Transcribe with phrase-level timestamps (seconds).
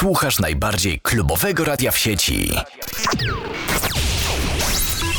[0.00, 2.52] Słuchasz najbardziej klubowego radia w sieci.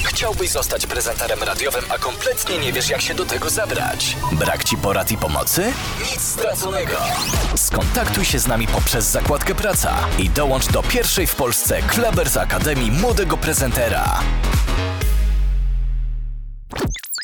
[0.05, 4.17] Chciałbyś zostać prezenterem radiowym, a kompletnie nie wiesz, jak się do tego zabrać?
[4.31, 5.73] Brak ci porad i pomocy?
[6.11, 6.97] Nic straconego.
[7.55, 12.91] Skontaktuj się z nami poprzez zakładkę Praca i dołącz do pierwszej w Polsce Klebers Akademii
[12.91, 14.19] Młodego Prezentera.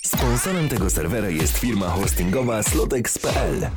[0.06, 3.70] Sponsorem tego serwera jest firma hostingowa slotex.pl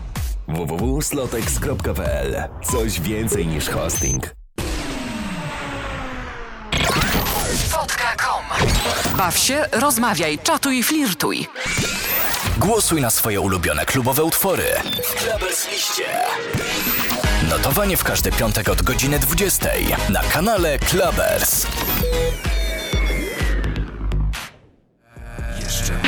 [0.54, 4.34] www.slotex.pl Coś więcej niż hosting.
[7.68, 8.44] Fotka.com
[9.16, 11.46] Baw się, rozmawiaj, czatuj, flirtuj.
[12.58, 14.64] Głosuj na swoje ulubione klubowe utwory.
[15.16, 16.04] Klebers Liście.
[17.50, 19.68] Notowanie w każdy piątek od godziny 20
[20.08, 21.66] na kanale Klebers.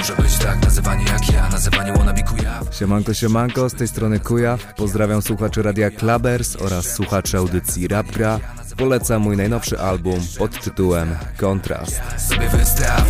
[0.02, 4.74] Może być tak nazywanie jak ja, nazywanie wannabe kujaw Siemanko, siemanko, z tej strony Kujaw.
[4.74, 8.40] Pozdrawiam słuchaczy Radia Klabers oraz słuchaczy audycji Rapgra.
[8.76, 12.00] Polecam mój najnowszy album pod tytułem Kontrast.
[12.28, 13.04] sobie wystaw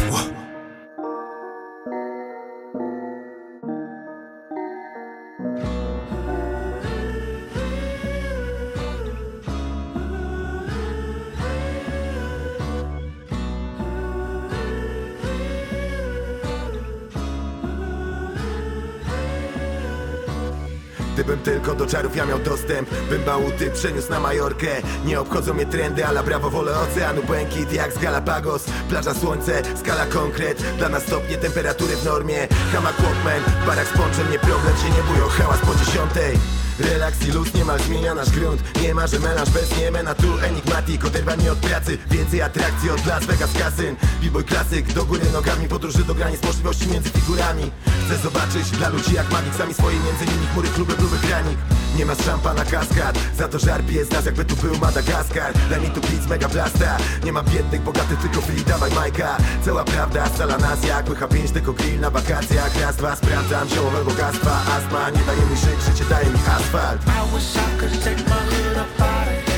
[21.22, 24.66] Gdybym tylko do czarów ja miał dostęp Bym bałuty przeniósł na Majorkę.
[25.04, 27.22] Nie obchodzą mnie trendy, ale brawo wolę oceanu.
[27.22, 30.62] Błękit jak z Galapagos Plaża słońce, skala konkret.
[30.78, 32.48] Dla nas stopnie temperatury w normie.
[32.72, 37.54] Hamak Walkman, barak z Nie problem, się nie bują, hałas po dziesiątej Relaks i luz,
[37.54, 38.62] niemal zmienia nasz grunt.
[38.82, 41.98] Nie ma, że melanż bez niemena Tu enigmatik, oderwani od pracy.
[42.10, 43.96] Więcej atrakcji od Las Vegas kasyn.
[44.22, 47.70] B-boy klasyk, do góry nogami Podróży do granic, możliwości między figurami.
[48.06, 51.58] Chcę zobaczyć dla ludzi jak magik Sami swoje między nimi chmury, kluby, próby granik.
[51.96, 53.18] Nie ma szampa na kaskad.
[53.38, 55.52] Za to żarpie jest nas jakby tu był Madagaskar.
[55.70, 56.96] Daj mi tu beats, mega blasta.
[57.24, 59.36] Nie ma biednych, bogatych, tylko chwili dawaj Majka.
[59.64, 64.04] Cała prawda, sala nas jak łycha pięć Tylko grill na wakacjach, raz, dwa Sprawdzam ziołowe
[64.04, 68.18] bogactwa Astma, nie daje mi żyć, życie daje mi asfalt I wish I could take
[68.28, 69.51] my hood up out of here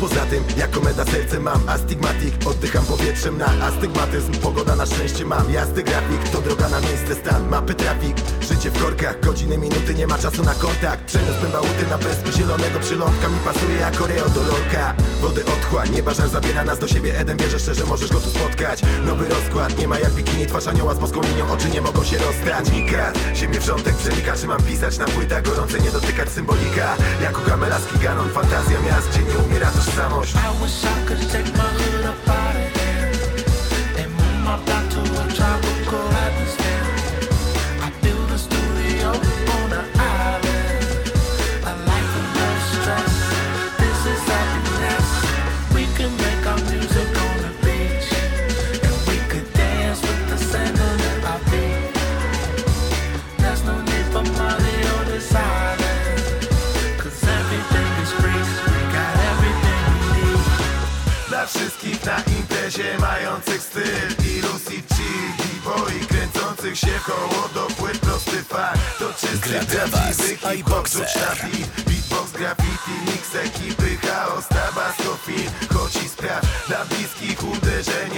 [0.00, 5.52] poza tym, jako meda serce mam Astygmatik, oddycham powietrzem na astygmatyzm Pogoda na szczęście mam,
[5.52, 10.06] jazdy grafik To droga na miejsce stan, mapy trafik Życie w korkach, godziny, minuty, nie
[10.06, 14.42] ma czasu na kontakt Przeniosłem bałuty na wyspy zielonego przylądka Mi pasuje jak Oreo do
[14.42, 18.30] lorka Wody otchłań, nieba żar zabiera nas do siebie Eden wierzę szczerze, możesz go tu
[18.30, 22.04] spotkać Nowy rozkład, nie ma jak bikini Twarz anioła z boską linią, oczy nie mogą
[22.04, 26.96] się rozstać Nikat, ziemię wrzątek przenika Czy mam pisać na płytach gorące, nie dotykać symbolika
[27.22, 27.86] Jak u Kamela z
[28.34, 32.56] fantazja miast Gdzie nie umiera tożsamość I wish I could take my hood up out
[32.56, 33.12] of here
[33.98, 35.65] and move my block to a tropical
[63.36, 69.12] mających styl I luz i chill B-boy kręcących się koło do płyt prosty fakt To
[69.12, 70.88] czysty prawdziwy hip-hop
[71.86, 78.15] Beatbox, graffiti, mix ekipy Chaos, tabasco, film Chodź i sprawdź Dla bliskich uderzenie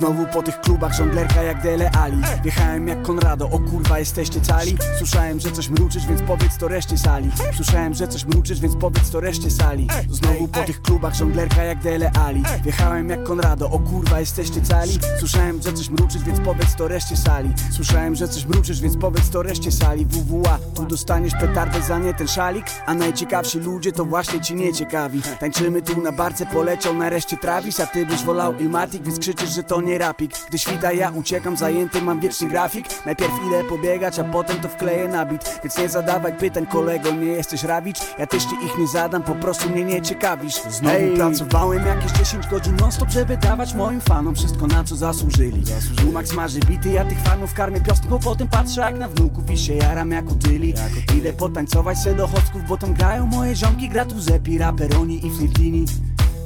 [0.00, 2.22] Znowu po tych klubach żonglerka jak Dele Ali.
[2.42, 4.76] Wjechałem jak Konrado, o kurwa jesteście cali.
[4.98, 7.30] Słyszałem, że coś mruczysz, więc powiedz to reszcie sali.
[7.56, 9.88] Słyszałem, że coś mruczysz, więc powiedz to reszcie sali.
[10.10, 12.42] Znowu po tych klubach żonglerka jak Dele Ali.
[12.62, 14.98] Wjechałem jak Konrado, o kurwa jesteście cali.
[15.18, 17.54] Słyszałem, że coś mruczysz, więc powiedz to reszcie sali.
[17.70, 20.06] Słyszałem, że coś mruczysz, więc powiedz to reszcie sali.
[20.06, 22.66] WWA, tu dostaniesz petardę za nie ten szalik.
[22.86, 27.80] A najciekawsi ludzie to właśnie ci nie ciekawi Tańczymy tu na barce, poleciał nareszcie Travis.
[27.80, 30.32] A ty byś wolał Ilmatic, więc krzyczysz, że to nie rapik.
[30.48, 32.86] Gdy świta ja uciekam, zajęty mam wieczny grafik.
[33.06, 35.60] Najpierw ile pobiegać, a potem to wkleję na bit.
[35.64, 37.98] Więc nie zadawaj pytań kolego, nie jesteś rawicz.
[38.18, 40.54] Ja też ci ich nie zadam, po prostu mnie nie ciekawisz.
[40.54, 45.62] Znowu pracowałem jakieś 10 godzin non stop, żeby dawać moim fanom wszystko na co zasłużyli.
[46.08, 49.74] Umak smaży bity, ja tych fanów karmię piosnką Potem patrzę jak na wnuków i się
[49.74, 50.74] jaram jak utyli
[51.16, 55.30] Idę potańcować se do chocków, bo tam grają moje ziomki Gra tu Zepi, Raperoni i
[55.30, 55.84] Flirtini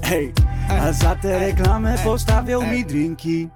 [0.05, 0.33] Hej,
[0.69, 3.49] a za tę reklamę postawią mi drinki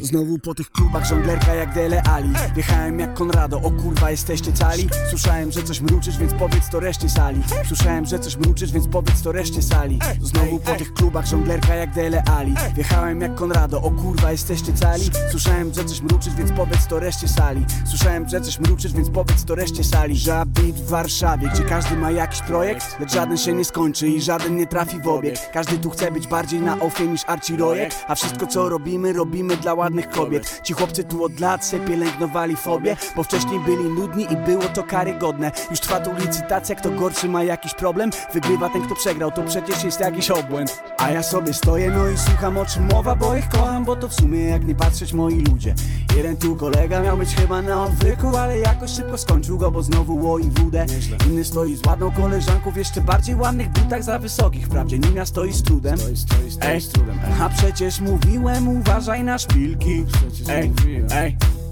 [0.00, 2.32] Znowu po tych klubach żonglerka jak Dele Ali.
[2.54, 4.88] Wjechałem jak Konrado, o kurwa jesteście cali.
[5.10, 7.40] Słyszałem, że coś mruczysz, więc powiedz to reszcie sali.
[7.66, 9.98] Słyszałem, że coś mruczysz, więc powiedz to reszcie sali.
[10.20, 12.54] Znowu po tych klubach żonglerka jak Dele Ali.
[12.74, 15.10] Wjechałem jak Konrado, o kurwa jesteście cali.
[15.30, 17.66] Słyszałem, że coś mruczysz, więc powiedz to reszcie sali.
[17.86, 20.16] Słyszałem, że coś mruczysz, więc powiedz to reszcie sali.
[20.16, 24.56] Żabit w Warszawie, gdzie każdy ma jakiś projekt Lecz żaden się nie skończy i żaden
[24.56, 25.50] nie trafi w obieg.
[25.52, 29.33] Każdy tu chce być bardziej na ofie niż Archie Rojek A wszystko co robimy, robimy
[29.42, 30.60] dla ładnych kobiet.
[30.62, 34.82] Ci chłopcy tu od lat se pielęgnowali fobie Bo wcześniej byli nudni i było to
[34.82, 35.52] karygodne.
[35.70, 38.10] Już trwa tu licytacja, kto gorszy ma jakiś problem.
[38.34, 40.82] Wygrywa ten kto przegrał, to przecież jest jakiś obłęd.
[40.98, 44.08] A ja sobie stoję no i słucham o czym mowa Bo ich kocham, bo to
[44.08, 45.74] w sumie jak nie patrzeć moi ludzie.
[46.16, 50.16] Jeden tu kolega miał być chyba na odwyku Ale jakoś szybko skończył go, bo znowu
[50.16, 50.86] łoi wódę
[51.26, 54.66] Inny stoi z ładną koleżanką w jeszcze bardziej ładnych butach za wysokich.
[54.66, 55.98] Wprawdzie Nina stoi z trudem.
[56.60, 56.80] Ej,
[57.40, 60.04] a przecież mówiłem uważaj na szpilki
[60.48, 60.72] Ej,
[61.10, 61.36] ej.
[61.36, 61.63] Dobry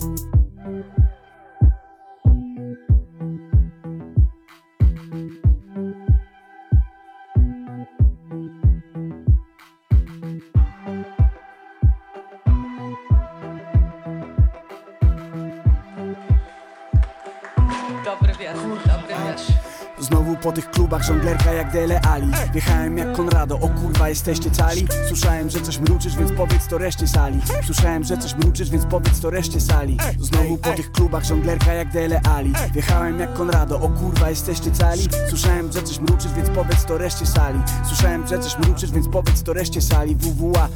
[20.42, 22.26] po tych klubach żonglerka jak Dele Ali.
[22.52, 24.86] Wjechałem jak Konrado, o kurwa jesteście cali.
[25.08, 27.40] Słyszałem, że coś mruczysz, więc powiedz to reszcie sali.
[27.64, 29.96] Słyszałem, że coś mruczysz, więc powiedz to reszcie sali.
[30.18, 32.52] Znowu po tych klubach żonglerka jak Dele Ali.
[32.72, 35.08] Wjechałem jak Konrado, o kurwa jesteście cali.
[35.28, 37.58] Słyszałem, że coś mruczysz, więc powiedz to reszcie sali.
[37.84, 40.16] Słyszałem, że coś mruczysz, więc powiedz to reszcie sali.
[40.16, 40.68] WWA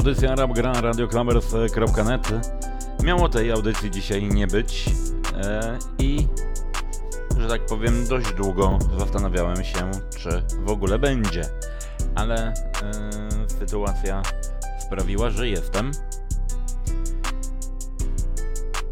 [0.00, 2.28] audycja Rapgra na radioklamers.net.
[3.02, 4.84] Miało tej audycji dzisiaj nie być
[5.36, 6.26] e, i,
[7.38, 11.42] że tak powiem, dość długo zastanawiałem się, czy w ogóle będzie.
[12.14, 12.52] Ale e,
[13.58, 14.22] sytuacja
[14.78, 15.90] sprawiła, że jestem.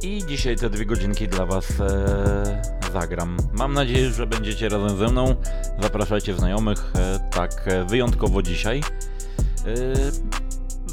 [0.02, 2.62] I dzisiaj te dwie godzinki dla Was e,
[2.92, 3.36] zagram.
[3.52, 5.34] Mam nadzieję, że będziecie razem ze mną.
[5.82, 8.82] Zapraszajcie znajomych, e, tak e, wyjątkowo dzisiaj.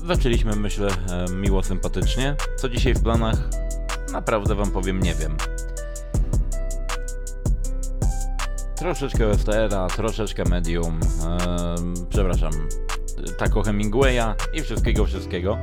[0.06, 2.36] E, zaczęliśmy, myślę, e, miło, sympatycznie.
[2.56, 3.38] Co dzisiaj w planach?
[4.12, 5.38] Naprawdę Wam powiem, nie wiem.
[8.76, 11.00] troszeczkę OSTR-a, troszeczkę Medium,
[12.10, 12.52] przepraszam,
[13.38, 15.58] Taco Hemingwaya i wszystkiego, wszystkiego.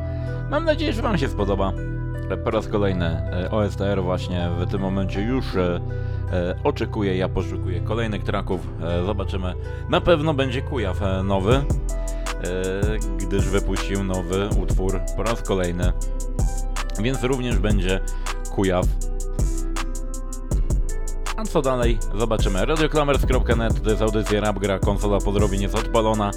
[0.50, 1.72] Mam nadzieję, że Wam się spodoba.
[2.44, 5.80] Po raz kolejny e, OSTR właśnie w tym momencie już e,
[6.32, 8.60] e, oczekuję, ja poszukuję kolejnych traków,
[9.06, 9.54] zobaczymy.
[9.88, 11.64] Na pewno będzie Kujaw nowy,
[13.18, 15.92] gdyż wypuścił nowy utwór po raz kolejny,
[16.98, 18.00] więc również będzie
[18.54, 18.86] Kujaw
[21.42, 21.98] a co dalej?
[22.18, 22.66] Zobaczymy.
[22.66, 26.30] Radioklamers.net to jest audycja Rapgra, konsola pozdrowień jest odpalona.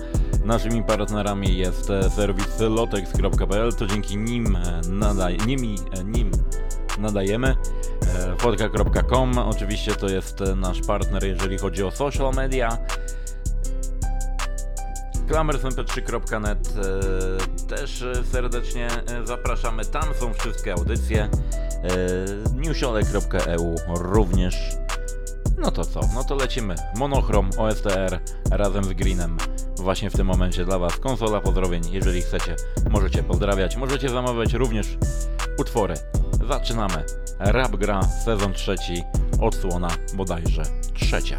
[0.46, 6.32] Naszymi partnerami jest e, serwis lotex.pl, to dzięki nim, e, nadaj, nimi, e, nim
[7.00, 7.56] nadajemy.
[8.38, 12.78] Fotka.com oczywiście to jest nasz partner, jeżeli chodzi o social media.
[15.28, 16.74] Klamersmp3.net
[17.68, 18.88] też serdecznie
[19.24, 19.86] zapraszamy.
[19.86, 21.30] Tam są wszystkie audycje.
[22.56, 24.56] newsiole.eu również
[25.58, 26.00] no to co?
[26.14, 26.76] No to lecimy.
[26.96, 28.20] Monochrom OSTR
[28.52, 29.38] razem z Greenem.
[29.78, 31.84] Właśnie w tym momencie dla Was konsola pozdrowień.
[31.92, 32.56] Jeżeli chcecie,
[32.90, 34.98] możecie pozdrawiać, możecie zamawiać również
[35.60, 35.94] utwory.
[36.48, 37.04] Zaczynamy.
[37.40, 39.04] Rap gra, sezon trzeci,
[39.42, 40.64] odsłona bodajże
[40.94, 41.38] trzecia.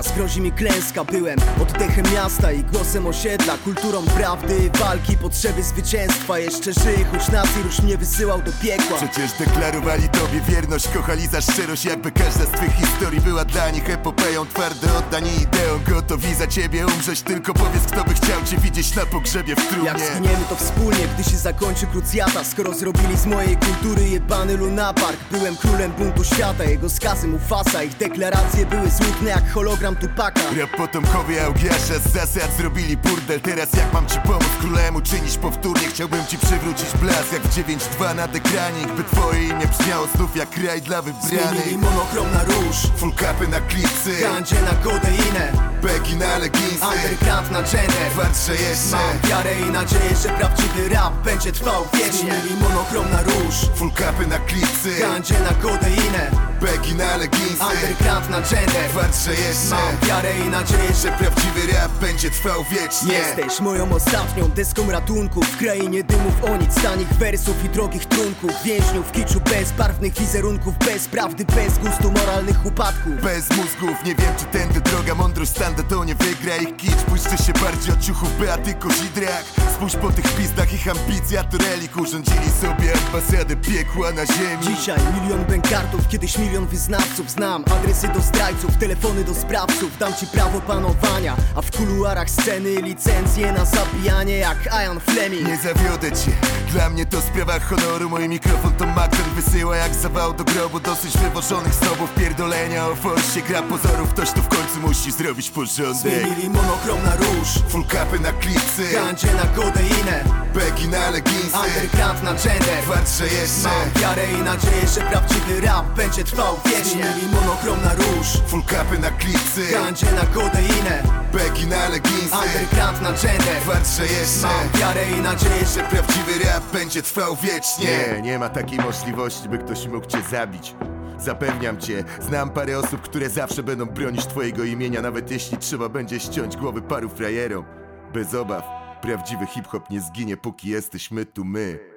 [0.00, 6.38] Teraz grozi mi klęska, byłem oddechem miasta i głosem osiedla Kulturą prawdy, walki, potrzeby zwycięstwa
[6.38, 8.96] Jeszcze żyję, choć nas i już mnie wysyłał do piekła.
[8.96, 13.90] Przecież deklarowali tobie wierność, kochali za szczerość Jakby każda z twych historii była dla nich
[13.90, 14.46] epopeją.
[14.46, 17.22] Twarde oddanie ideą, gotowi za ciebie umrzeć.
[17.22, 19.86] Tylko powiedz, kto by chciał cię widzieć na pogrzebie w trumnie.
[19.86, 22.44] Jak zginiemy to wspólnie, gdy się zakończy krucjata.
[22.44, 27.96] Skoro zrobili z mojej kultury jebany lunapark Byłem królem buntu świata, jego skazy Mufasa Ich
[27.96, 33.40] deklaracje były złudne jak hologram program Tupaka Rap potomkowie Augiasza z zasad zrobili burdel.
[33.40, 38.14] Teraz jak mam ci pomóc królem uczynić powtórnie Chciałbym ci przywrócić blask jak w 9-2
[38.16, 41.50] na ekranik By twoje imię brzmiało znów jak kraj dla wybranych.
[41.50, 42.76] Zmienili monochrom na róż.
[42.96, 44.20] Full capy na klipsy.
[44.20, 50.16] Gandzie na kodeinę Beki na leginsy Underground na gender Twarsze jeszcze Mam wiarę i nadzieję,
[50.22, 52.12] że prawdziwy rap będzie trwał wiecznie.
[52.12, 53.54] Zmienili monochrom na róż.
[53.74, 55.00] Full capy na klipsy.
[55.00, 60.94] Gandzie na kodeinę Beki na leginsy Underground na gender Twarsze jeszcze Mam wiarę i nadzieję,
[61.02, 63.12] że prawdziwy rap będzie trwał wiecznie.
[63.12, 65.42] Jesteś moją ostatnią deską ratunku.
[65.42, 68.50] W krainie dymów o nic, tanich wersów i drogich trunków.
[68.64, 70.78] Więźniów kiczu bez barwnych wizerunków.
[70.78, 73.22] Bez prawdy, bez gustu, moralnych upadków.
[73.22, 75.14] Bez mózgów, nie wiem czy tędy droga.
[75.14, 75.52] Mądrość
[75.88, 77.02] to nie wygra ich kicz.
[77.08, 81.96] Puśćcie się bardziej od ciuchów Beaty Kozidrak Spójrz po tych pizdach, ich ambicja to relik
[81.96, 84.76] Urządzili sobie ambasadę piekła na ziemi.
[84.76, 90.14] Dzisiaj milion bękartów, kiedyś milion wyznawców Znam adresy do zdrajców, telefony do spraw sprawców Dam
[90.14, 95.48] ci prawo panowania A w kuluarach sceny licencje na zabijanie jak Ian Fleming.
[95.48, 96.32] Nie zawiodę cię,
[96.72, 101.18] dla mnie to sprawa honoru Mój mikrofon to Magden wysyła jak zawał do grobu Dosyć
[101.18, 105.96] wywożonych snobów, pierdolenia o forsie Gra pozorów, ktoś tu w końcu musi zrobić porządek.
[105.96, 108.92] Zmienili monochrom na róż Full capy na klipsy.
[108.92, 112.82] Gandzie na kodeinę Begi na leginsy Underground na gender.
[112.82, 117.04] Twarze jeszcze Mam wiarę i nadzieję, że prawdziwy rap będzie trwał wiecznie.
[117.04, 118.26] Zmienili monochrom na róż.
[118.46, 119.72] Full capy na klipsy.
[119.72, 122.34] Gandzie na kodeinę Beki na leginsy.
[122.34, 127.88] Underground na gender Twarze jeszcze Mam wiarę i nadzieję, że prawdziwy rap będzie trwał wiecznie.
[128.16, 130.74] Nie, nie ma takiej możliwości, by ktoś mógł cię zabić.
[131.18, 136.20] Zapewniam cię, znam parę osób, które zawsze będą bronić twojego imienia Nawet jeśli trzeba będzie
[136.20, 137.64] ściąć głowy paru frajerom.
[138.12, 138.64] Bez obaw,
[139.02, 141.89] prawdziwy hip-hop nie zginie, póki jesteśmy tu my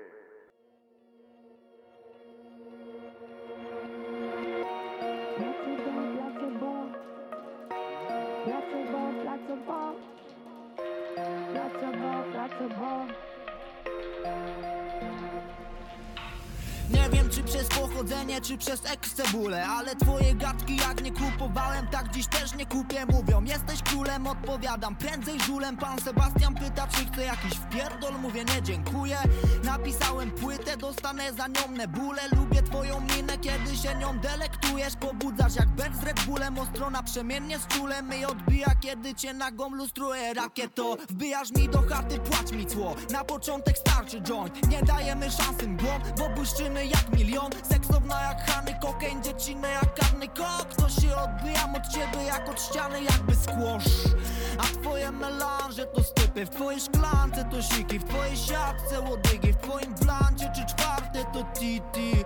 [18.42, 23.06] czy przez ekscebulę Ale twoje gadki jak nie kupowałem, tak dziś też nie kupię.
[23.06, 25.78] Mówią, jesteś królem, odpowiadam prędzej żulem.
[25.78, 28.14] Pan Sebastian pyta, czy chce jakiś wpierdol.
[28.22, 29.18] Mówię, nie dziękuję.
[29.64, 34.96] Napisałem płytę, dostanę za nią nebulę Lubię twoją minę, kiedy się nią delektujesz.
[34.96, 38.14] Pobudzasz jak Ben z Red Bullem Ostro naprzemiennie z czulem.
[38.22, 42.96] I odbija, kiedy cię nagą lustruje Rakieto, wbijasz mi do chaty, płać mi cło.
[43.12, 44.68] Na początek starczy joint.
[44.68, 47.52] Nie dajemy szansy mgłom, bo błyszczymy jak milion
[47.94, 52.62] Seksowna jak Hany kokain, dziecinę jak karny kok To się odbijam od ciebie jak od
[52.62, 54.16] ściany jakby squash.
[54.58, 59.58] A twoje melanże to stypy W twojej szklance to siki W twojej siatce łodygi W
[59.58, 62.24] twoim blancie czy czwarte to titi.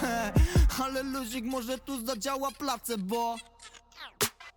[0.00, 0.32] He,
[0.84, 3.36] Ale luzik może tu zadziała placebo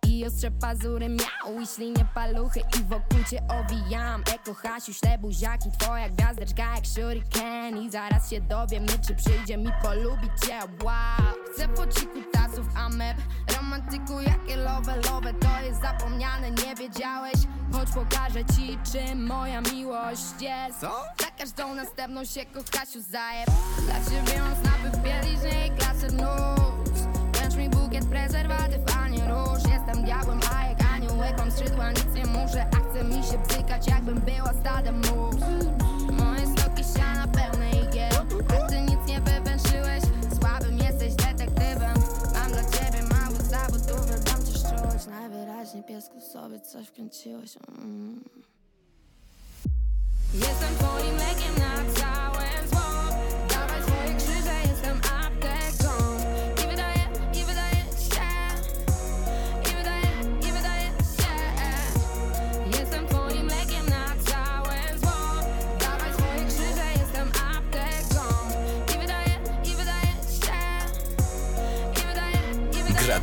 [0.08, 1.60] I ostrze pazury miał.
[1.60, 4.22] I ślinie paluchy I wokół cię owijam.
[4.34, 7.82] Eko Hasiu, śle buziaki Twoja gwiazdeczka jak shuriken.
[7.82, 10.58] I zaraz się dowiemy, czy przyjdzie mi polubić cię.
[10.84, 11.34] Wow.
[11.54, 13.16] Chcę po cichu tasów ameb
[13.56, 17.34] Romantyku jakie love, love To jest zapomniane, nie wiedziałeś?
[17.72, 20.80] Chodź pokażę ci, czym moja miłość jest.
[20.80, 21.04] Co?
[21.20, 23.50] Za każdą następną się kochasiu zajeb
[23.84, 26.93] Dla ciebie mam snapy w bieliźnie i klasy nóż
[27.94, 29.62] Bukiet prezerwatyw, a nie róż.
[29.72, 33.86] Jestem diabłem, a jak aniołek mam skrzydła Nic nie muszę, a chce mi się bzykać
[33.86, 35.36] Jakbym była stadem mus
[36.18, 38.12] Moje stoki siana pełne igiel
[38.48, 40.02] A ty nic nie wywęszyłeś.
[40.40, 41.94] Słabym jesteś detektywem.
[42.34, 45.06] Mam dla ciebie mały zawód Uwielbiam cię szczuć.
[45.06, 48.24] Najwyraźniej piesku sobie coś wkręciłeś mm.
[50.34, 52.93] Jestem twoim lekiem na całe zło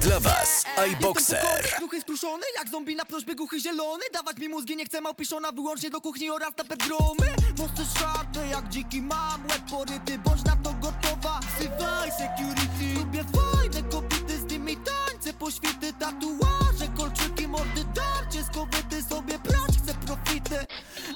[0.01, 1.75] dla was iBoxer.
[1.77, 4.03] Kruchy skruszony, jak zombie na prośbę głuchy zielony.
[4.13, 8.69] Dawać mi mózgi, nie chcę małpiszona Wyłącznie do kuchni oraz na bedromy Mosty szarpe jak
[8.69, 11.39] dziki mam Łeb poryty, bądź na to gotowa.
[11.39, 12.99] Wzywaj security.
[12.99, 15.33] Lubię fajne kobiety, z nimi tańce
[15.99, 16.60] tatuaże,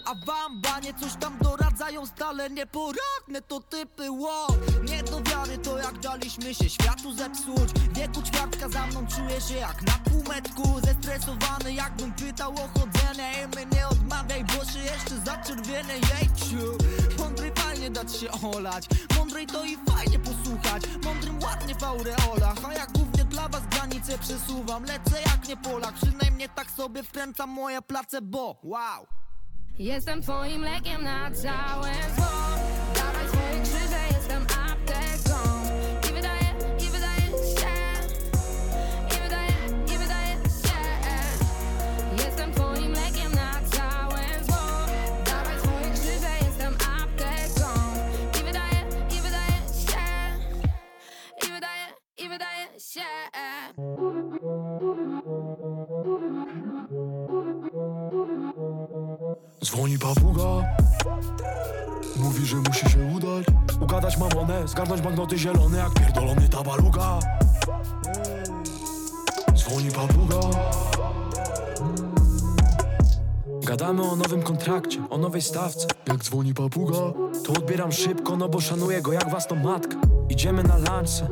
[0.06, 4.48] A wam banie coś tam doradzają stale Nieporadne to typy, wow.
[4.90, 7.70] Nie do wiary to jak daliśmy się światu zepsuć.
[7.94, 10.80] Wieku ćwiartka za mną czuję się jak na półmetku.
[10.84, 13.32] Zestresowany jakbym pytał o chodzenie.
[13.44, 16.78] I mnie nie odmawiaj, bo się jeszcze zaczerwienę Jejciu.
[17.20, 18.86] Mądry fajnie dać się olać.
[19.18, 20.84] Mądrej to i fajnie posłuchać.
[21.04, 22.56] Mądrym ładnie w aureolach.
[22.68, 24.84] A jak głównie dla was granice przesuwam.
[24.84, 29.08] Lecę jak nie Polak, przynajmniej tak sobie wkręcam moje place, bo wow
[29.79, 32.35] Jestem twoim lekiem na całe zło.
[32.96, 35.40] Dawaj swoje krzyże, jestem apteką.
[36.09, 36.48] I wydaje,
[36.79, 37.75] i wydaje się.
[39.07, 39.53] I wydaje,
[39.96, 40.79] i wydaje się.
[42.25, 44.88] Jestem twoim lekiem na całe zło.
[45.25, 47.70] Dawaj swoje krzyże, jestem apteką.
[48.40, 48.79] I wydaje,
[49.18, 49.57] i wydaje
[49.88, 50.05] się.
[51.48, 53.01] I wydaje, i wydaje się
[59.66, 60.64] Dzwoni papuga.
[62.16, 63.46] Mówi, że musi się udać.
[63.82, 67.20] Ugadać mamonę, zgarnąć banknoty zielone Jak pierdolony tabaluga
[69.56, 70.40] Dzwoni papuga.
[73.64, 75.88] Gadamy o nowym kontrakcie, o nowej stawce.
[76.08, 76.98] Jak dzwoni papuga
[77.46, 79.98] To odbieram szybko, no bo szanuję go jak własną matkę.
[80.30, 81.28] Idziemy na lunchce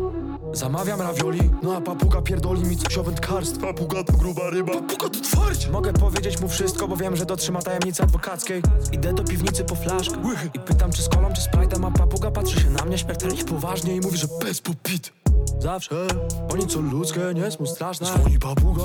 [0.54, 3.62] Zamawiam ravioli, no a papuga pierdoli mi coś o wędkarstwie.
[3.62, 7.62] Papuga to gruba ryba, papuga to twardzie Mogę powiedzieć mu wszystko, bo wiem, że dotrzyma
[7.62, 8.62] tajemnicy adwokackiej.
[8.92, 10.18] Idę do piwnicy po flaszkę
[10.54, 13.46] I pytam czy z kolą, czy z Sprite'em A papuga patrzy się na mnie śmiertelnie
[13.46, 15.13] poważnie I mówi, że bez popit
[15.60, 16.08] Zawsze,
[16.50, 18.08] bo nic co ludzkie nie jest mu straszne.
[18.08, 18.84] Dzwoni papuga.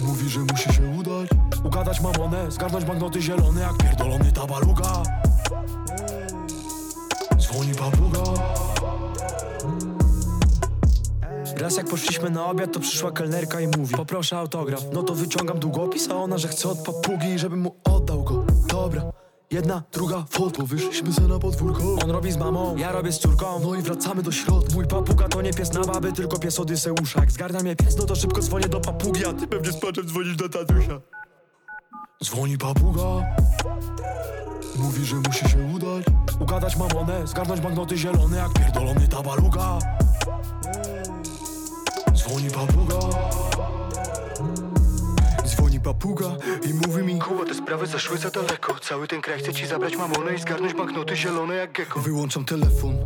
[0.00, 1.28] Mówi, że musi się udać.
[1.64, 5.02] Ugadać mamonę, zgarnąć banknoty zielone Jak pierdolony tabaluga
[7.38, 8.25] Dzwoni papuga
[11.56, 15.58] Raz jak poszliśmy na obiad, to przyszła kelnerka i mówi Poproszę autograf, no to wyciągam
[15.58, 18.44] długopis A ona, że chce od papugi, żebym mu oddał go.
[18.68, 19.02] Dobra,
[19.50, 20.66] jedna, druga foto.
[20.66, 21.82] Wyszliśmy se na podwórko.
[22.04, 23.60] On robi z mamą, ja robię z córką.
[23.62, 24.74] No i wracamy do środka.
[24.74, 28.04] Mój papuga to nie pies na baby, tylko pies Odyseusza Jak zgarnia mnie pies, no
[28.04, 31.00] to szybko dzwonię do papugi A ty pewnie z płaczem dzwonisz do tatusia.
[32.24, 33.26] Dzwoni papuga.
[34.76, 36.04] Mówi, że musi się udać.
[36.40, 39.78] Ugadać mamonę, zgarnąć banknoty zielone Jak pierdolony tabaluga
[42.26, 42.96] Dzwoni papuga.
[45.46, 46.26] Dzwoni papuga
[46.70, 48.74] i mówi mi Kuba, te sprawy zaszły za daleko.
[48.80, 52.00] Cały ten kraj chce ci zabrać mamonę i zgarnąć banknoty zielone jak gecko.
[52.00, 52.96] Wyłączam telefon.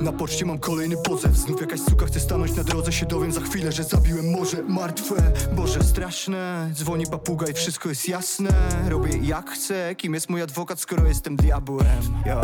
[0.00, 1.36] Na poczcie mam kolejny pozew.
[1.36, 2.92] Znów jakaś suka chce stanąć na drodze.
[2.92, 5.32] Się dowiem za chwilę, że zabiłem morze martwe.
[5.52, 6.70] Boże, straszne.
[6.74, 8.50] Dzwoni papuga i wszystko jest jasne.
[8.88, 9.94] Robię jak chcę.
[9.94, 11.86] Kim jest mój adwokat, skoro jestem diabłem?
[12.26, 12.40] Ja.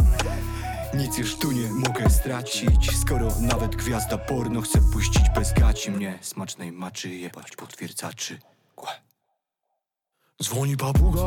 [0.96, 2.96] Nic już tu nie mogę stracić.
[3.00, 8.38] Skoro nawet gwiazda porno chce puścić bez gaci mnie Smacznej maczy jebać potwierdzaczy.
[8.76, 8.90] Kłe.
[10.42, 11.22] Dzwoni papuga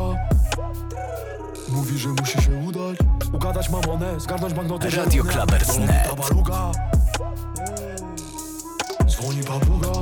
[1.68, 2.98] Mówi, że musi się udać.
[3.32, 6.08] Ugadać mamonę, zgarnąć magnoty Radio Clubbers Net.
[6.16, 6.72] baruga.
[9.06, 9.92] Dzwoni papuga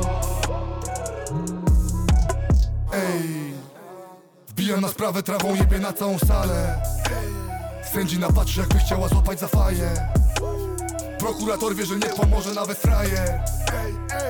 [2.92, 3.52] Ej.
[4.48, 6.82] Wbija na sprawę trawą, jebie na całą salę.
[7.92, 9.90] Sędzina patrzy jakby chciała złapać za faję.
[11.18, 13.40] Prokurator wie, że nie pomoże nawet frajer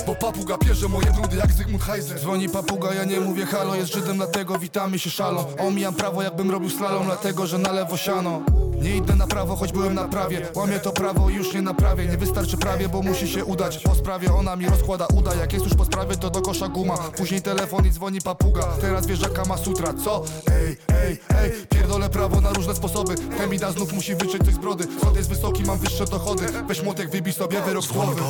[0.07, 2.21] Bo papuga pierze moje brudy jak Zygmunt Heiser.
[2.21, 5.45] Dzwoni papuga, ja nie mówię halo Jest Żydem, dlatego witamy się szalą.
[5.59, 8.43] Omijam prawo jakbym robił slalom Dlatego, że na lewo siano
[8.83, 12.07] nie idę na prawo, choć byłem na prawie Łamię to prawo już nie naprawię.
[12.07, 13.79] Nie wystarczy prawie, bo musi się udać.
[13.79, 15.35] Po sprawie ona mi rozkłada uda.
[15.35, 16.97] Jak jest już po sprawie, to do kosza guma.
[16.97, 18.63] Później telefon i dzwoni papuga.
[18.81, 20.25] Teraz wjeżdża kama sutra, co?
[20.51, 21.53] Ej, ej, ej.
[21.69, 23.15] Pierdolę prawo na różne sposoby.
[23.15, 24.85] Temida znów musi wyczyć coś z brody.
[25.01, 26.47] Sąd jest wysoki, mam wyższe dochody.
[26.69, 28.23] Weź młotek, wybij sobie wyrok z głowy.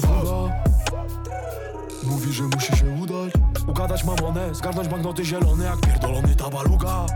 [2.03, 3.33] Mówi, że musi się udać.
[3.69, 7.07] Ugadać mamonę, zgarnąć banknoty zielone Jak pierdolony tabaluga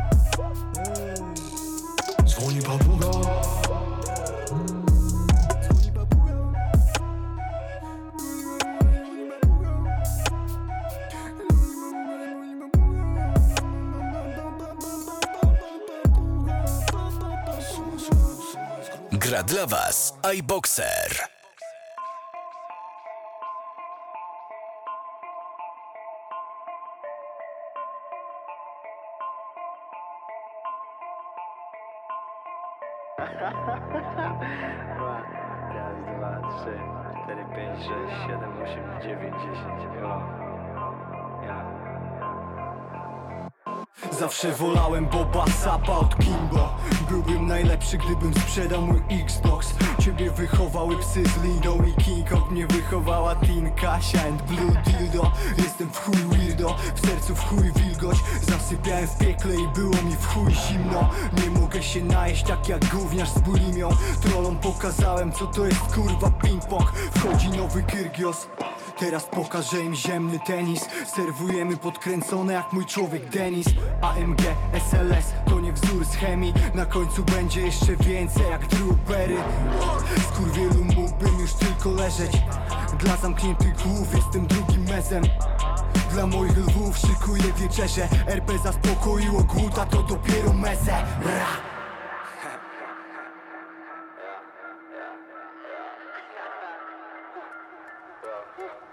[19.32, 21.10] Gra dla Was iBoxer.
[35.78, 36.74] Raz, dwa, trzy,
[37.24, 40.41] cztery, pięć, sześć, siedem, osiem, dziewięć, dziesięć.
[44.10, 46.74] Zawsze wolałem Boba Sapa od Kimbo
[47.10, 49.74] Byłbym najlepszy, gdybym sprzedał mój Xbox.
[50.00, 52.50] Ciebie wychowały psy z Lidą i King Kong.
[52.50, 55.32] Mnie wychowała Tin Kasia and Blue Dildo.
[55.58, 58.16] Jestem w chuj weirdo, w sercu w chuj wilgoć.
[58.42, 61.10] Zasypiałem w piekle i było mi w chuj zimno.
[61.44, 63.88] Nie mogę się najeść tak jak gówniarz z bulimią.
[64.22, 66.86] Trollom pokazałem co to jest kurwa ping-pong.
[67.14, 68.46] Wchodzi nowy Kyrgios
[69.02, 70.88] Teraz pokażę im ziemny tenis.
[71.06, 73.66] Serwujemy podkręcone jak mój człowiek Denis.
[74.02, 74.40] AMG,
[74.72, 76.54] SLS to nie wzór z chemii.
[76.74, 79.36] Na końcu będzie jeszcze więcej jak Drew Perry
[80.28, 82.32] Skurwielu mógłbym już tylko leżeć.
[82.98, 85.22] Dla zamkniętych głów jestem drugim mezem.
[86.12, 90.92] Dla moich lwów szykuję wieczerze RP zaspokoiło głód, a to dopiero meze
[91.24, 91.46] Ra!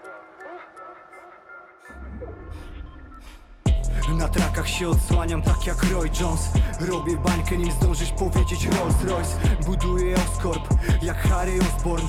[4.16, 6.50] Na trakach się odsłaniam tak jak Roy Jones.
[6.80, 10.68] Robię bańkę nim zdążysz powiedzieć Rolls Royce Buduję Oscorp
[11.02, 12.06] jak Harry Osborn.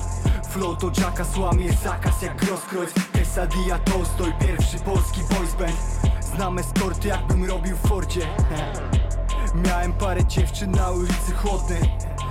[0.48, 5.76] Flow to Jacka, łamie zakaz jak Grosskreutz Quesadilla Tolstoj, pierwszy polski boys band.
[6.20, 8.26] Znam eskorty jakbym robił w Fordzie.
[9.54, 11.90] Miałem parę dziewczyn na ulicy chłodnej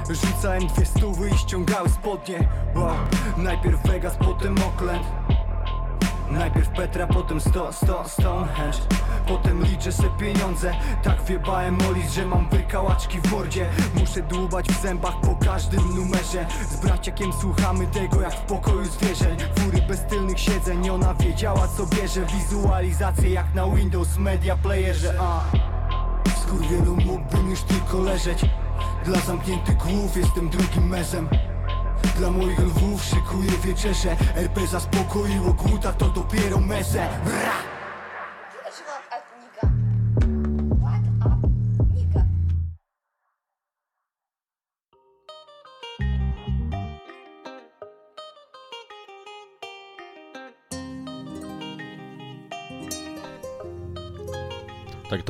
[0.09, 2.49] Rzucałem dwie stówy i ściągały spodnie.
[2.75, 2.95] Wow.
[3.37, 5.05] Najpierw Vegas, potem Oakland
[6.31, 8.77] Najpierw Petra, potem sto, sto, Stonehenge
[9.27, 10.75] Potem liczę se pieniądze.
[11.03, 13.69] Tak wiebałem molis, że mam wykałaczki w mordzie.
[13.99, 16.45] Muszę dłubać w zębach po każdym numerze.
[16.69, 21.85] Z braciakiem słuchamy tego jak w pokoju zwierzeń Fury bez tylnych siedzeń, ona wiedziała co
[21.85, 22.25] bierze.
[22.25, 25.41] Wizualizacje jak na Windows Media Playerze a.
[26.41, 28.45] Skurwielu mógłbym już tylko leżeć.
[29.05, 31.29] Dla zamkniętych głów jestem drugim mezem.
[32.17, 37.70] Dla moich lwów szykuję wieczerze RP zaspokoiło głód, a to dopiero meze Bra!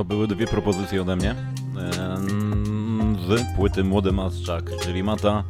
[0.01, 1.35] To były dwie propozycje ode mnie.
[3.27, 5.43] Z płyty Młody Maschak, czyli Mata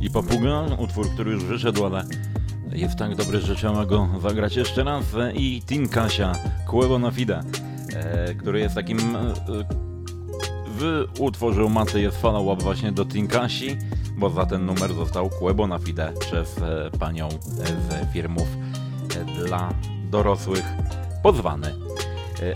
[0.00, 0.62] i Papuga.
[0.78, 2.04] Utwór, który już wyszedł, ale
[2.72, 5.04] jest tak dobry, że trzeba go zagrać jeszcze raz.
[5.34, 6.32] I Tin Kasia,
[6.66, 7.42] Kuevo na Fide,
[7.94, 8.98] e, który jest takim...
[8.98, 9.34] e,
[10.78, 13.76] W utworze Maty jest follow-up właśnie do Tin Kasi,
[14.16, 18.48] bo za ten numer został Kuebo na Fide przez e, panią z firmów
[19.46, 19.74] dla
[20.10, 20.64] dorosłych
[21.22, 21.74] pozwany.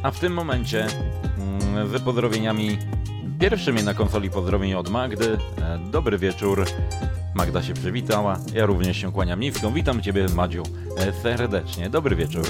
[0.03, 0.87] A w tym momencie
[1.87, 2.79] z pozdrowieniami
[3.41, 5.39] pierwszymi na konsoli pozdrowień od Magdy.
[5.63, 6.65] E, Dobry wieczór.
[7.35, 8.39] Magda się przywitała.
[8.55, 9.73] Ja również się kłaniam niską.
[9.73, 10.63] Witam Ciebie, Madziu,
[10.97, 11.91] e, serdecznie.
[11.91, 12.45] Dobry wieczór.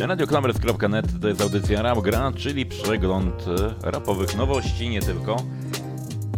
[0.00, 3.44] E, Radioklamers.net to jest audycja Rap Gra, czyli przegląd
[3.82, 5.36] rapowych nowości, nie tylko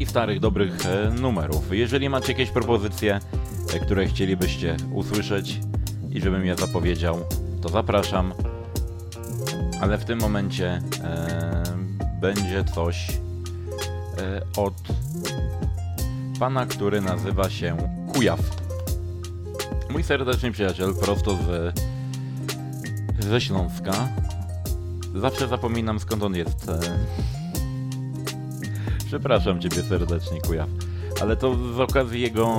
[0.01, 0.79] i starych, dobrych
[1.21, 1.65] numerów.
[1.71, 3.21] Jeżeli macie jakieś propozycje,
[3.83, 5.61] które chcielibyście usłyszeć
[6.11, 7.19] i żebym je zapowiedział,
[7.63, 8.33] to zapraszam.
[9.81, 11.63] Ale w tym momencie e,
[12.21, 14.75] będzie coś e, od
[16.41, 17.77] pana, który nazywa się
[18.15, 18.41] Kujaw.
[19.91, 21.81] Mój serdeczny przyjaciel prosto z,
[23.25, 24.09] ze Śląska.
[25.15, 26.69] Zawsze zapominam skąd on jest.
[26.69, 26.79] E,
[29.07, 30.69] Przepraszam Ciebie serdecznie, Kujaw.
[31.21, 32.59] Ale to z okazji jego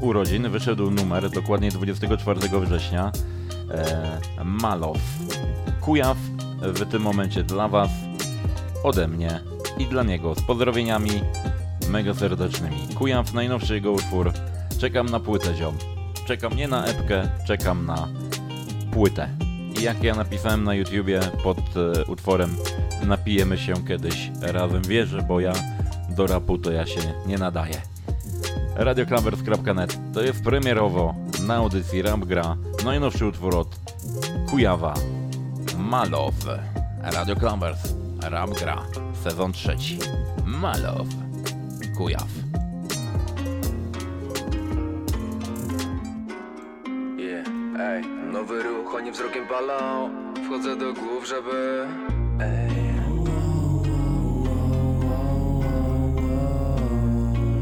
[0.00, 3.12] urodzin wyszedł numer, dokładnie 24 września.
[3.70, 4.98] E, Malow.
[5.80, 6.16] Kujaw
[6.62, 7.90] w tym momencie dla Was,
[8.84, 9.40] ode mnie
[9.78, 11.10] i dla niego z pozdrowieniami
[11.88, 12.88] mega serdecznymi.
[12.94, 14.32] Kujaw, najnowszy jego utwór.
[14.78, 15.74] Czekam na płytę, ziom.
[16.26, 18.08] Czekam nie na epkę, czekam na
[18.92, 19.28] płytę.
[19.80, 22.56] I jak ja napisałem na YouTubie pod e, utworem
[23.06, 25.52] Napijemy się kiedyś razem wierzę, bo ja
[26.10, 27.82] do rapu to ja się nie nadaję.
[28.76, 31.14] Radioclubbers.net to jest premierowo
[31.46, 33.76] na audycji Rap Gra najnowszy utwór od
[34.50, 34.94] Kujawa
[35.80, 36.30] Malow.
[37.02, 38.82] Radio Clubbers Rap Gra
[39.22, 39.98] sezon trzeci.
[40.44, 41.06] Malow.
[41.96, 42.28] Kujaw.
[47.16, 47.46] Yeah,
[47.80, 50.10] ej, nowy ruch, oni wzrokiem palą
[50.44, 51.86] Wchodzę do głów, żeby
[52.40, 52.70] Ej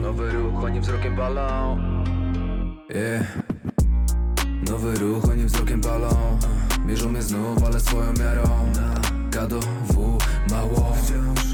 [0.03, 1.79] Nowy ruch, oni wzrokiem palą
[2.95, 3.58] Yeah.
[4.69, 6.39] Nowy ruch, oni wzrokiem palą.
[6.87, 8.43] Mierzą mnie znów, ale swoją miarą.
[9.31, 10.19] Kado, W,
[10.51, 10.97] mało.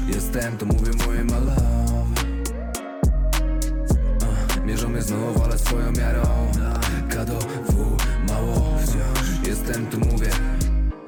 [0.07, 1.23] Jestem, to mówię moje
[4.21, 6.51] Uh, Mierzą mnie znów, ale swoją miarą.
[7.09, 7.97] Kado, W,
[8.29, 8.77] mało.
[9.47, 10.29] Jestem, to mówię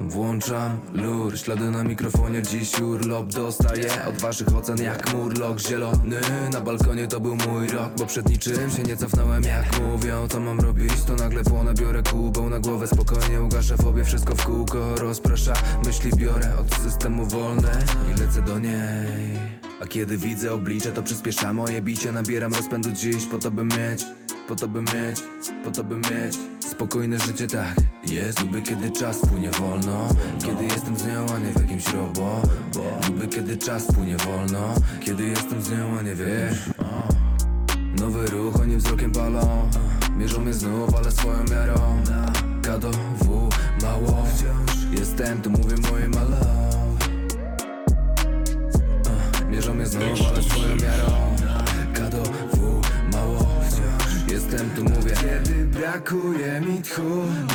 [0.10, 4.06] Włączam lur, ślady na mikrofonie Dziś urlop dostaję.
[4.10, 6.20] Od waszych ocen jak murlok zielony.
[6.54, 9.43] Na balkonie to był mój rok, bo przed niczym się nie cofnąłem.
[9.43, 14.04] Jak mówią co mam robić, to nagle płonę Biorę kubą na głowę, spokojnie ugaszę fobie
[14.04, 15.54] Wszystko w kółko rozprasza,
[15.86, 17.80] myśli biorę od systemu wolne
[18.12, 22.12] I lecę do niej A kiedy widzę oblicze, to przyspiesza moje bicie.
[22.12, 24.06] Nabieram rozpędu dziś po to by mieć
[24.48, 25.20] po to by mieć,
[25.63, 26.38] po to by mieć
[26.78, 27.76] Spokojne życie tak
[28.08, 28.42] jest.
[28.42, 30.08] Lubię kiedy czas płynie wolno.
[30.46, 32.42] Kiedy jestem z nią, a nie w jakimś robo.
[33.10, 34.74] Lubię kiedy czas płynie wolno.
[35.02, 36.70] Kiedy jestem z nią, a nie wiesz
[38.00, 39.70] Nowy ruch, oni wzrokiem palą.
[40.18, 42.04] Mierzą mnie znów, ale swoją miarą.
[42.63, 43.50] Kado, W,
[43.82, 44.26] mało.
[44.26, 45.00] Wciąż.
[45.00, 46.77] Jestem, to mówię moje malowe
[49.58, 51.36] Mierzą mnie znów, ale swoją miarą.
[51.93, 52.82] Kado, W,
[53.13, 54.32] mało Wciąż.
[54.32, 55.12] Jestem, tu mówię.
[55.22, 57.02] Kiedy brakuje mi tchu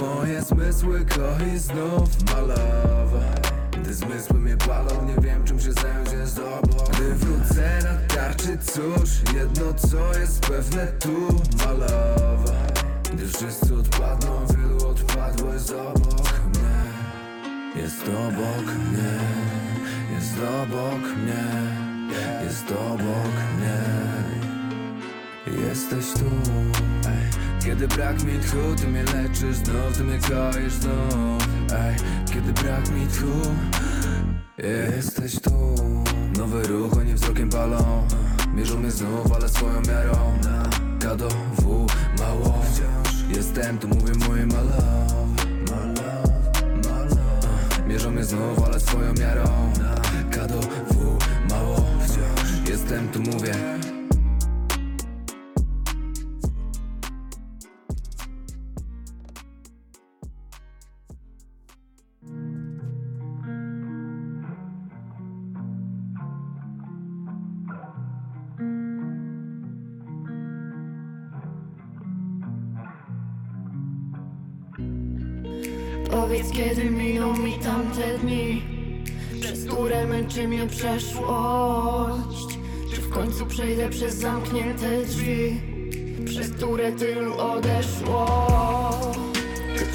[0.00, 2.08] Moje zmysły koi znów.
[2.32, 3.34] Malowa
[3.82, 8.58] Gdy zmysły mnie palą Nie wiem czym się zająć jest obok Gdy wrócę na tarczy
[8.58, 11.40] cóż Jedno co jest pewne tu.
[11.66, 12.66] Malowa
[13.12, 17.82] Gdy wszyscy odpadną Wielu odpadło jest obok mnie.
[17.82, 19.18] Jest obok mnie.
[20.14, 21.81] Jest obok mnie
[22.44, 23.78] Jest obok mnie.
[25.68, 26.24] Jesteś tu.
[27.08, 27.42] Ej.
[27.64, 31.48] Kiedy brak mi tchu, ty mnie leczysz znów Ty mnie koisz znów.
[31.74, 31.96] Ej.
[32.34, 33.50] Kiedy brak mi tchu
[34.96, 35.74] Jesteś tu.
[36.38, 38.06] Nowy ruch, oni wzrokiem palą.
[38.54, 40.38] Mierzą mnie znów, ale swoją miarą.
[41.00, 41.86] Kado, W,
[42.18, 43.36] mało Wciąż.
[43.36, 45.22] Jestem, tu mówię moje malowe
[47.86, 49.72] Mierzą mnie znów, ale swoją miarą.
[50.30, 50.91] Kado, W,
[52.92, 53.54] jestem, tu mówię.
[76.10, 78.62] Powiedz kiedy miną mi tamte dni
[79.40, 82.51] Przez które męczy mnie przeszłość
[83.12, 85.60] w końcu przejdę przez zamknięte drzwi
[86.26, 88.26] Przez które tylu odeszło.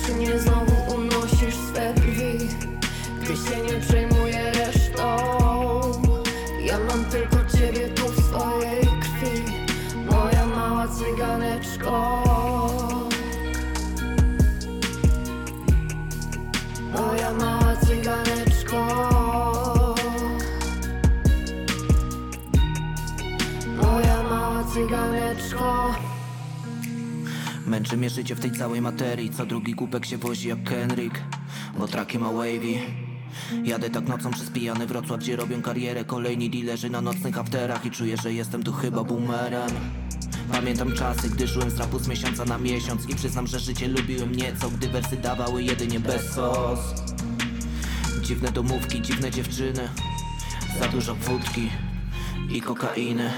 [0.04, 2.48] Przy mnie znowu unosisz swe brwi
[3.22, 5.18] Gdy się nie przejmuję resztą.
[6.66, 9.44] Ja mam tylko ciebie tu w swojej krwi
[10.12, 12.24] Moja mała cyganeczko.
[16.94, 17.67] Moja mała
[24.78, 25.96] cyganeczko
[27.68, 29.30] Męczy mnie życie w tej całej materii.
[29.30, 31.22] Co drugi kubek się wozi jak Kenrick
[31.80, 32.80] Bo traki ma wavy.
[33.64, 37.92] Jadę tak nocą przez pijany Wrocław Gdzie robią karierę kolejni dealerzy na nocnych afterach I
[37.92, 39.72] czuję, że jestem tu chyba boomerem.
[40.52, 44.36] Pamiętam czasy, gdy żyłem z rapu z miesiąca na miesiąc I przyznam, że życie lubiłem
[44.36, 46.80] nieco Gdy wersy dawały jedynie bez sos.
[48.22, 49.90] Dziwne domówki, dziwne dziewczyny
[50.80, 51.70] Za dużo wódki
[52.50, 53.32] i kokainy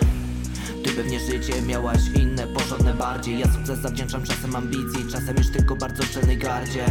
[0.84, 3.40] ty pewnie życie miałaś inne, porządne bardziej.
[3.40, 6.86] Ja sukces zawdzięczam czasem ambicji Czasem już tylko bardzo szczelnej gardzie.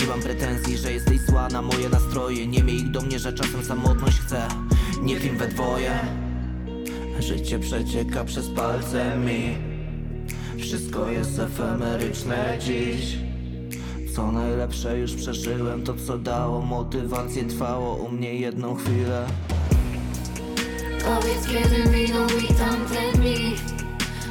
[0.00, 2.46] Nie mam pretensji, że jesteś zła na moje nastroje.
[2.46, 4.48] Nie miej ich do mnie, że czasem samotność chcę
[5.02, 5.98] Nie wiem we dwoje.
[7.18, 9.56] Życie przecieka przez palce mi.
[10.58, 13.18] Wszystko jest efemeryczne dziś.
[14.14, 16.60] Co najlepsze już przeżyłem To co dało.
[16.60, 19.26] Motywację Trwało u mnie jedną chwilę
[21.06, 23.56] Powiedz kiedy miną mi tamte dni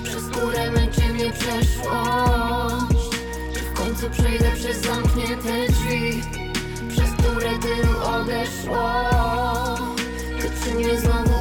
[0.04, 3.10] Przez które męczy mnie przeszłość.
[3.54, 6.24] Czy w końcu przejdę przez zamknięte drzwi
[6.90, 8.92] Przez które tylu odeszło?
[10.42, 11.35] Ty przy mnie znowu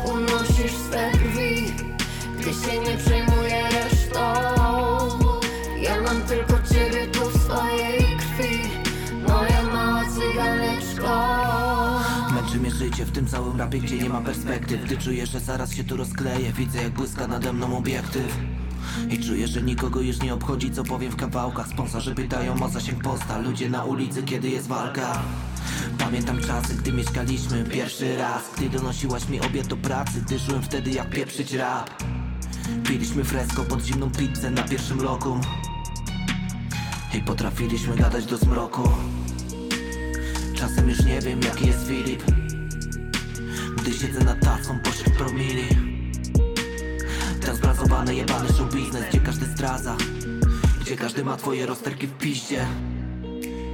[13.14, 14.84] tym całym rapie, gdzie nie ma perspektyw.
[14.84, 18.38] Gdy czuję, że zaraz się tu rozkleję Widzę jak błyska nade mną obiektyw.
[19.10, 21.68] I czuję, że nikogo już nie obchodzi, co powiem w kawałkach.
[21.68, 25.22] Sponsorzy pytają o zasięg posta Ludzie na ulicy, kiedy jest walka.
[25.98, 28.42] Pamiętam czasy, gdy mieszkaliśmy pierwszy raz.
[28.56, 31.90] Gdy donosiłaś mi obiad do pracy Ty żyłem wtedy jak pieprzyć rap.
[32.84, 35.40] Piliśmy fresko pod zimną pizzę na pierwszym lokum
[37.14, 38.88] I potrafiliśmy gadać do zmroku.
[40.54, 42.43] Czasem już nie wiem jaki jest Filip
[43.84, 45.68] Gdy siedzę nad tacą pośród promili.
[47.40, 49.96] Ten jebany show biznes Gdzie każdy zdradza?
[50.80, 52.66] Gdzie każdy ma twoje rozterki w piździe?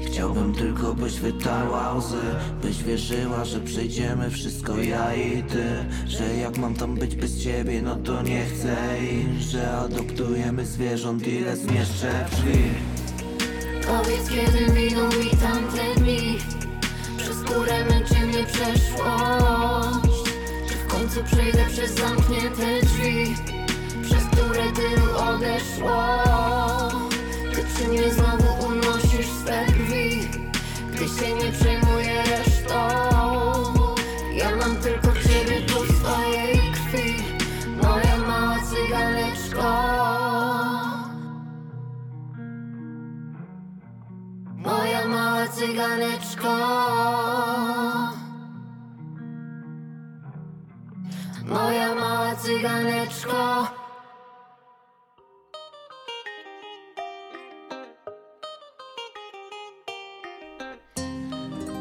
[0.07, 2.17] Chciałbym tylko byś wytarła łzy
[2.63, 5.65] Byś wierzyła, że przejdziemy wszystko ja i ty.
[6.07, 11.29] Że jak mam tam być bez ciebie, no to nie chcę I że adoptujemy zwierząt,
[11.29, 12.63] ile zmieszczę w drzwi.
[13.87, 16.39] Powiedz kiedy miną mi tamte dni
[17.51, 20.31] Które męczy mnie przeszłość.
[20.69, 23.37] Czy w końcu przejdę przez zamknięte drzwi
[24.03, 26.07] Przez które tylu odeszło?
[27.55, 30.29] Ty przy mnie znowu unosisz swe krwi
[30.93, 31.70] Gdy się nie przejmuję
[45.61, 46.57] cyganeczko
[51.47, 53.67] Moja mała cyganeczko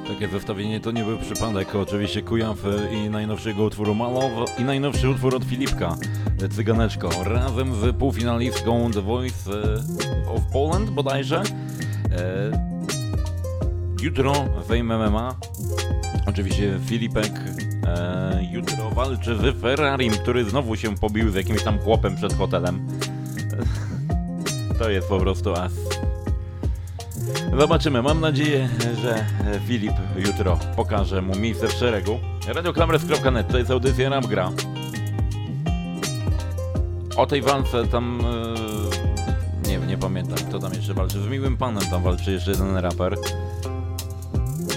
[0.07, 1.75] Takie zestawienie to nie był przypadek.
[1.75, 2.57] Oczywiście Kujaw
[2.91, 5.95] i najnowszego utworu Malow i najnowszy utwór od Filipka,
[6.55, 11.43] Cyganeczko, razem z półfinalistką The Voice e, of Poland bodajże.
[14.01, 14.33] Jutro
[14.67, 15.35] Fame MMA.
[16.27, 17.31] Oczywiście Filipek
[17.87, 22.87] e, jutro walczy z Ferrarim, który znowu się pobił z jakimś tam chłopem przed hotelem.
[24.79, 25.71] To jest po prostu as.
[27.59, 28.01] Zobaczymy.
[28.01, 28.69] Mam nadzieję,
[29.01, 29.25] że
[29.67, 32.19] Filip jutro pokaże mu miejsce w szeregu.
[32.47, 34.51] Radioklamres.net to jest audycja Rap Gra.
[37.17, 38.21] O tej walce tam...
[39.65, 41.21] e, Nie, nie pamiętam, kto tam jeszcze walczy.
[41.21, 43.15] Z Miłym Panem tam walczy jeszcze jeden raper.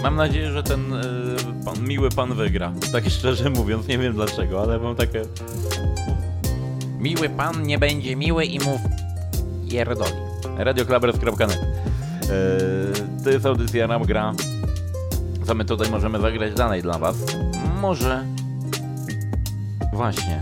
[0.03, 1.01] Mam nadzieję, że ten e,
[1.65, 2.73] pan, miły pan wygra.
[2.93, 5.23] Tak szczerze mówiąc, nie wiem dlaczego, ale mam takie...
[6.99, 8.81] Miły pan nie będzie miły i mów
[9.71, 10.13] pierdoli.
[10.57, 14.33] Radioklamres.net Eee, To jest audycja Rap Gra.
[15.47, 17.17] Co my tutaj możemy zagrać dalej dla was?
[17.81, 18.25] Może...
[19.93, 20.41] Właśnie.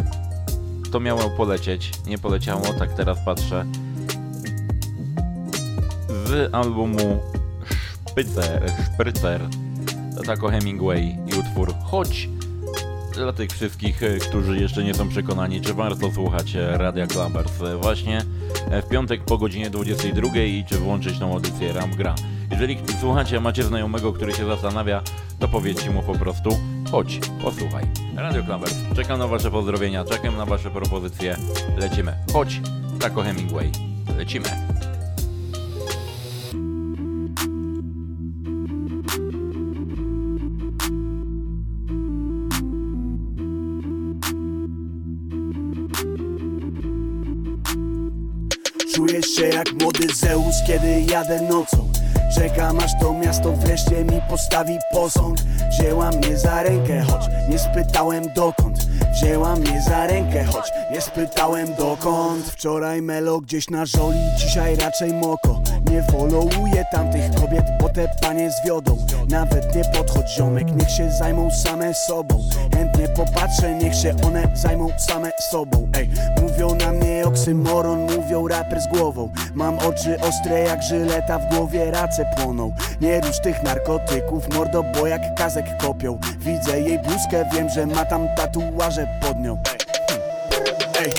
[0.92, 3.64] To miało polecieć, nie poleciało, tak teraz patrzę.
[6.26, 7.20] Z albumu
[8.20, 9.40] Szprycer, Szprycer
[10.26, 12.28] Tako Hemingway i utwór Chodź
[13.14, 17.62] dla tych wszystkich, e, którzy jeszcze nie są przekonani, czy warto słuchać e, Radia Clubbers
[17.62, 18.24] e, właśnie
[18.70, 22.14] e, w piątek po godzinie 22 i czy włączyć tą audycję Ram Gra.
[22.50, 25.02] Jeżeli słuchacie, macie znajomego, który się zastanawia,
[25.38, 26.58] to powiedzcie mu po prostu
[26.90, 27.84] chodź, posłuchaj.
[28.16, 31.36] Radio Clubbers, czekam na wasze pozdrowienia, czekam na wasze propozycje,
[31.76, 32.14] lecimy.
[32.32, 32.60] Chodź,
[33.00, 33.72] Tako Hemingway,
[34.16, 34.69] lecimy.
[49.40, 51.88] Się jak młody Zeus, kiedy jadę nocą.
[52.34, 55.38] Czekam aż to miasto wreszcie mi postawi posąg.
[55.70, 58.78] Wzięła mnie za rękę, choć nie spytałem dokąd.
[59.12, 62.46] Wzięła mnie za rękę, choć nie spytałem dokąd.
[62.46, 65.62] Wczoraj melo gdzieś na żoli, dzisiaj raczej moko.
[65.90, 68.96] Nie followuję tamtych kobiet, bo te panie zwiodą
[69.28, 72.42] Nawet nie podchodź ziomek, niech się zajmą same sobą.
[72.74, 75.88] Chętnie popatrzę, niech się one zajmą same sobą.
[75.94, 76.10] Ej,
[76.42, 76.99] mówią na mnie
[77.30, 79.30] oksymoron, mówią raper z głową.
[79.54, 82.72] Mam oczy ostre jak żyleta, w głowie race płoną.
[83.00, 86.18] Nie rusz tych narkotyków, mordo, bo jak kazek kopią.
[86.38, 89.58] Widzę jej bluzkę, wiem, że ma tam tatuaże pod nią.
[91.00, 91.10] Ej.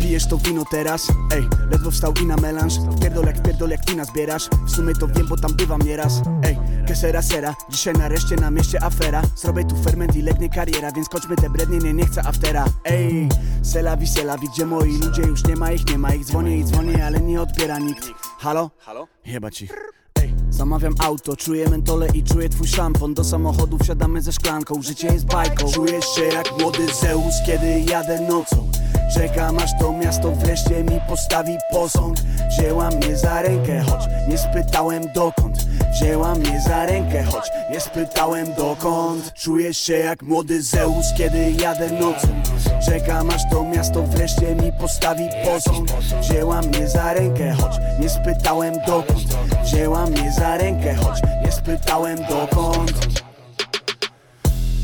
[0.00, 1.02] Pijesz to wino teraz,
[1.34, 2.74] ej Ledwo wstał i na melanż.
[3.00, 6.22] Pierdol jak pierdol jak wina zbierasz W sumie to wiem, bo tam bywam nieraz.
[6.44, 7.54] Ej, kesera sera.
[7.70, 9.22] Dzisiaj nareszcie na mieście afera.
[9.36, 12.64] Zrobię tu ferment i legnie kariera Więc kończmy te brednie, nie, nie chcę aftera.
[12.84, 13.28] Ej,
[13.62, 16.24] selawi, selawi Gdzie moi ludzie, już nie ma ich, nie ma ich.
[16.24, 18.10] Dzwonię i dzwonię, ale nie odbiera nikt.
[18.38, 18.70] Halo?
[18.78, 19.08] Halo?
[19.24, 19.74] Jebać ich
[20.22, 23.14] Ej, Zamawiam auto, czuję mentole i czuję twój szampon.
[23.14, 25.72] Do samochodu wsiadamy ze szklanką, życie jest bajką.
[25.72, 28.70] Czujesz się jak młody Zeus, kiedy jadę nocą
[29.14, 32.16] Czekam aż to miasto wreszcie mi postawi posąg.
[32.48, 35.66] Wzięła mnie za rękę, choć nie spytałem dokąd.
[35.92, 39.32] Wzięła mnie za rękę, choć nie spytałem dokąd.
[39.34, 42.28] Czujesz się jak młody Zeus, kiedy jadę nocą.
[42.86, 45.88] Czekam aż to miasto wreszcie mi postawi posąg.
[46.20, 49.36] Wzięła mnie za rękę, choć nie spytałem dokąd.
[49.64, 53.22] Wzięła mnie za rękę, choć nie spytałem dokąd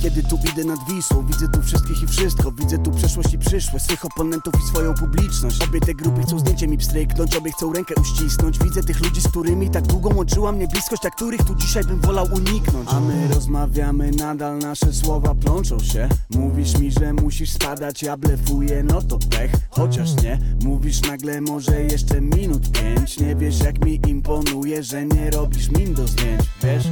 [0.02, 2.52] kiedy tu idę nad Wisłą, widzę tu wszystkich i wszystko.
[2.52, 5.62] Widzę tu przeszłość i przyszłość, swych oponentów i swoją publiczność.
[5.62, 8.58] Obie te grupy chcą zdjęcie mi pstryknąć, obie chcą rękę uścisnąć.
[8.58, 12.00] Widzę tych ludzi, z którymi tak długo łączyła mnie bliskość A których tu dzisiaj bym
[12.00, 12.88] wolał uniknąć.
[12.92, 16.08] A my rozmawiamy, nadal nasze słowa plączą się.
[16.30, 19.52] Mówisz mi, że musisz spadać, ja blefuję, no to pech.
[19.70, 23.20] Chociaż nie, mówisz nagle może jeszcze minut pięć.
[23.20, 26.84] Nie wiesz jak mi imponuje, że nie robisz min do zdjęć, wiesz?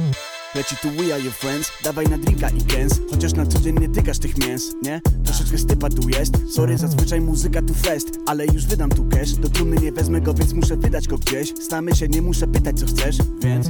[0.55, 3.79] Leci tu we are your friends, dawaj na drinka i kens Chociaż na co dzień
[3.79, 5.01] nie tykasz tych mięs, nie?
[5.25, 9.49] Troszeczkę stypa tu jest, sorry zazwyczaj muzyka tu fest Ale już wydam tu cash, do
[9.49, 11.53] trumny nie wezmę go, więc muszę wydać go gdzieś.
[11.67, 13.67] Znamy się, nie muszę pytać co chcesz, więc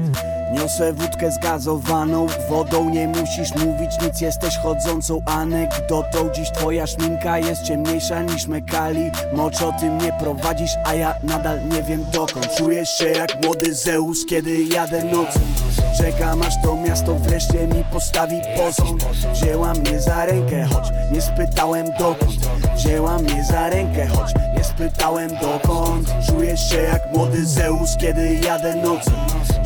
[0.54, 2.90] Niosę wódkę zgazowaną wodą.
[2.90, 6.30] Nie musisz mówić nic, jesteś chodzącą anegdotą.
[6.36, 9.12] Dziś twoja szminka jest ciemniejsza niż mekali.
[9.34, 12.48] Mocz o tym nie prowadzisz, a ja nadal nie wiem dokąd.
[12.58, 15.40] Czujesz się jak młody Zeus, kiedy jadę nocą.
[15.98, 19.02] Czekam aż to miasto wreszcie mi postawi posąg
[19.34, 22.48] Wzięła mnie za rękę, choć nie spytałem dokąd.
[22.76, 26.14] Wzięła mnie za rękę, choć nie spytałem dokąd.
[26.28, 29.12] Czujesz się jak młody Zeus, kiedy jadę nocą.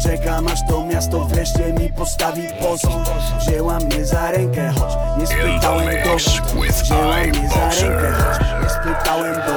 [0.03, 3.07] Czekam aż to miasto wreszcie mi postawi posąg
[3.39, 6.21] Wzięła mnie za rękę, choć nie spytałem dokąd.
[6.83, 9.50] Wzięła mnie za rękę, choć nie spytałem dokąd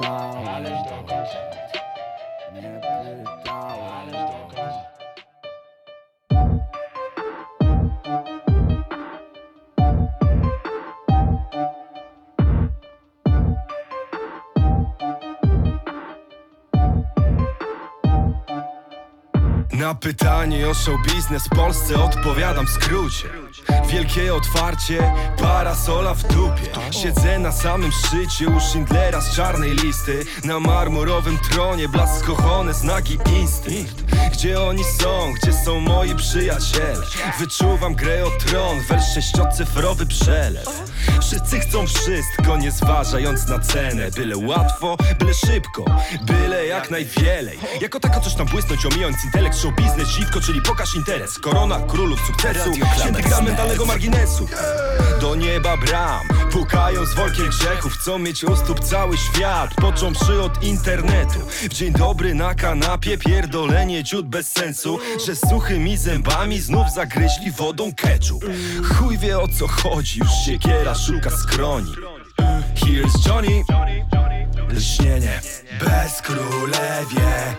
[0.00, 1.59] Nie pytałem dokąd
[19.90, 23.28] Na pytanie o show biznes w Polsce odpowiadam w skrócie.
[23.88, 26.92] Wielkie otwarcie, parasola w dupie.
[27.02, 30.24] Siedzę na samym szczycie u Schindlera z czarnej listy.
[30.44, 37.06] Na marmurowym tronie blask skochone znaki instynkt Gdzie oni są, gdzie są moi przyjaciele?
[37.38, 40.90] Wyczuwam grę o tron, wel sześciocyfrowy przelew
[41.20, 44.10] Wszyscy chcą wszystko, nie zważając na cenę.
[44.10, 45.84] Byle łatwo, byle szybko,
[46.22, 47.58] byle jak najwielej.
[47.80, 51.38] Jako tako coś tam błysnąć, omijając intelekt, show biznes, dziwko, czyli pokaż interes.
[51.38, 54.48] Korona królów sukcesu, święty gra mentalnego marginesu.
[55.20, 60.62] Do nieba bram, pukają z wolkiem grzechów Chcą mieć u stóp cały świat, począwszy od
[60.62, 61.40] internetu.
[61.62, 67.92] W dzień dobry na kanapie, pierdolenie ciut bez sensu Że suchymi zębami znów zagryźli wodą
[67.96, 68.44] ketchup.
[68.84, 71.92] Chuj wie o co chodzi, już siekiera szuka skroni.
[72.74, 73.64] Here's Johnny.
[74.68, 75.40] Lśnienie
[75.80, 77.54] Bez królewie.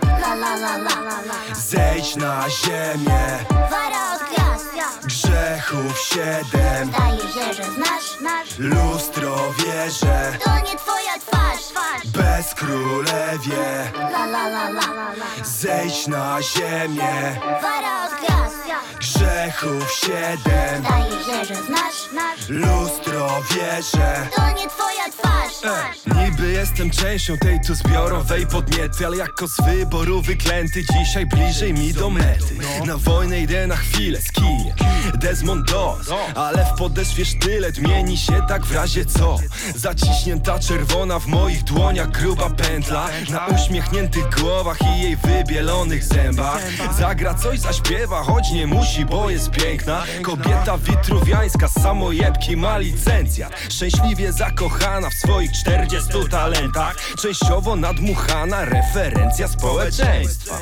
[1.54, 3.38] Zejdź na ziemię.
[3.50, 4.61] Wara od gwiazd
[5.04, 6.88] Grzechów siedem.
[6.88, 10.32] Zdaje się, że znasz, znasz Lustro wierzę.
[10.44, 12.06] To nie twoja twarz, twarz.
[12.06, 13.90] Bez królewie.
[13.94, 15.44] La la la la la la.
[15.44, 17.40] Zejdź na ziemię.
[17.62, 18.62] Wara od gwiazd.
[18.98, 20.84] Grzechów siedem.
[20.84, 24.26] Zdaje się, że znasz, znasz Lustro wierzę.
[24.36, 25.96] To nie twoja twarz, twarz.
[26.06, 31.92] Niby jestem częścią tej tu zbiorowej podniety Ale jako z wyboru wyklęty Dzisiaj bliżej mi
[31.92, 32.56] do mety.
[32.86, 34.71] Na wojnę idę na chwilę z kijem
[35.14, 39.38] Desmond Doss Ale w podeszwie sztylet mieni się tak w razie co.
[39.74, 43.08] Zaciśnięta czerwona w moich dłoniach gruba pętla.
[43.30, 46.62] Na uśmiechniętych głowach i jej wybielonych zębach.
[46.98, 50.02] Zagra coś, zaśpiewa, choć nie musi, bo jest piękna.
[50.22, 53.52] Kobieta witruwiańska z samojebki ma licencjat.
[53.70, 56.96] Szczęśliwie zakochana w swoich 40 talentach.
[57.22, 60.58] Częściowo nadmuchana referencja społeczeństwa.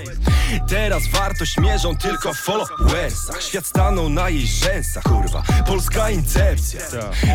[0.68, 3.42] Teraz wartość mierzą tylko w followersach.
[3.42, 5.42] Świat stanął na jej rzęsach, kurwa.
[5.66, 6.80] Polska incepcja.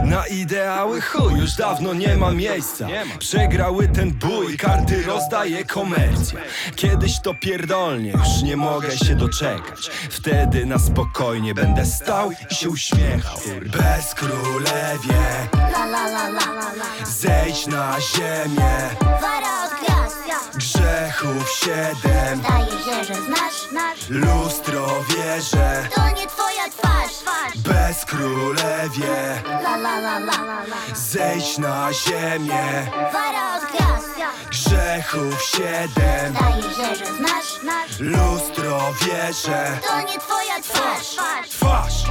[0.03, 2.87] Na ideały chuj, już dawno nie ma miejsca.
[3.19, 6.39] Przegrały ten bój, karty rozdaje komercja.
[6.75, 9.89] Kiedyś to pierdolnie, już nie mogę się doczekać.
[10.09, 13.37] Wtedy na spokojnie będę stał i się uśmiechał.
[13.65, 15.23] Bez królewie.
[15.53, 17.05] La la la la la la.
[17.05, 18.89] Zejdź na ziemię.
[19.01, 20.15] Wara od gwiazd.
[20.55, 22.39] Grzechów siedem.
[22.39, 24.09] Zdaje się, że znasz nasz.
[24.09, 25.87] Lustro wierzę.
[25.95, 26.27] To nie
[26.69, 33.63] twarz, twarz Bez królewie La la la la la la Zejdź na ziemię Wara od
[33.63, 34.15] gwiazd
[34.49, 41.15] Grzechów siedem Zdaje się, że znasz nasz Lustro wierzę To nie twoja twarz,
[41.49, 42.05] twarz Twarz,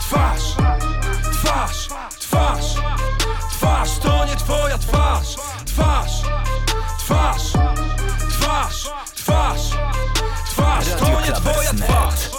[0.00, 0.56] twarz,
[1.32, 2.74] twarz, twarz,
[3.50, 5.36] twarz, to nie twoja twarz,
[5.66, 6.22] twarz,
[6.98, 7.52] twarz,
[8.28, 9.70] twarz, twarz,
[10.50, 12.37] twarz, to nie twoja twarz.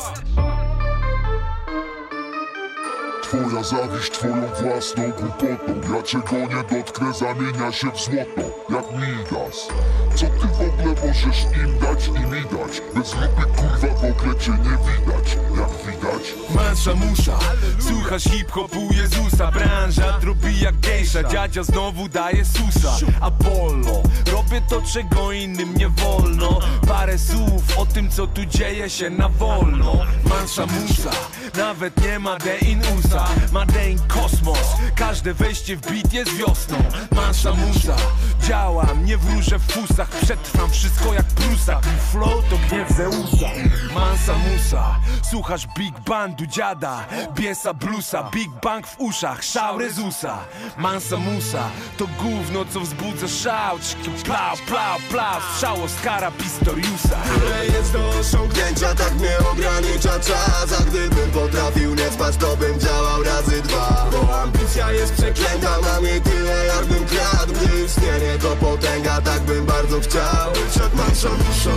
[3.30, 5.95] Twoja zawiść twoją własną głupotą.
[5.95, 8.41] Ja czego nie dotknę zamienia się w złoto?
[8.69, 9.67] Jak Midas
[10.15, 12.82] Co ty w ogóle możesz im dać i mi dać?
[12.95, 15.38] Bez lupy kurwa w ogóle cię nie widać.
[15.57, 16.34] Jak widać?
[16.55, 17.39] Mansza musza,
[17.80, 19.51] słuchasz hip-hopu Jezusa.
[19.51, 23.05] Branża drobi jak gejsza, dziadzia znowu daje susa.
[23.21, 24.01] Apollo,
[24.32, 26.59] robię to czego innym nie wolno.
[26.88, 29.95] Parę słów o tym co tu dzieje się na wolno.
[30.30, 31.11] Mansza musa,
[31.57, 33.18] nawet nie ma de in usa
[33.51, 36.78] Ma de in kosmos, każde wejście w beat jest wiosną.
[37.11, 37.95] Mansza musa,
[38.43, 40.09] działam, nie wróżę w fusach.
[40.09, 43.49] Przetrwam wszystko jak prusak flow to gniew Zeusa
[43.93, 44.95] Mansa musa,
[45.30, 47.05] słuchasz Big Bandu dziada.
[47.36, 49.43] Biesa bluesa, Big Bang w uszach.
[49.43, 50.38] Szał Rezusa.
[50.78, 53.78] Mansa musa, to gówno co wzbudza szał.
[54.24, 57.17] Plau, plau, plau, strzał Oscara Pistoriusa.
[57.39, 60.80] Tyle jest do osiągnięcia, tak mnie ogranicza czas.
[60.80, 64.07] A gdybym potrafił nie spać, to bym działał razy dwa.
[64.12, 67.53] Bo ambicja jest przeklęta, mam jej tyle jakbym kradł.
[67.53, 70.51] Gdy istnienie to potęga, tak bym bardzo chciał.
[70.53, 71.72] Być jak mansza muszą,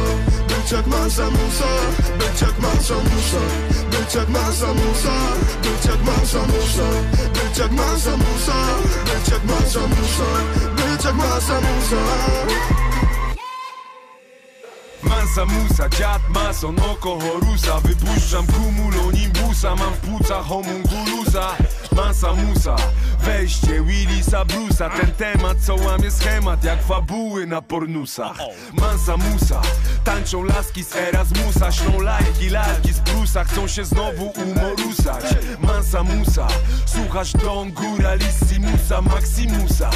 [0.49, 1.69] być jak mansza muszą
[2.19, 3.41] Być jak mansza muszą,
[3.91, 5.13] być jak mansza muszą
[5.63, 6.87] Być jak mansza muszą,
[7.35, 8.11] być jak mansza
[9.05, 9.81] Być jak mansza
[10.77, 12.92] być jak mansza muszą
[15.03, 17.81] Mansa musa, dziad mason, oko Horusa.
[17.81, 21.57] Wypuszczam cumulonimbusa, mam w płucach homunculusa
[21.97, 22.77] Mansa musa,
[23.19, 28.37] wejście Willisa Brusa Ten temat co łamie schemat jak fabuły na pornusach
[28.73, 29.61] Mansa musa,
[30.05, 31.73] tańczą laski z Erasmusa.
[31.73, 35.25] Ślą lajki, lalki z Brusa, chcą się znowu umorusać.
[35.61, 36.47] Mansa musa,
[36.87, 39.91] słuchasz Don Guralissimusa Maximusa,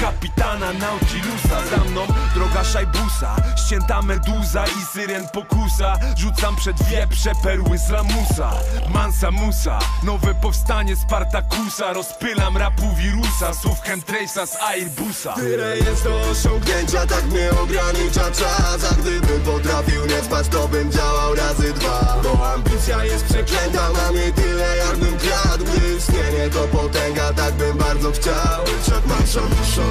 [0.00, 1.66] kapitana Nautilusa.
[1.70, 2.00] Za mną
[2.34, 3.36] droga szajbusa,
[3.66, 5.98] ścięta meduza i syren pokusa.
[6.16, 8.50] Rzucam przed wieprze perły z lamusa.
[8.88, 10.96] Mansa musa, nowe powstanie
[11.42, 15.34] Spartakusa Rozpylam rapu wirusa, słów Hentrace'a z Airbusa.
[15.34, 20.92] Tyle jest do osiągnięcia, tak mnie ogranicza czas A gdybym potrafił nie spać, to bym
[20.92, 22.20] działał razy dwa.
[22.22, 25.64] Bo ambicja jest przeklęta, mam jej tyle jakbym kradł.
[25.64, 28.64] Gdy istnienie to potęga, tak bym bardzo chciał.
[28.64, 29.82] Być jak mansza muszą,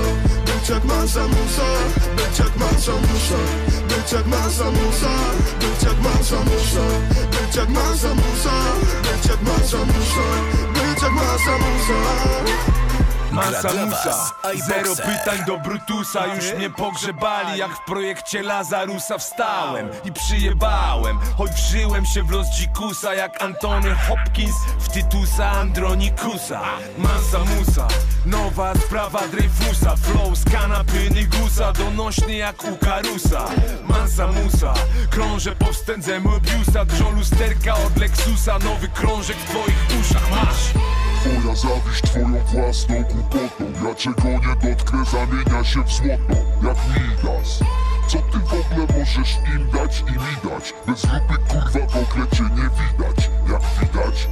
[0.45, 1.67] być jak mansza muszą
[2.17, 3.39] Być jak mansza muszą,
[3.89, 5.13] być jak mansza muszą
[5.59, 6.85] Być jak mansza muszą,
[7.31, 8.51] być jak mansza muszą
[9.03, 10.70] Być jak mansza muszą,
[11.01, 12.80] być jak mansza muszą
[13.31, 14.31] Masa musa,
[14.67, 21.19] zero pytań do Brutusa Już mnie pogrzebali, jak w projekcie Lazarusa Wstałem i przyjebałem.
[21.37, 26.61] Choć wżyłem się w los dzikusa Jak Antony Hopkins w Tytusa Andronikusa.
[26.97, 27.87] Mansa musa,
[28.25, 29.95] nowa sprawa Dreyfusa.
[29.95, 33.45] Flow z kanapy Nygusa, donośny jak u Karusa.
[33.89, 34.73] Mansa musa,
[35.09, 40.73] krążę po wstędze Mobiusa Drżą lusterka od Lexusa, nowy krążek w twoich uszach Masz!
[41.21, 47.59] Twoja zawiść twoją własną głupotą Ja czego nie dotknę zamienia się w złoto Jak Midas?
[48.07, 50.73] Co ty w ogóle możesz im dać i mi dać?
[50.87, 53.29] Bez lupy kurwa w ogóle cię nie widać.
[53.51, 54.29] Jak widać?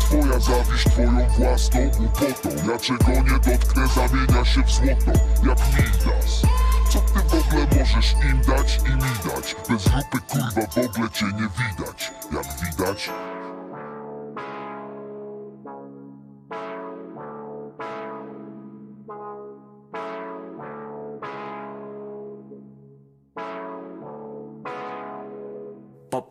[0.00, 2.48] Twoja zawiść twoją własną głupotą.
[2.72, 5.18] Ja czego nie dotknę zamienia się w złoto
[5.48, 6.42] Jak Midas?
[6.90, 9.56] Co ty w ogóle możesz im dać i mi dać?
[9.68, 12.12] Bez lupy kurwa w ogóle cię nie widać.
[12.32, 13.10] Jak widać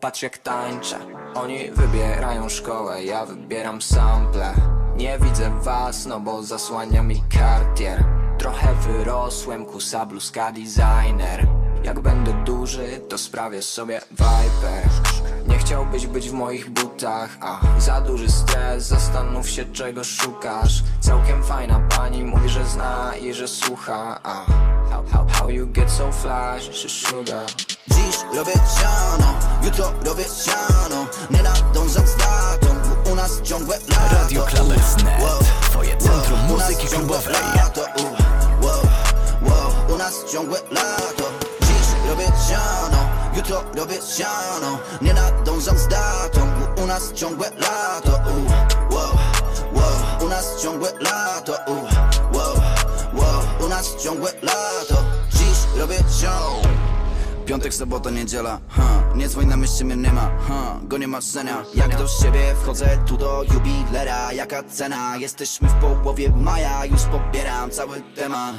[0.02, 0.98] Popatrz jak tańczę.
[1.34, 4.54] Oni wybierają szkołę, ja wybieram sample.
[4.96, 8.04] Nie widzę was, no bo zasłania mi kartier.
[8.38, 11.46] Trochę wyrosłem Kusa, bluzka, designer.
[11.84, 15.31] Jak będę duży, to sprawię sobie Viper
[15.72, 20.82] chciałbyś być w moich butach, a Za duży stres, zastanów się czego szukasz.
[21.00, 24.44] Całkiem fajna pani, mówi, że zna i że słucha a
[24.90, 27.46] How, how, how you get so flash, sugar
[27.88, 34.14] Dziś robię siano, jutro robię siano Nie nadążam z datą, bo u nas ciągłe lato.
[34.14, 37.34] Radio Clubbers.net, twoje centrum nas muzyki klubowej.
[37.56, 38.04] lato, u,
[38.66, 38.82] wow,
[39.42, 41.24] wow, U nas ciągłe lato.
[41.60, 48.10] Dziś robię siano, jutro robię siano Nie nadążam z datą, bo u nas ciągłe lato
[48.10, 49.16] u, wow,
[49.72, 51.74] wow, U nas ciągłe lato u,
[52.36, 52.54] wow,
[53.14, 55.04] wow, U nas ciągłe lato.
[55.32, 56.82] Dziś robię siano
[57.46, 58.82] Piątek, sobota, niedziela, ha
[59.14, 62.54] Nie dzwoń na myśl, mnie nie ma, ha Go nie ma marzenia Jak do siebie
[62.62, 64.32] wchodzę tu do jubilera.
[64.32, 65.16] Jaka cena?
[65.16, 68.54] Jesteśmy w połowie maja Już pobieram cały temat,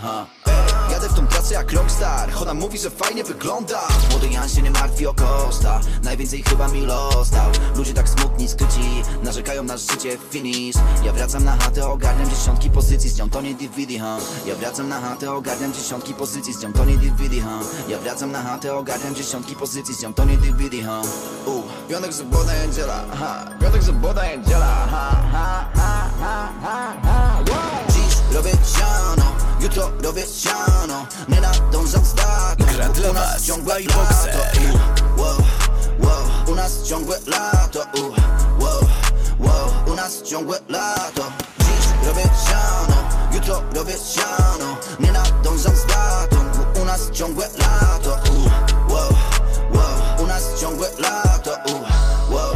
[0.48, 3.80] Ej, Jadę w tą pracę jak rockstar Chona mówi, że fajnie wygląda.
[4.10, 8.48] Młody Jan się nie martwi o kosta Najwięcej chyba mi los dał Ludzie tak smutni,
[8.48, 10.76] skryci Narzekają na życie, finish
[11.06, 14.18] Ja wracam na chatę, ogarniam dziesiątki pozycji Z nią to nie DVD, ha.
[14.46, 17.60] Ja wracam na chatę, ogarniam dziesiątki pozycji Z nią to nie DVD, ha.
[17.88, 21.02] Ja wracam na chatę, ogarniam dziesiątki pozycji Z nią to nie DVD, ha.
[21.46, 23.46] U, Piątek, sobota, niedziela, ha.
[23.62, 27.40] Piątek, sobota, niedziela, ha, ha, ha, ha, ha, ha.
[27.50, 27.83] Wow.
[28.34, 33.76] Robię siano, jutro robię siano Nie nadążam z datą Gra dla was ciągłe
[35.18, 35.38] wow,
[36.00, 38.02] wow, U nas ciągłe lato, u,
[38.64, 38.80] wow,
[39.40, 41.24] wow, U nas ciągłe lato.
[41.60, 42.96] Dziś robię siano,
[43.34, 46.38] jutro robię siano Nie nadążam z datą,
[46.82, 49.10] u nas ciągłe lato, u, wow,
[49.74, 51.74] wow, U nas ciągłe lato, u,
[52.34, 52.56] wow,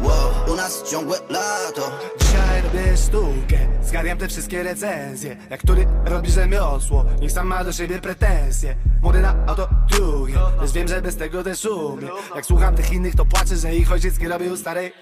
[0.00, 1.90] wow, U nas ciągłe lato.
[2.20, 5.36] Dzisiaj robię sztukę, zgarniam te wszystkie recenzje.
[5.50, 8.76] Jak który robi rzemiosło, niech sam ma do siebie pretensje.
[9.02, 13.16] Młody na auto drugie, lecz wiem, że bez tego też umie Jak słucham tych innych,
[13.16, 14.92] to płaczę, że ich ojciec nie robił starej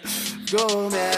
[0.50, 1.10] gumie.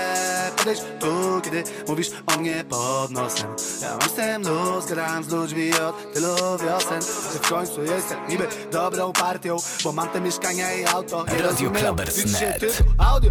[0.57, 3.49] Podejdź tu, kiedy mówisz o mnie pod nosem.
[3.83, 7.03] Ja mam z tym luz, gadam z ludźmi od tylu wiosen.
[7.33, 11.25] Że w końcu jestem niby dobrą partią Bo mam te mieszkania i auto.
[11.25, 12.61] Nie Radio rozumieją, Clubbers liczy się Net.
[12.61, 13.31] tylko audio.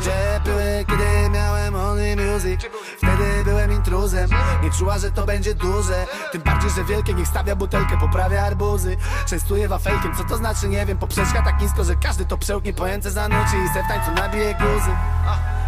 [0.00, 2.60] Gdzie były, kiedy miałem only music?
[2.96, 4.30] Wtedy byłem intruzem.
[4.62, 6.06] Nie czuła, że to będzie duże.
[6.32, 8.96] Tym bardziej, że wielkie niech stawia butelkę Poprawia arbuzy.
[9.26, 10.98] Częstuje wafelkiem, co to znaczy nie wiem.
[10.98, 14.90] Poprzeczka tak nisko, że każdy to przełknie Pojęce zanuci i se w tańcu nabije guzy.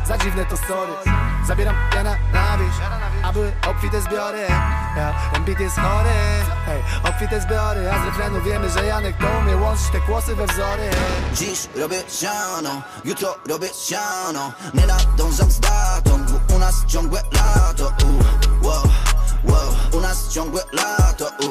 [0.06, 2.74] Za dziwne to sorry Zabieram Jana na wieś
[3.22, 4.46] A były obfite zbiory.
[4.96, 6.10] Ja, Ten beat jest chory.
[6.66, 10.46] Hej, obfite zbiory A z refrenu wiemy, że Janek to umie łączyć te kłosy we
[10.46, 10.90] wzory.
[11.34, 14.52] Dziś robię siano, jutro robię siano.
[14.74, 16.24] Nie nadążam z datą,
[16.56, 17.86] u nas ciągłe lato.
[17.86, 18.82] U, wow,
[19.44, 21.26] wow, U nas ciągłe lato.
[21.26, 21.48] U,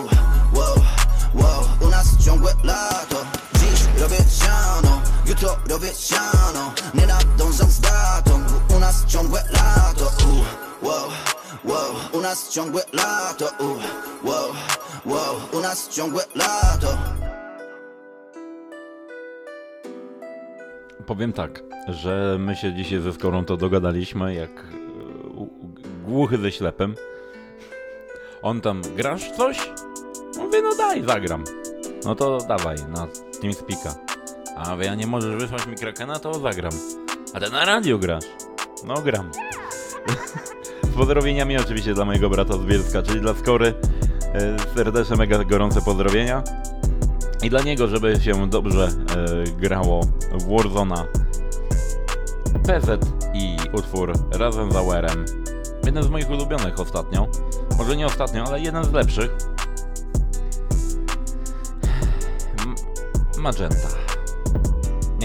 [0.58, 0.76] wow,
[1.34, 3.16] wow, U nas ciągłe lato.
[3.54, 4.89] Dziś robię siano,
[5.44, 8.44] robię siano Nie nadążam z datą,
[8.76, 11.10] u nas ciągłe lato u, wow,
[11.66, 13.68] wow, U nas ciągłe lato u,
[14.28, 14.50] wow,
[15.06, 16.98] wow, U nas ciągłe lato
[21.06, 24.70] Powiem tak, że my się dzisiaj ze Skorą to dogadaliśmy jak e,
[26.06, 26.96] głuchy ze ślepym.
[28.42, 29.70] On tam, grasz coś?
[30.38, 31.44] Mówię, no daj, zagram.
[32.06, 33.08] No to dawaj, na
[33.42, 34.19] TeamSpeaka.
[34.60, 36.72] A mówię, a nie możesz wysłać mi Krakena, to zagram.
[37.34, 38.26] A ty na radio grasz?
[38.86, 39.32] No gram.
[40.92, 43.74] Z pozdrowieniami oczywiście dla mojego brata z Bielska, czyli dla Skory.
[44.34, 46.44] E, Serdeczne, mega gorące pozdrowienia.
[47.44, 50.02] I dla niego, żeby się dobrze e, grało
[50.32, 51.06] w Warzona.
[52.64, 55.26] PZ i utwór razem z Auerem.
[55.86, 57.28] Jeden z moich ulubionych ostatnio.
[57.78, 59.32] Może nie ostatnio, ale jeden z lepszych.
[63.38, 63.99] Magenta.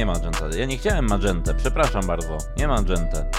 [0.04, 0.48] Nie Magenta.
[0.56, 2.38] Ja nie chciałem Magentę, przepraszam bardzo.
[2.56, 3.30] Nie Magentę.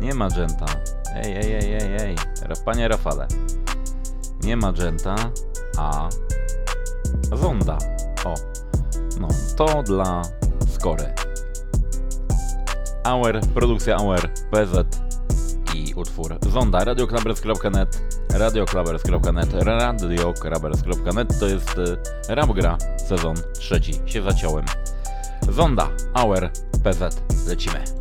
[0.00, 0.66] Nie Magenta.
[1.14, 2.16] Ej, ej, ej, ej, ej.
[2.64, 3.26] Panie Rafale.
[4.42, 5.16] Nie Magenta,
[5.78, 6.08] a
[7.32, 7.78] Zonda.
[8.24, 8.34] O.
[9.20, 10.22] No, to dla
[10.68, 11.14] Skory.
[13.04, 15.00] Auer, produkcja Auer, PZ
[15.74, 21.96] i utwór Zonda, radioclubbers.net, radioclubbers.net, radioclubbers.net to jest y,
[22.28, 22.78] Rapgra
[23.08, 24.64] sezon trzeci, się zaciąłem.
[25.48, 26.50] Zonda, Auer,
[26.82, 27.97] PZ, lecimy.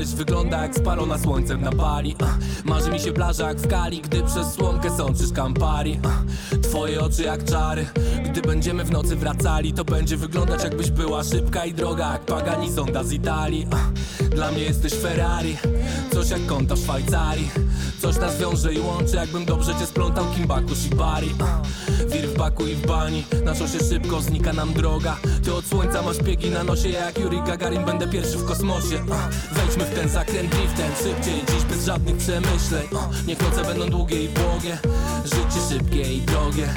[0.00, 2.16] Paryż wygląda jak spalona słońcem na Bali.
[2.20, 6.00] Uh, Marzy mi się plaża jak w Kali, gdy przez słomkę sączysz Campari.
[6.62, 7.86] Twoje oczy jak czary,
[8.24, 12.72] gdy będziemy w nocy wracali To będzie wyglądać jakbyś była szybka i droga Jak Pagani
[12.72, 13.66] Zonda z Italii.
[14.30, 15.56] Dla mnie jesteś Ferrari,
[16.12, 17.50] coś jak konta w Szwajcarii
[18.02, 21.34] Coś nas wiąże i łączy, jakbym dobrze cię splątał Kimbaku Shibari
[22.08, 25.16] Wir w baku i w bani, na czosie szybko znika nam droga.
[25.44, 29.04] Ty od słońca masz piegi na nosie, ja jak Yuri Gagarin będę pierwszy w kosmosie.
[29.52, 32.88] Wejdźmy w ten zakręt driftem, szybciej dziś bez żadnych przemyśleń.
[33.26, 34.78] Niech noce będą długie i błogie,
[35.24, 36.68] życie szybkie i drogie.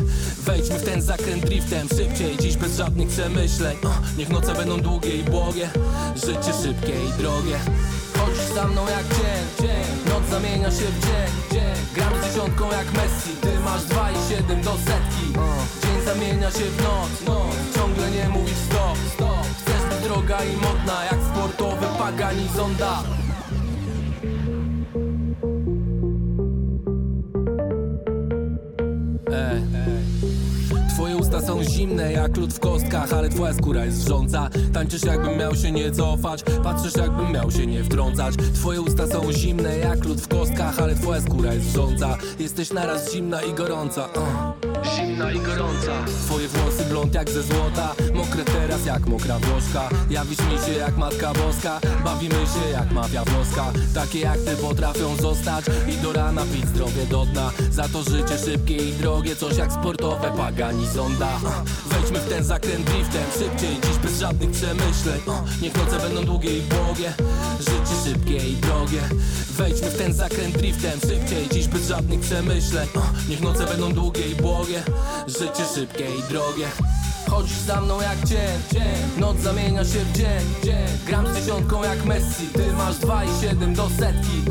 [0.45, 3.77] Wejdźmy w ten zakręt driftem, szybciej dziś bez żadnych przemyśleń.
[4.17, 5.69] Niech noce będą długie i błogie,
[6.15, 7.59] życie szybkie i drogie
[8.33, 9.07] Chodzisz za mną jak
[9.61, 13.35] dzień, Noc zamienia się w dzień, Gram z dziesiątką jak Messi.
[13.41, 15.33] Ty masz 2,7 do setki.
[15.81, 17.37] Dzień zamienia się w noc,
[17.75, 18.97] Ciągle nie mówisz stop,
[19.57, 23.22] Chcesz droga i modna Jak sportowy Pagani Zonda
[31.63, 34.49] zimne jak lód w kostkach Ale twoja skóra jest wrząca.
[34.73, 38.35] Tańczysz jakbym miał się nie cofać Patrzysz jakbym miał się nie wtrącać.
[38.55, 42.17] Twoje usta są zimne jak lód w kostkach Ale twoja skóra jest wrząca.
[42.39, 44.53] Jesteś naraz zimna i gorąca uh.
[44.95, 46.05] Zimna i gorąca.
[46.25, 50.97] Twoje włosy blond jak ze złota Mokre teraz jak mokra włoszka Jawisz mi się jak
[50.97, 53.71] matka boska Bawimy się jak mafia włoska.
[53.93, 57.51] Takie jak ty potrafią zostać I do rana pić zdrowie do dna.
[57.71, 61.39] Za to życie szybkie i drogie Coś jak sportowe Pagani Zonda
[61.85, 63.23] Wejdźmy w ten zakręt driftem.
[63.39, 65.21] Szybciej dziś bez żadnych przemyśleń.
[65.61, 67.13] Niech noce będą długie i błogie.
[67.59, 69.01] Życie szybkie i drogie
[69.57, 72.87] Wejdźmy w ten zakręt driftem Szybciej dziś bez żadnych przemyśleń.
[73.29, 74.83] Niech noce będą długie i błogie
[75.27, 76.67] Życie szybkie i drogie.
[77.29, 80.87] Chodzisz za mną jak dzień, dzień Noc zamienia się w dzień, dzień.
[81.07, 84.41] Gram z dziesiątką jak Messi Ty masz 2,7 do setki.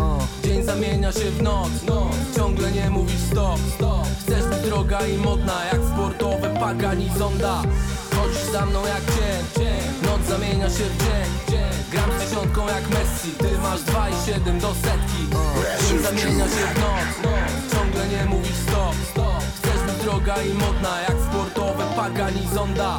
[0.45, 2.15] Dzień zamienia się w noc, noc.
[2.37, 4.07] Ciągle nie mówisz stop, stop.
[4.21, 7.63] Chcesz być droga i modna Jak sportowe Pagani Zonda
[8.23, 11.59] Chodzisz za mną jak dzień Noc zamienia się w dzień,
[11.91, 13.31] Gram z dziesiątką jak Messi.
[13.39, 15.23] Ty masz 2,7 do setki.
[15.89, 17.33] Dzień zamienia się w noc,
[17.73, 18.95] Ciągle nie mówisz stop
[19.57, 22.99] Chcesz być droga i modna Jak sportowe Pagani Zonda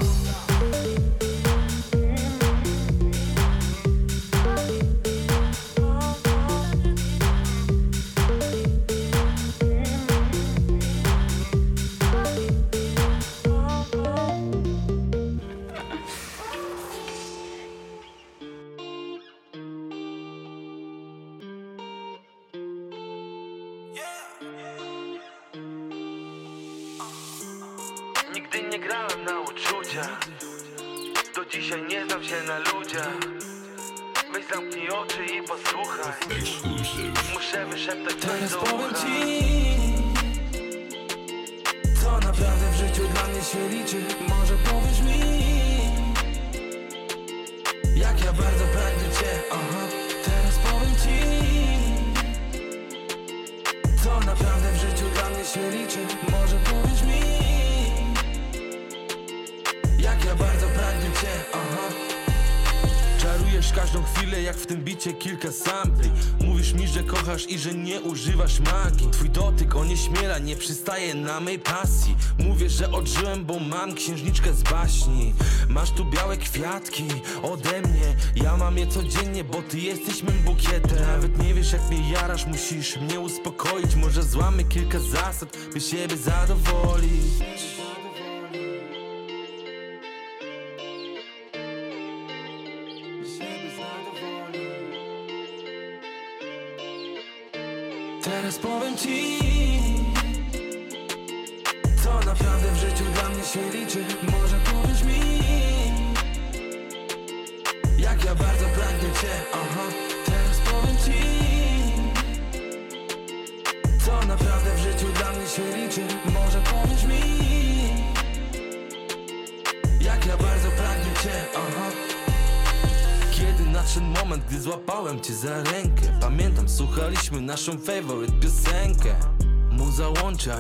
[69.94, 72.16] dotyk onieśmiela, nie przystaje na mej pasji.
[72.40, 75.34] Mówię, że odżyłem, bo mam księżniczkę z baśni.
[75.70, 77.04] Masz tu białe kwiatki
[77.44, 78.16] ode mnie.
[78.36, 81.00] Ja mam je codziennie, bo ty jesteś mym bukietem.
[81.00, 83.96] Nawet nie wiesz jak mnie jarasz, musisz mnie uspokoić.
[83.96, 87.73] Może złamy kilka zasad, by siebie zadowolić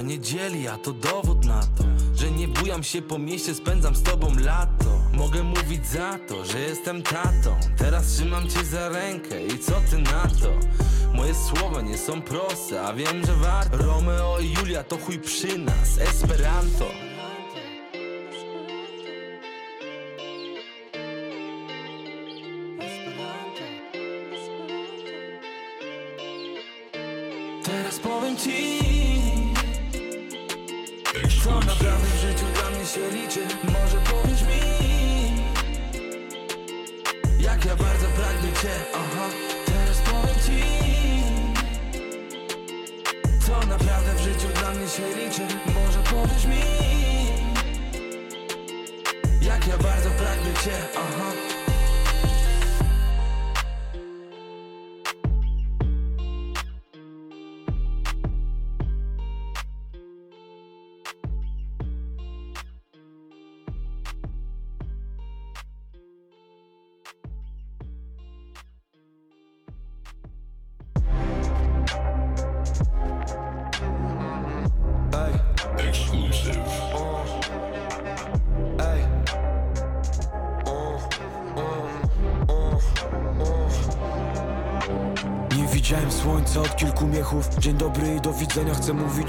[0.03, 1.83] nie dzieli, a to dowód na to
[2.15, 4.99] Że nie bujam się po mieście, spędzam z tobą lato.
[5.13, 7.55] Mogę mówić za to, że jestem tatą.
[7.77, 10.49] Teraz trzymam cię za rękę i co ty na to?
[11.13, 13.77] Moje słowa nie są proste, a wiem, że warto.
[13.77, 16.85] Romeo i Julia to chuj przy nas, Esperanto.
[27.63, 28.92] Teraz powiem ci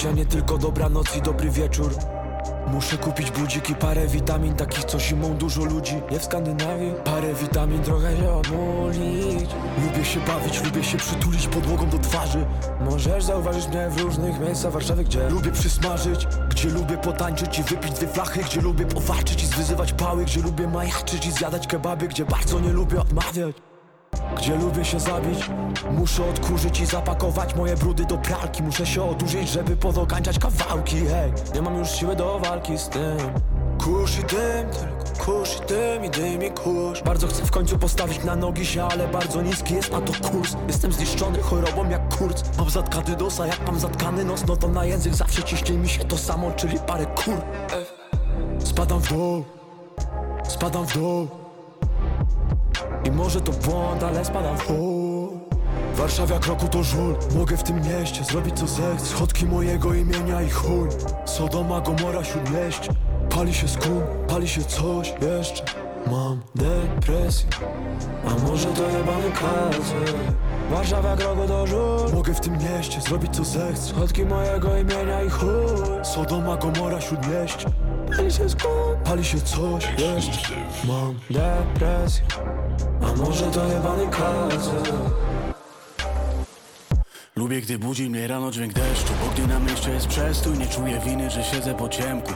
[0.05, 1.95] chcę mówić, a nie tylko dobranoc i dobry wieczór.
[2.67, 5.95] Muszę kupić budzik i parę witamin Takich co zimą dużo ludzi.
[6.11, 9.51] Nie w Skandynawii Parę witamin, trochę się odmulić.
[9.85, 12.47] Lubię się bawić, lubię się przytulić podłogą do twarzy.
[12.81, 17.93] Możesz zauważyć mnie w różnych miejscach Warszawy Gdzie lubię przysmażyć Gdzie lubię potańczyć i wypić
[17.93, 22.25] dwie flachy Gdzie lubię powalczyć i zwyzywać pały Gdzie lubię majaczyć i zjadać kebaby Gdzie
[22.25, 23.74] bardzo nie lubię odmawiać
[24.37, 25.51] gdzie lubię się zabić
[25.91, 28.63] Muszę odkurzyć i zapakować moje brudy do pralki.
[28.63, 33.19] Muszę się odurzyć, żeby podokańczać kawałki Hej, nie mam już siły do walki z tym.
[33.85, 37.03] Kurz i dym, tylko kurz i dym i dym i kurz.
[37.03, 40.57] Bardzo chcę w końcu postawić na nogi się, ale bardzo niski jest na to kurs.
[40.67, 44.85] Jestem zniszczony chorobą jak kurc Mam zatkany dosa, jak mam zatkany nos No to na
[44.85, 47.37] język zawsze ciśnie mi się to samo, czyli parę kur.
[48.65, 49.45] Spadam w dół,
[50.49, 51.44] spadam w dół
[53.05, 55.41] i może to błąd, ale spadam w dół
[55.95, 57.17] Warszawa kroku to żul.
[57.35, 59.07] Mogę w tym mieście zrobić co zechcę.
[59.07, 60.89] Schodki mojego imienia i chuj.
[61.25, 62.91] Sodoma, Gomora, Śródmieście.
[63.31, 65.65] Pali się skum, pali się coś jeszcze.
[66.11, 67.49] Mam depresję
[68.27, 70.15] A może to jebany kazer
[70.71, 72.13] Warszawa kroku to żul.
[72.15, 73.83] Mogę w tym mieście zrobić co zechcę.
[73.83, 75.49] Schodki mojego imienia i chuj.
[76.03, 77.67] Sodoma, Gomora, Śródmieście
[78.11, 78.71] Pali się skum,
[79.05, 80.55] pali się coś jeszcze.
[80.85, 82.25] Mam depresję
[83.03, 84.95] a może to jebany kazer
[87.37, 91.01] Lubię, gdy budzi mnie rano dźwięk deszczu Bo gdy na mieście jest przestój Nie czuję
[91.01, 92.33] winy, że siedzę po ciemku.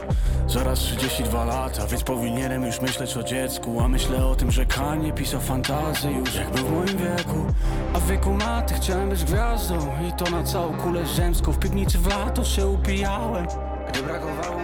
[0.47, 5.13] Zaraz 32 lata, więc powinienem już myśleć o dziecku A myślę o tym, że Kanye
[5.13, 7.45] pisał fantazy już jak był w moim wieku.
[7.93, 9.75] A w wieku maty chciałem być gwiazdą
[10.09, 11.51] I to na całą kulę ziemską.
[11.51, 13.47] W piwnicy w lato się upijałem
[13.89, 14.58] gdy brakowało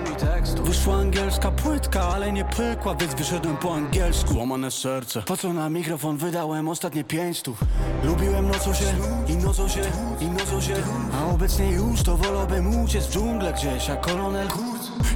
[0.64, 4.38] Wyszła angielska płytka, ale nie pykła Więc wyszedłem po angielsku.
[4.38, 5.22] Łamane serce.
[5.22, 7.64] Po co na mikrofon wydałem ostatnie pięć stów
[8.04, 8.86] Lubiłem nocą się
[9.28, 9.82] i nocą się
[10.20, 10.74] i nocą się.
[11.14, 14.48] A obecnie już to wolałbym uciec w dżunglę gdzieś Jak kolonel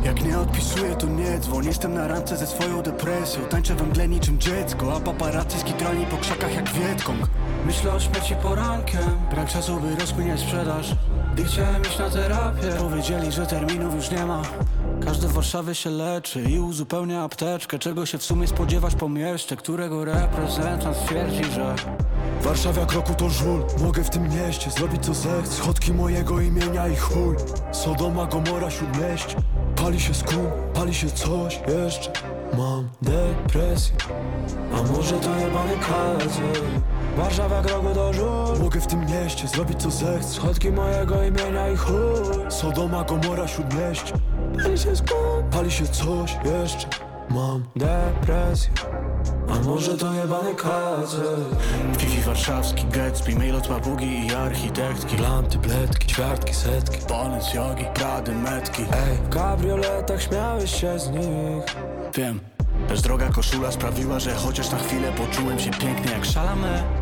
[0.03, 1.65] Jak nie odpisuję to nie dzwoń.
[1.65, 3.41] Jestem na randce ze swoją depresją.
[3.41, 7.19] Tańczę we mgle niczym dziecko A paparazzi skitrani po krzakach jak Wietkong
[7.65, 9.01] Myślę o śmierci porankiem.
[9.31, 10.95] Brak czasu by rozkminiać sprzedaż.
[11.33, 12.67] Gdy chciałem iść na terapię.
[12.79, 14.41] Powiedzieli, że terminów już nie ma
[15.05, 17.79] Każdy w Warszawie się leczy i uzupełnia apteczkę.
[17.79, 21.75] Czego się w sumie spodziewasz po mieście Którego reprezentant twierdzi, że
[22.41, 25.51] Warszawa kroku to żul Mogę w tym mieście zrobić co zechcę.
[25.55, 27.35] Schodki mojego imienia i chuj.
[27.71, 29.35] Sodoma, Gomora, Śródmieście.
[29.75, 32.11] Pali się skum, pali się coś jeszcze.
[32.57, 33.95] Mam depresję
[34.73, 36.61] A może to jebany kazer
[37.17, 40.33] Warszawa kroku to żul Mogę w tym mieście zrobić co zechcę.
[40.33, 42.49] Schodki mojego imienia i chuj.
[42.49, 44.13] Sodoma, Gomora, Śródmieście
[44.63, 46.87] Pali się skum, pali się coś jeszcze.
[47.29, 48.71] Mam depresję.
[49.49, 51.39] A może to jebany kazer
[51.97, 55.17] Fifi warszawski, Gatsby, mail od papugi i architektki.
[55.17, 56.97] Lampy, bledki, ćwiartki, setki.
[57.09, 58.81] Balenciagi, Prady, metki.
[58.81, 61.75] Ej, w kabrioletach śmiałeś się z nich.
[62.15, 62.39] Wiem,
[62.87, 66.98] też droga koszula sprawiła, że chociaż na chwilę poczułem się piękny jak szalame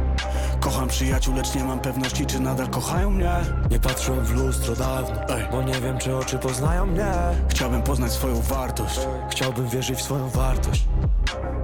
[0.60, 3.32] Kocham przyjaciół, lecz nie mam pewności, czy nadal kochają mnie.
[3.72, 5.48] Nie patrzyłem w lustro dawno, Ej.
[5.52, 7.12] bo nie wiem, czy oczy poznają mnie.
[7.50, 9.00] Chciałbym poznać swoją wartość.
[9.32, 10.86] Chciałbym wierzyć w swoją wartość.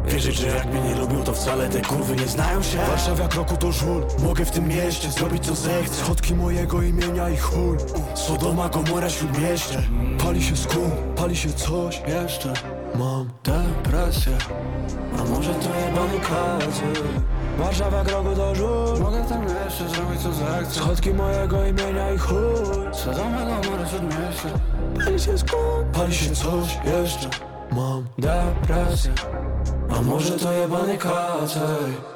[0.06, 2.78] Wierzyć, że jak mnie nie lubią, to wcale te kurwy nie znają się.
[2.78, 5.96] Warszawa kroku to żul Mogę w tym mieście zrobić co zechcę.
[5.96, 7.78] Schodki mojego imienia i chuj
[8.16, 9.84] Sodoma, Gomora, Śródmieście.
[10.24, 12.54] Pali się skum, pali się coś Jeszcze
[12.96, 14.38] Mam depresję
[15.20, 17.04] A może to jebany kazer
[17.58, 20.72] Warszawa kroku to żul Mogę tym mieście zrobić co zechcę.
[20.80, 22.94] Schodki mojego imienia i chuj.
[22.94, 24.50] Sodoma, Gomora, Śródmieście
[25.06, 27.30] Pali się skum, pali się coś jeszcze.
[27.72, 29.14] Mam depresję
[29.98, 32.13] A może to jebany kacer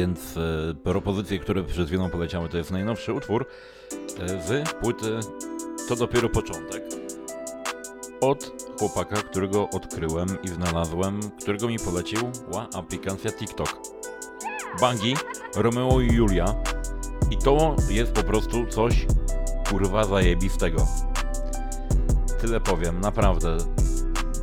[0.00, 3.46] Więc e, propozycje, które przed chwilą poleciały, to jest najnowszy utwór
[4.20, 5.20] e, z płyty
[5.88, 6.84] To dopiero początek.
[8.20, 13.80] Od chłopaka, którego odkryłem i znalazłem, którego mi poleciła aplikacja TikTok.
[14.80, 15.14] Bangi,
[15.56, 16.54] Romeo i Julia.
[17.30, 19.06] I to jest po prostu coś
[19.70, 20.86] kurwa zajebistego.
[22.40, 23.56] Tyle powiem, naprawdę.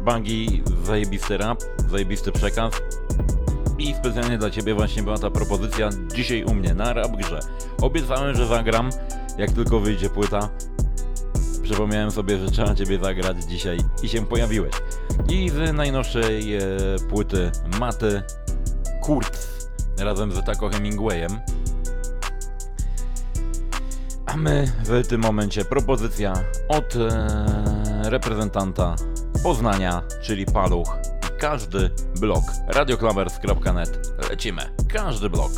[0.01, 2.73] Bangi, zajebisty rap, zajebisty przekaz.
[3.79, 7.39] I specjalnie dla Ciebie właśnie była ta propozycja dzisiaj u mnie na rap grze.
[7.81, 8.89] Obiecałem, że zagram,
[9.37, 10.49] jak tylko wyjdzie płyta.
[11.63, 14.73] Przypomniałem sobie, że trzeba Ciebie zagrać dzisiaj i się pojawiłeś.
[15.29, 16.61] I z najnowszej e,
[17.09, 18.23] płyty Maty
[19.01, 19.27] Kurz
[19.99, 21.39] razem z Taco Hemingwayem.
[24.25, 26.33] A my w tym momencie propozycja
[26.67, 28.95] od e, reprezentanta
[29.43, 31.16] Poznania, czyli Paluch.
[31.39, 32.43] Każdy blok.
[32.67, 34.11] radioklamers.net.
[34.29, 34.61] Lecimy.
[34.93, 35.51] Każdy blok.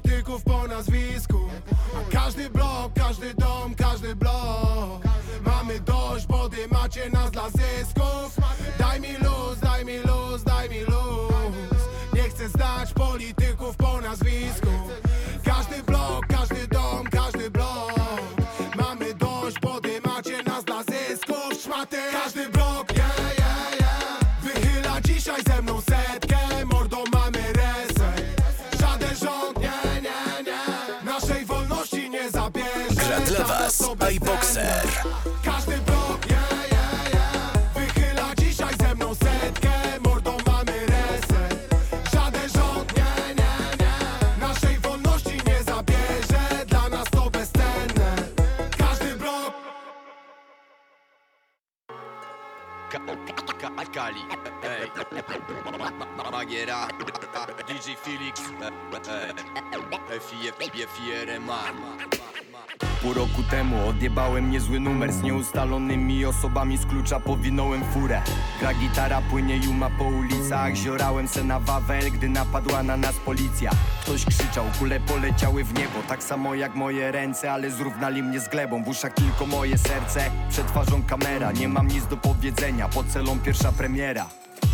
[0.00, 1.38] Polityków po nazwisku.
[1.96, 5.02] A każdy blok, każdy dom, każdy blok.
[5.46, 6.26] Mamy dość,
[6.72, 8.36] macie nas dla zysków.
[8.78, 11.80] Daj mi luz, daj mi luz, daj mi luz.
[12.14, 13.29] Nie chcę znać polityków
[57.80, 58.40] DJ Felix,
[60.96, 61.62] FIRMA.
[63.02, 68.22] Pół roku temu odjebałem niezły numer Z nieustalonymi osobami z klucza powinąłem furę.
[68.60, 73.70] Gra gitara, płynie juma po ulicach Ziorałem se na Wawel, gdy napadła na nas policja.
[74.02, 78.48] Ktoś krzyczał, kule poleciały w niebo Tak samo jak moje ręce, ale zrównali mnie z
[78.48, 78.84] glebą.
[78.84, 81.52] W uszach tylko moje serce, przed twarzą kamera.
[81.52, 84.26] Nie mam nic do powiedzenia, pod celą pierwsza premiera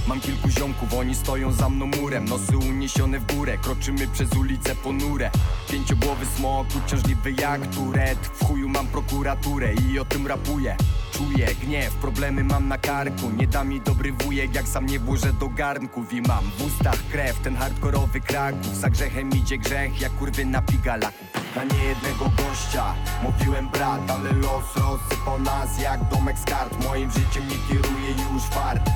[0.06, 2.24] Mam kilku ziomków, oni stoją za mną murem.
[2.24, 5.30] Nosy uniesione w górę, kroczymy przez ulice ponure.
[5.70, 8.18] Pięciogłowy smok, uciążliwy jak turet.
[8.18, 10.76] W chuju mam prokuraturę i o tym rapuję.
[11.12, 13.30] Czuję gniew, problemy mam na karku.
[13.30, 17.08] Nie da mi dobry wujek, jak sam nie włożę do garnków I mam w ustach
[17.10, 18.76] krew, ten hardkorowy Kraków.
[18.76, 21.24] Za grzechem idzie grzech, jak kurwy na pigalaku
[21.56, 26.84] Na niejednego gościa mówiłem brat Ale los rozsypał nas jak domek z kart.
[26.84, 28.90] Moim życiem nie kieruje już fart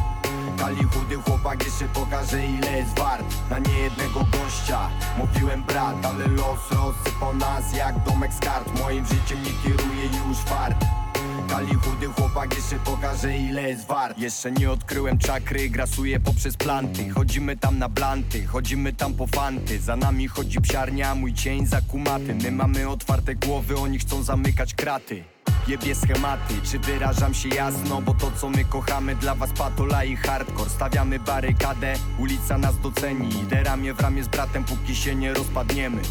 [0.61, 3.25] Kali chudy chłopak jeszcze pokaże ile jest wart.
[3.51, 8.81] Na niejednego gościa mówiłem brat Ale los rozsypał nas jak domek z kart.
[8.81, 10.85] Moim życiem nie kieruje już fart
[11.51, 14.19] Kali chudy chłopak jeszcze pokaże ile jest wart.
[14.19, 17.11] Jeszcze nie odkryłem czakry, grasuję poprzez planty.
[17.11, 19.81] Chodzimy tam na blanty, chodzimy tam po fanty.
[19.81, 22.35] Za nami chodzi psiarnia, mój cień za kumaty.
[22.43, 25.25] My mamy otwarte głowy, oni chcą zamykać kraty.
[25.69, 28.03] Jebie schematy, czy wyrażam się jasno?
[28.03, 30.71] Bo to co my kochamy dla was patola i hardcore.
[30.71, 33.41] Stawiamy barykadę, ulica nas doceni.
[33.43, 36.03] Idę ramię w ramię z bratem, póki się nie rozpadniemy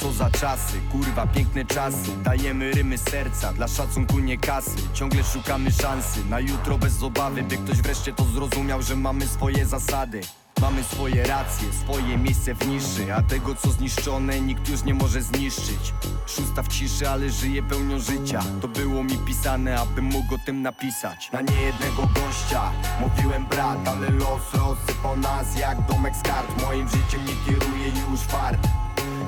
[0.00, 2.10] co za czasy, kurwa piękne czasy.
[2.24, 4.76] Dajemy rymy serca, dla szacunku nie kasy.
[4.94, 9.66] Ciągle szukamy szansy, na jutro bez obawy By ktoś wreszcie to zrozumiał, że mamy swoje
[9.66, 10.20] zasady.
[10.60, 15.22] Mamy swoje racje, swoje miejsce w niszy A tego co zniszczone nikt już nie może
[15.22, 15.94] zniszczyć.
[16.26, 18.42] Szósta w ciszy, ale żyje pełnią życia.
[18.60, 21.30] To było mi pisane, abym mógł o tym napisać.
[21.32, 26.62] Na niejednego gościa mówiłem brat Ale los rozsypał nas jak domek z kart.
[26.62, 28.68] Moim życiem nie kieruje już fart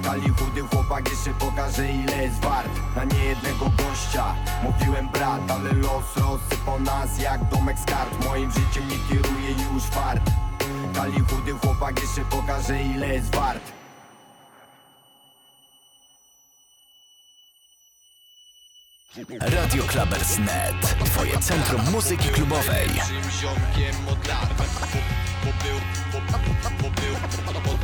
[0.05, 6.17] Kali chudy chłopak jeszcze pokaże ile jest wart Na niejednego gościa mówiłem brat Ale los
[6.17, 10.31] rozsypał nas jak domek z kart Moim życiem nie kieruje już fart
[10.95, 13.73] Kali chudy chłopak jeszcze pokaże ile jest wart
[19.41, 20.97] Radio Clubbers.net.
[21.05, 22.89] Twoje centrum muzyki klubowej.
[22.89, 24.65] Naszym ziomkiem od lat Bo,
[25.45, 25.79] bo był,
[26.13, 26.39] bo,
[26.83, 27.15] bo był
[27.51, 27.80] od, od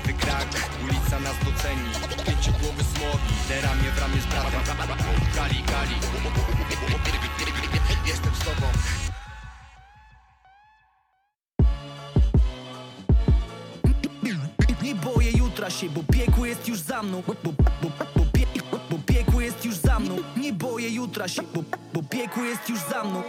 [0.00, 0.48] hardkorowy krak,
[0.84, 1.90] ulica nas doceni.
[2.26, 4.60] Pięciogłowy smogi, te ramię w ramię z bratem
[5.34, 5.94] Kali, kali.
[8.06, 8.66] Jestem z tobą.
[14.82, 17.22] Nie boję jutra się, bo piekło jest już za mną.
[17.26, 18.46] Bo, bo, bo, bo, pie,
[18.90, 20.16] bo piekło jest już za mną.
[20.36, 21.62] Nie boję jutra się, bo,
[21.94, 23.22] bo piekło jest już za mną.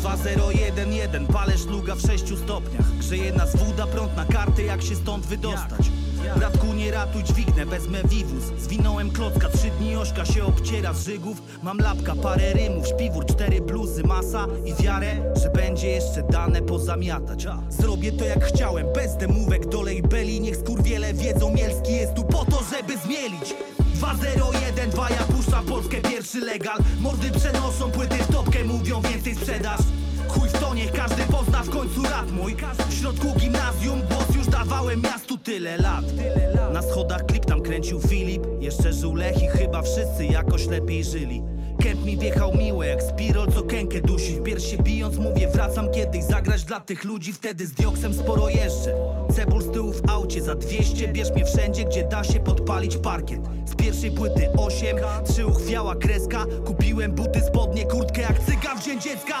[0.00, 2.96] 2011 palę szluga w 6 stopniach.
[2.98, 5.99] Grzeje nas woda, prąd na kartę, jak się stąd wydostać
[6.36, 8.44] Bratku nie ratuj, dźwignę, wezmę wiwus.
[8.58, 11.42] Zwinąłem klocka, trzy dni ośka się obciera z żygów.
[11.62, 17.46] Mam lapka, parę rymów, śpiwór, cztery bluzy, masa I wiarę, że będzie jeszcze dane pozamiatać.
[17.68, 20.40] Zrobię to jak chciałem, bez demówek, dolej beli.
[20.40, 23.54] Niech skurwiele wiedzą, Mielski jest tu po to, żeby zmielić.
[23.94, 26.78] 201, 2 ja puszczam Polskę, pierwszy legal.
[27.00, 29.80] Mordy przenoszą płyty w topkę, mówią więcej sprzedaż
[30.30, 32.56] Chuj w to, niech każdy pozna w końcu rad mój.
[32.88, 36.04] W środku gimnazjum głos już dawałem miastu tyle lat.
[36.72, 38.46] Na schodach klip tam kręcił Filip.
[38.60, 41.42] Jeszcze żył i chyba wszyscy jakoś lepiej żyli.
[41.82, 44.36] Kęp mi wjechał miłe jak spirol, co kękę dusi.
[44.36, 47.32] W piersi bijąc mówię wracam kiedyś zagrać dla tych ludzi.
[47.32, 48.94] Wtedy z dioksem sporo jeżdżę.
[49.34, 53.40] Cebul z tyłu w aucie za 200 Bierz mnie wszędzie, gdzie da się podpalić parkiet.
[53.66, 56.46] Z pierwszej płyty 8, trzy uchwiała kreska.
[56.66, 59.34] Kupiłem buty, spodnie, kurtkę jak cygan w dzień dziecka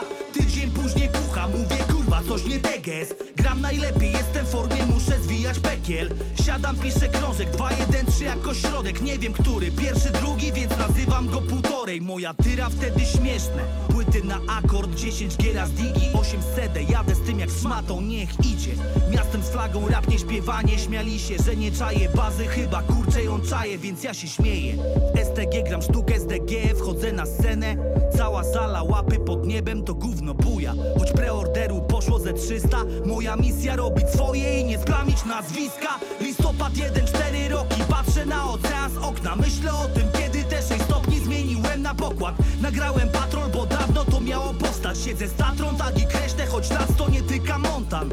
[0.82, 6.10] później pucha, mówię kurwa coś nie deges Gram najlepiej, jestem w formie, muszę zwijać pekiel.
[6.46, 9.02] Siadam, piszę krążek, 2, 1, 3 jako środek.
[9.02, 12.00] Nie wiem który, pierwszy, drugi, więc nazywam go półtorej.
[12.00, 13.62] Moja tyra wtedy śmieszne.
[13.88, 18.30] Płyty na akord, 10 giera z digi 8 sedę, jadę z tym jak szmatą, niech
[18.40, 18.72] idzie.
[19.10, 20.78] Miastem z flagą, rap nie śpiewanie.
[20.78, 24.76] Śmiali się, że nie czaję bazy Chyba kurczę ją czaję, więc ja się śmieję.
[25.24, 27.76] STG gram sztukę SDG, wchodzę na scenę.
[28.16, 33.76] Cała sala, łapy pod niebem, to gówno buja Choć preorderu poszło ze 300 Moja misja
[33.76, 35.88] robić swoje i nie splamić nazwiska.
[36.20, 39.36] Listopad 1, 4 roki Patrzę na ocean z okna.
[39.36, 42.34] Myślę o tym, kiedy te 6 stopni zmieniłem na pokład.
[42.62, 44.98] Nagrałem patrol, bo dawno to miało powstać.
[44.98, 48.10] Siedzę z Tatrą, tak i kreślę, choć las to nie tyka montan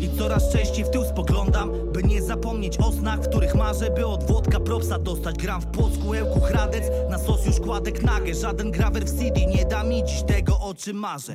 [0.00, 4.06] i coraz częściej w tył spoglądam By nie zapomnieć o snach, w których marzę By
[4.06, 5.36] od Włodka propsa dostać.
[5.36, 8.34] Gram w Płocku, Ełku, Hradec Na sos już kładek nagę.
[8.34, 11.34] Żaden grawer w CD nie da mi dziś tego, o czym marzę.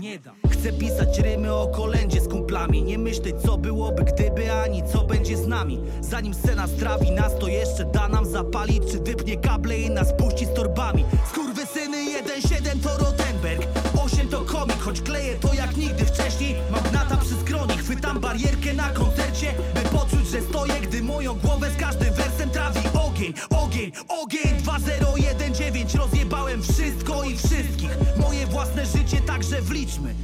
[0.49, 2.83] Chcę pisać rymy o kolędzie z kumplami.
[2.83, 5.79] Nie myśleć co byłoby gdyby, ani co będzie z nami.
[6.01, 10.45] Zanim scena strawi nas, to jeszcze da nam zapalić Czy wypnie kable i nas puści
[10.45, 11.05] z torbami.
[11.31, 13.67] Skurwysyny 1-7 to Rotenberg.
[14.05, 16.34] 8 to komik, choć kleję to jak nigdy wcześniej
[18.19, 23.33] barierkę na koncercie By poczuć, że stoję, gdy moją głowę z każdym wersem trawi Ogień,
[23.49, 24.57] ogień, ogień.
[24.57, 27.97] 2019 Rozjebałem wszystko i wszystkich.
[28.17, 30.15] Moje własne życie także wliczmy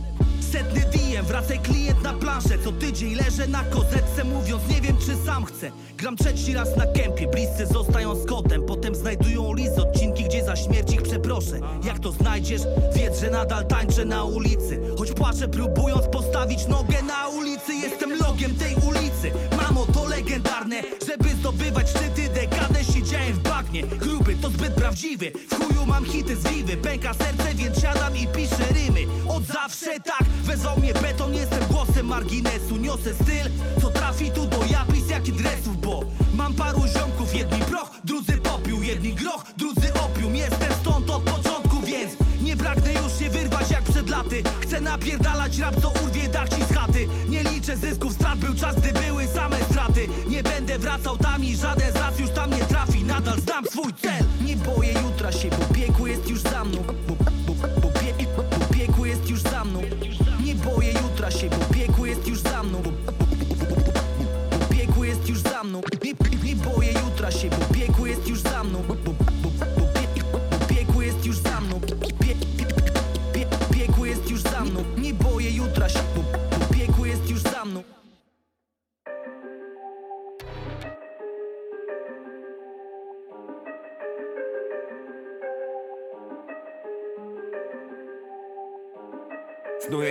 [0.52, 5.26] Setny DM, wracaj klient na planszę Co tydzień leżę na kozetce Mówiąc nie wiem czy
[5.26, 5.72] sam chcę.
[5.98, 8.64] Gram trzeci raz na kępie Bliscy zostają z kotem.
[8.66, 11.60] Potem znajdują list odcinki Gdzie za śmierć ich przeproszę.
[11.84, 12.62] Jak to znajdziesz?
[12.96, 14.80] Wiedz, że nadal tańczę na ulicy.
[14.98, 17.74] Choć płaczę próbując postawić nogę na ulicy.
[17.74, 19.32] Jestem logiem tej ulicy
[19.72, 23.84] Mamo to legendarne Żeby zdobywać szczyty Dekadę siedziałem w bagnie.
[23.84, 26.78] Gruby to zbyt prawdziwy W chuju mam hity z wiwy.
[26.78, 29.08] Pęka serce więc siadam i piszę rymy.
[29.30, 32.78] Od zawsze tak Wezwał mnie beton Jestem głosem marginesu.
[32.78, 36.04] Niosę styl Co trafi tu do japis jak i dresów Bo
[36.34, 40.36] mam paru ziomków Jedni proch, drudzy popiół Jedni groch, drudzy opium.
[40.36, 42.21] Jestem stąd od początku więc
[42.74, 44.44] pragnę już się wyrwać jak przed laty.
[44.62, 47.08] Chcę napierdalać rap co urwie dach ci z chaty.
[47.30, 50.08] Nie liczę zysków, strat był czas gdy były same straty.
[50.28, 53.04] Nie będę wracał tam i żaden z nas już tam nie trafi.
[53.04, 54.26] Nadal znam swój cel.
[54.46, 56.84] Nie boję jutra się, bo piekło jest już za mną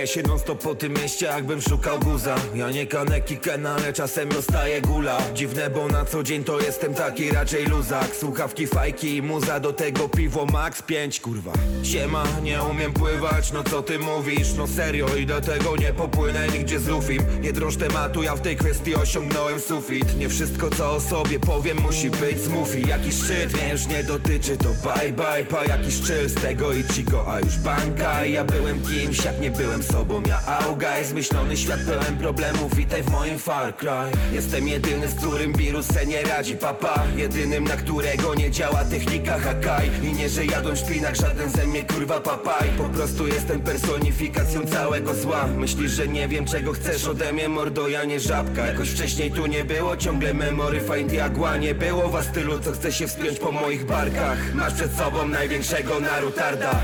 [0.01, 2.35] Snuję się non stop po tym mieście, jakbym szukał guza.
[2.55, 5.17] Ja nie kaneki kena, ale czasem dostaję gula.
[5.33, 8.15] Dziwne, bo na co dzień to jestem taki raczej luzak.
[8.15, 11.53] Słuchawki, fajki i muza, do tego piwo max 5, kurwa.
[11.83, 14.53] Siema, nie umiem pływać, no co ty mówisz?
[14.57, 18.41] No serio i do tego nie popłynę nigdzie z Lufim Nie drąż tematu, ja w
[18.41, 20.17] tej kwestii osiągnąłem sufit.
[20.17, 24.69] Nie wszystko co o sobie powiem musi być smoothie Jakiś szczyt mnie nie dotyczy, to
[24.69, 25.65] bye bye Pa.
[25.65, 28.25] Jakiś szczyl z tego i cigo, a już banka.
[28.25, 33.11] Ja byłem kimś, jak nie byłem sobą Ja auga myślony świat pełen problemów Witaj w
[33.11, 33.89] moim Far Cry.
[34.33, 39.39] Jestem jedyny, z którym wirus se nie radzi Papa, jedynym, na którego nie działa technika
[39.39, 39.89] Hakaj.
[40.03, 42.69] I nie, że jadłem szpinak, żaden ze mnie kurwa papaj.
[42.77, 45.47] Po prostu jestem personifikacją całego zła.
[45.47, 48.67] Myślisz, że nie wiem czego chcesz ode mnie mordo, ja nie żabka.
[48.67, 51.13] Jakoś wcześniej tu nie było, ciągle memory find.
[51.13, 54.53] Jagła Nie było was tylu, co chce się wspiąć po moich barkach.
[54.53, 56.81] Masz przed sobą największego narutarda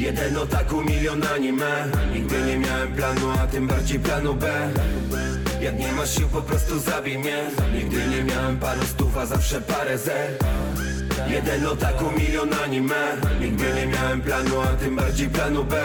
[0.00, 1.86] Jeden otaku, milion anime.
[2.12, 4.70] Nigdy nie miałem planu, a tym bardziej planu B.
[5.60, 7.50] Jak nie masz sił, po prostu zabij mnie.
[7.74, 10.30] Nigdy nie miałem paru stów, a zawsze parę zer.
[11.28, 13.16] Jeden otaku, milion anime.
[13.40, 15.76] Nigdy nie miałem planu, a tym bardziej planu B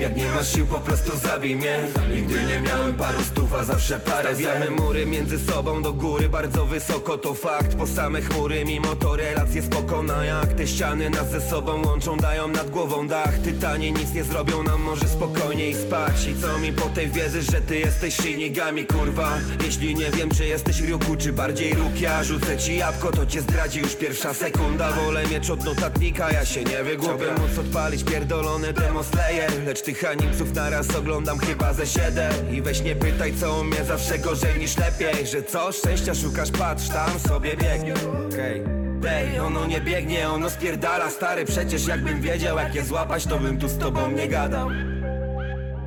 [0.00, 1.78] jak nie masz sił, po prostu zabij mnie.
[2.14, 6.66] Nigdy nie miałem paru stów, a zawsze parę Stawiamy mury między sobą do góry Bardzo
[6.66, 7.76] wysoko to fakt.
[7.76, 12.48] Po same chmury, mimo to relacje spokojna Jak te ściany nas ze sobą łączą Dają
[12.48, 13.38] nad głową dach.
[13.38, 16.26] Tytanie nic nie zrobią nam, może spokojniej spać.
[16.26, 19.38] I co mi po tej wiedzy, że ty jesteś Shinigami, kurwa?
[19.64, 23.80] Jeśli nie wiem, czy jesteś Ryuku, czy bardziej Rukia Rzucę ci jabłko, to cię zdradzi
[23.80, 24.92] już pierwsza sekunda.
[24.92, 27.14] Wolę mieć od notatnika, ja się nie wygłupię.
[27.14, 32.61] Chciałbym móc odpalić pierdolone demo Slayer Lecz tych animców naraz oglądam chyba ze siedem I
[32.61, 36.89] weź nie pytaj co u mnie zawsze gorzej niż lepiej Że co, szczęścia szukasz, patrz
[36.89, 38.63] tam sobie biegnie Okej
[39.07, 43.57] Ej, ono nie biegnie, ono spierdala Stary, przecież jakbym wiedział jak je złapać To bym
[43.57, 44.69] tu z tobą nie gadał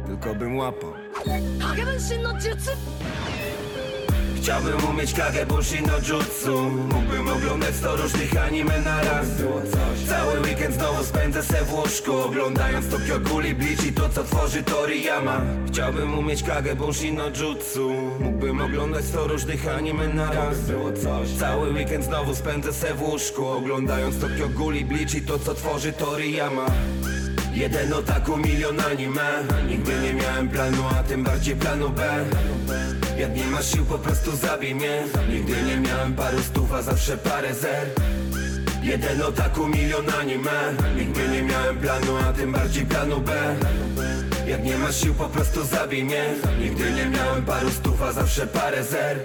[0.06, 0.92] Tylko bym łapał
[1.26, 2.70] 影分身の術
[4.41, 6.61] Chciałbym umieć kagę bushi no jutsu.
[6.69, 9.27] Mógłbym oglądać sto różnych anime na raz.
[10.09, 14.63] Cały weekend znowu spędzę se w łóżku Oglądając Tokyo Ghoul Bleach i to co tworzy
[14.63, 15.41] Toriyama.
[15.67, 17.91] Chciałbym umieć kagę bushi no jutsu.
[18.19, 20.57] Mógłbym oglądać sto różnych anime na raz.
[21.39, 25.93] Cały weekend znowu spędzę se w łóżku Oglądając Tokyo Ghoul Bleach i to co tworzy
[25.93, 26.65] Toriyama
[27.53, 29.43] Jeden otaku, milion anime.
[29.67, 32.25] Nigdy nie miałem planu, a tym bardziej planu B.
[33.17, 35.03] Jak nie masz sił, po prostu zabij mnie.
[35.29, 37.87] Nigdy nie miałem paru stów, a zawsze parę zer.
[38.83, 40.73] Jeden otaku, milion anime.
[40.97, 43.55] Nigdy nie miałem planu, a tym bardziej planu B.
[44.47, 46.25] Jak nie masz sił, po prostu zabij mnie.
[46.59, 49.17] Nigdy nie miałem paru stów, a zawsze parę zer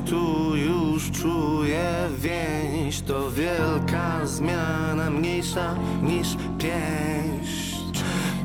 [0.00, 3.00] tu, już czuję więź.
[3.00, 7.78] To wielka zmiana, mniejsza niż pięść.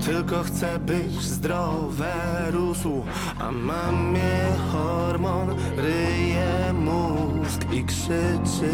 [0.06, 2.14] Tylko chcę być zdrowe
[2.52, 3.04] rósł
[3.40, 4.40] A mamie
[4.72, 8.74] hormon ryje mózg i krzyczy.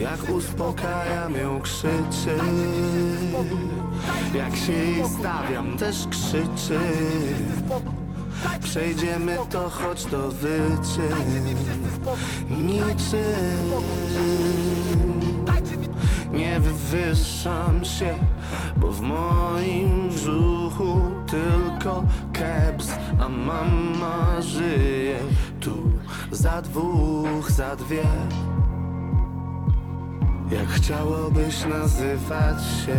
[0.00, 2.36] Jak uspokajam ją krzyczy.
[4.34, 6.78] Jak się stawiam też krzyczy
[8.62, 11.14] Przejdziemy to, choć to wyczyn
[12.50, 13.70] Niczym.
[16.32, 18.14] Nie wywyższam się,
[18.76, 22.88] bo w moim brzuchu tylko keps
[23.20, 25.18] A mama żyje
[25.60, 25.90] tu
[26.30, 28.04] za dwóch, za dwie.
[30.50, 32.98] Jak chciałobyś nazywać się?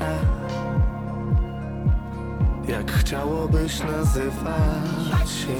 [0.00, 0.35] E.
[2.68, 5.56] Jak chciałobyś nazywać się?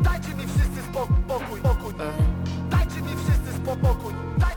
[0.00, 1.94] Dajcie mi wszyscy spokój, pokój, pokój.
[2.70, 4.54] Dajcie mi wszyscy spokój Daj...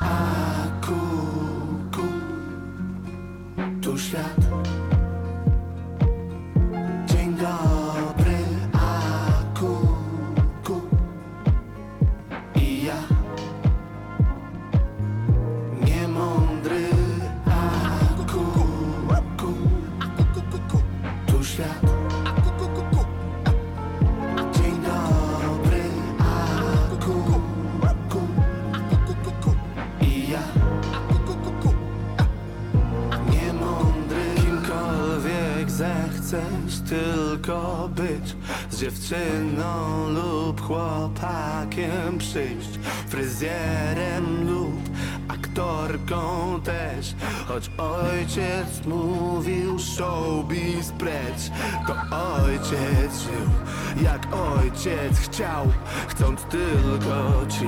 [0.00, 0.16] A
[0.86, 0.94] ku,
[1.96, 2.06] ku.
[3.82, 4.45] Tu świat
[36.88, 38.36] tylko być
[38.70, 44.80] Z dziewczyną lub chłopakiem przyjść Fryzjerem lub
[45.28, 47.14] aktorką też.
[47.48, 51.50] Choć ojciec mówił showbiz precz
[51.86, 53.50] To ojciec żył
[54.04, 55.66] jak ojciec chciał
[56.08, 57.66] Chcąc tylko ci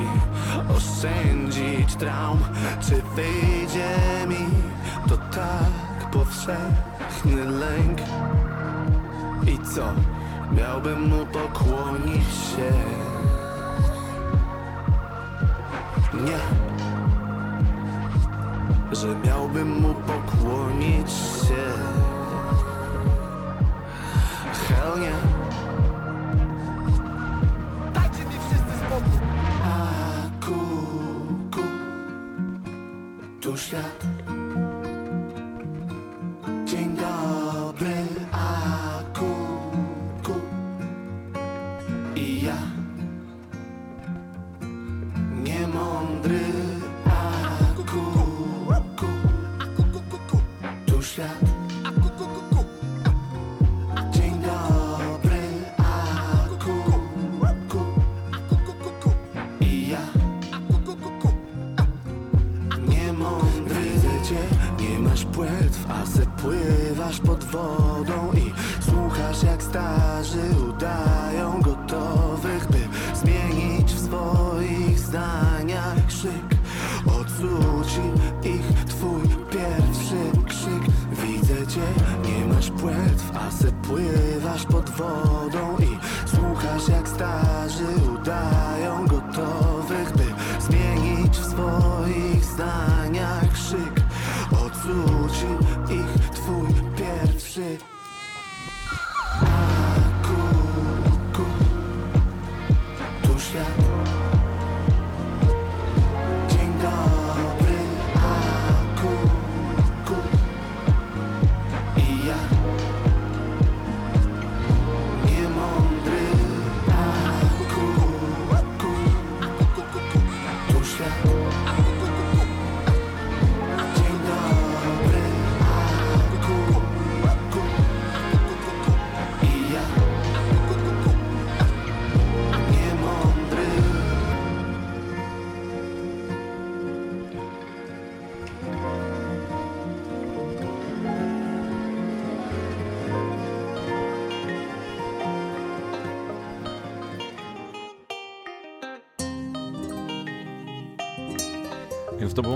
[0.76, 2.38] oszczędzić traum.
[2.80, 3.96] Czy wyjdzie
[4.28, 4.46] mi
[5.08, 7.98] to tak powszechny lęk
[9.48, 9.92] I co?
[10.52, 12.72] Miałbym mu pokłonić się.
[16.14, 16.38] Nie.
[18.92, 21.64] Że miałbym mu pokłonić się.
[24.68, 25.12] Hell nie
[27.94, 29.18] Dajcie mi wszyscy spokój.
[29.64, 30.54] A ku,
[31.50, 31.62] ku.
[33.40, 34.27] Tu świat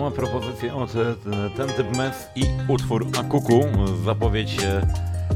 [0.03, 0.93] Była propozycja od
[1.57, 3.65] ten typ mes i utwór Akuku,
[4.05, 4.57] zapowiedź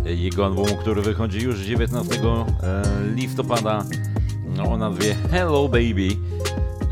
[0.06, 2.82] e, jego albumu, który wychodzi już 19 e,
[3.14, 3.84] listopada
[4.56, 6.08] no, o nazwie Hello Baby.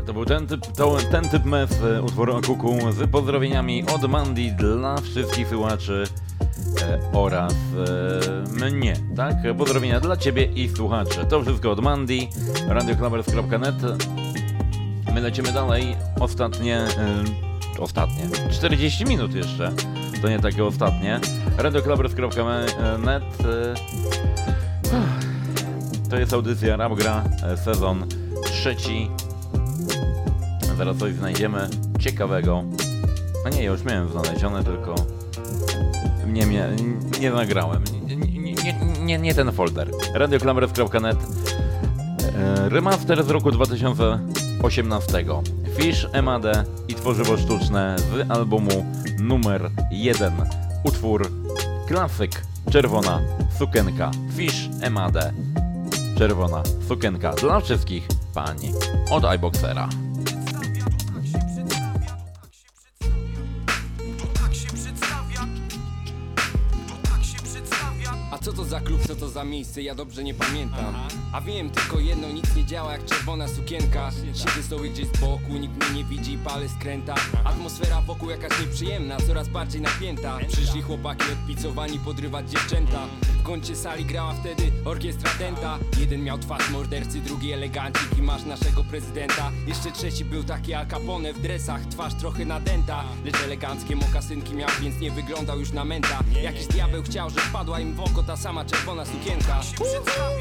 [0.05, 4.51] To był ten typ, to, ten typ mes e, utworu Kuku z pozdrowieniami od Mandy
[4.57, 6.03] dla wszystkich słuchaczy
[7.13, 7.53] oraz
[8.61, 9.35] e, mnie, tak?
[9.57, 11.25] Pozdrowienia dla Ciebie i słuchaczy.
[11.29, 12.19] To wszystko od Mandy,
[12.67, 13.75] radioclubbers.net.
[15.13, 15.95] My lecimy dalej.
[16.19, 17.44] Ostatnie, e,
[17.79, 19.71] ostatnie, 40 minut jeszcze.
[20.21, 21.19] To nie takie ostatnie.
[21.57, 23.75] radioclubbers.net e,
[26.09, 28.05] To jest audycja Rapgra, e, sezon
[28.43, 29.09] trzeci.
[30.77, 31.69] Zaraz coś znajdziemy
[31.99, 32.63] ciekawego.
[33.45, 34.95] A nie, ja już miałem znalezione, tylko
[36.27, 36.69] nie, nie,
[37.19, 37.83] nie nagrałem.
[38.05, 39.91] Nie, nie, nie, nie, ten folder.
[40.13, 41.44] radioklamres.net e,
[42.69, 45.25] Remaster z roku 2018.
[45.77, 46.43] Fish, MAD
[46.87, 48.85] i tworzywo sztuczne z albumu
[49.19, 50.33] numer 1.
[50.83, 51.31] Utwór
[51.87, 52.41] klasyk
[52.71, 53.21] Czerwona
[53.59, 54.11] sukienka.
[54.35, 55.33] Fish, MAD.
[56.17, 58.71] Czerwona sukienka dla wszystkich pani
[59.11, 59.89] od iBoxera.
[68.45, 70.95] Co to za klub, co to za miejsce, ja dobrze nie pamiętam.
[71.33, 74.11] A wiem tylko jedno, nic nie działa jak czerwona sukienka.
[74.33, 77.15] Siedzę sobie gdzieś z boku, nikt mnie nie widzi, palę skręta.
[77.43, 80.37] Atmosfera wokół jakaś nieprzyjemna, coraz bardziej napięta.
[80.47, 83.07] Przyszli chłopaki odpicowani podrywać dziewczęta.
[83.21, 88.45] W kącie sali grała wtedy orkiestra Denta Jeden miał twarz mordercy, drugi elegancik i masz
[88.45, 89.51] naszego prezydenta.
[89.67, 93.03] Jeszcze trzeci był taki Al Capone w dresach, twarz trochę nadęta.
[93.25, 97.79] Lecz eleganckie mokasynki miał, więc nie wyglądał już na menta Jakiś diabeł chciał, że wpadła
[97.79, 99.61] im w oko ta sama czerwona sukienka.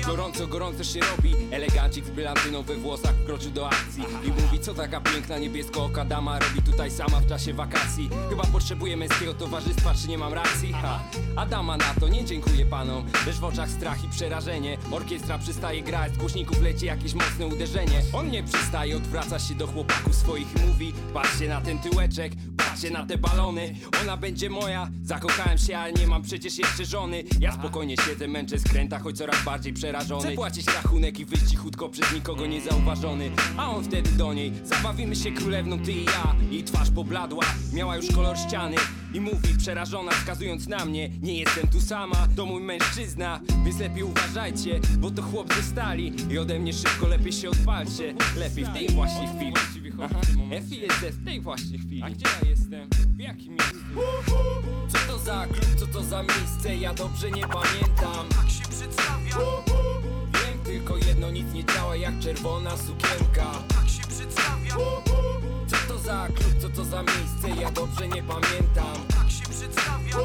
[0.06, 1.34] Gorąco, gorąco się robi.
[1.50, 6.38] Elegancik z brylantyną we włosach wkroczył do akcji I mówi, co taka piękna niebiesko-oka dama
[6.38, 8.10] robi tutaj sama w czasie wakacji?
[8.30, 10.72] Chyba potrzebuje męskiego towarzystwa, czy nie mam racji?
[10.72, 11.00] Ha.
[11.36, 13.04] A dama na to, nie dziękuję panom.
[13.26, 14.78] Lecz w oczach strach i przerażenie.
[14.90, 18.02] Orkiestra przestaje grać, z głośników leci jakieś mocne uderzenie.
[18.12, 22.90] On nie przestaje, odwraca się do chłopaków swoich i mówi Patrzcie na ten tyłeczek, patrzcie
[22.90, 23.74] na te balony.
[24.02, 27.24] Ona będzie moja, zakochałem się, ale nie mam przecież jeszcze żony.
[27.40, 30.22] Ja spokojnie siedzę, męczę skręta, choć coraz bardziej przerażony.
[30.22, 33.30] Chcę płacić rachunek i wyjść cichutko przez nikogo niezauważony.
[33.56, 36.34] A on wtedy do niej, zabawimy się królewną ty i ja.
[36.50, 38.76] Jej twarz pobladła, miała już kolor ściany.
[39.14, 43.40] I mówi przerażona, wskazując na mnie Nie jestem tu sama, to mój mężczyzna.
[43.64, 46.12] Więc lepiej uważajcie, bo to chłop ze stali.
[46.30, 49.54] I ode mnie szybko lepiej się odpalcie Lepiej w tej właśnie chwili.
[50.02, 50.20] Aha,
[50.50, 52.02] Efi jest w tej właśnie chwili.
[52.02, 52.88] A gdzie ja jestem?
[53.24, 53.76] Jakim miejscu?
[54.88, 56.76] Co to za klub, co to za miejsce?
[56.76, 59.36] Ja dobrze nie pamiętam Tak się przedstawia
[60.32, 64.74] Wiem tylko jedno, nic nie działa jak czerwona sukienka Tak się przedstawia
[65.66, 67.62] Co to za klub, co to za miejsce?
[67.62, 70.16] Ja dobrze nie pamiętam Tak się przedstawia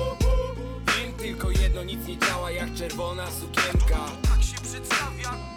[0.98, 5.49] Wiem tylko jedno, nic nie działa jak czerwona sukienka Tak się przedstawia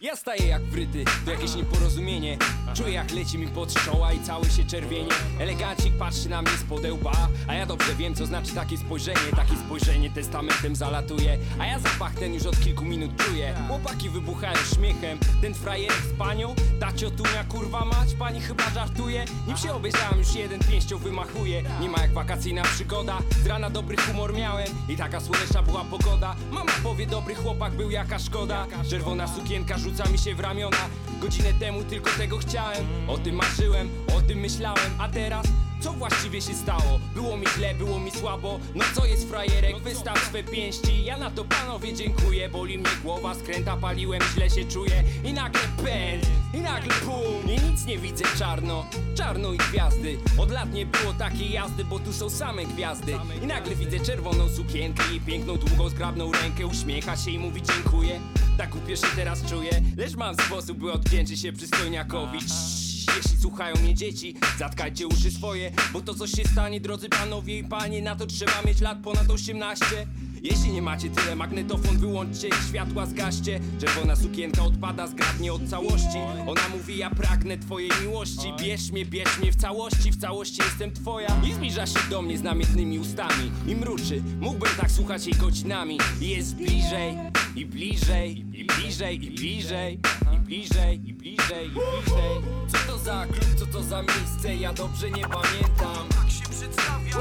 [0.00, 2.38] ja staję jak wryty, to jakieś nieporozumienie.
[2.74, 5.10] Czuję jak leci mi pod czoła i cały się czerwienie.
[5.38, 7.12] Elegancik patrzy na mnie z podełba
[7.48, 9.20] A ja dobrze wiem co znaczy takie spojrzenie.
[9.36, 13.54] Takie spojrzenie testamentem zalatuje A ja zapach ten już od kilku minut czuję.
[13.68, 19.24] Chłopaki wybuchają śmiechem Ten frajerek z panią, ta ciotunia kurwa mać Pani chyba żartuje?
[19.46, 21.62] Nim się obejrzałem już jeden pięścią wymachuje.
[21.80, 26.36] Nie ma jak wakacyjna przygoda Z rana dobry humor miałem I taka słoneczna była pogoda.
[26.50, 28.66] Mama powie dobry chłopak był jaka szkoda.
[28.90, 30.88] Czerwona sukienka rzuca mi się w ramiona
[31.20, 35.46] Godzinę temu tylko tego chciałem O tym marzyłem, o tym myślałem A teraz?
[35.80, 37.00] Co właściwie się stało?
[37.14, 38.60] Było mi źle, było mi słabo.
[38.74, 39.78] No co jest frajerek?
[39.78, 41.04] Wystaw swe pięści.
[41.04, 42.48] Ja na to panowie dziękuję.
[42.48, 45.04] Boli mnie głowa, skręta paliłem, źle się czuję.
[45.24, 50.18] I nagle pęd, i nagle pum I nic nie widzę czarno, czarno i gwiazdy.
[50.38, 53.18] Od lat nie było takiej jazdy, bo tu są same gwiazdy.
[53.42, 56.66] I nagle widzę czerwoną sukienkę I piękną, długą, zgrabną rękę.
[56.66, 58.20] Uśmiecha się i mówi dziękuję.
[58.58, 59.82] Tak głupio się teraz czuję.
[59.96, 62.38] Lecz mam sposób, by odwdzięczyć się przystojniakowi.
[62.38, 62.87] Cii.
[63.16, 67.64] Jeśli słuchają mnie dzieci, zatkajcie uszy swoje Bo to co się stanie, drodzy panowie i
[67.64, 70.06] panie Na to trzeba mieć lat ponad 18
[70.42, 73.60] jeśli nie macie tyle, magnetofon wyłączcie i światła zgaście.
[73.80, 76.18] Czerwona sukienka odpada zgrabnie od całości.
[76.46, 78.52] Ona mówi, ja pragnę twojej miłości.
[78.60, 81.28] Bierz mnie, bierz mnie w całości, w całości jestem twoja.
[81.48, 85.98] I zbliża się do mnie z namiętnymi ustami I mruczy, mógłbym tak słuchać jej godzinami.
[86.20, 87.14] I jest bliżej,
[87.56, 90.00] i bliżej, i bliżej, i bliżej
[90.48, 92.36] bliżej, i bliżej, i bliżej.
[92.68, 96.08] Co to za klub, co to za miejsce, ja dobrze nie pamiętam.
[96.08, 97.16] Tak się przedstawia.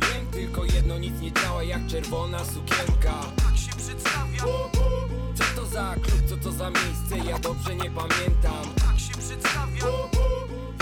[0.00, 3.14] Wiem tylko jedno, nic nie działa jak czerwona sukienka.
[3.36, 4.42] Tak się przedstawia.
[5.34, 8.74] Co to za klub, co to za miejsce, ja dobrze nie pamiętam.
[8.74, 9.84] Tak się przedstawia.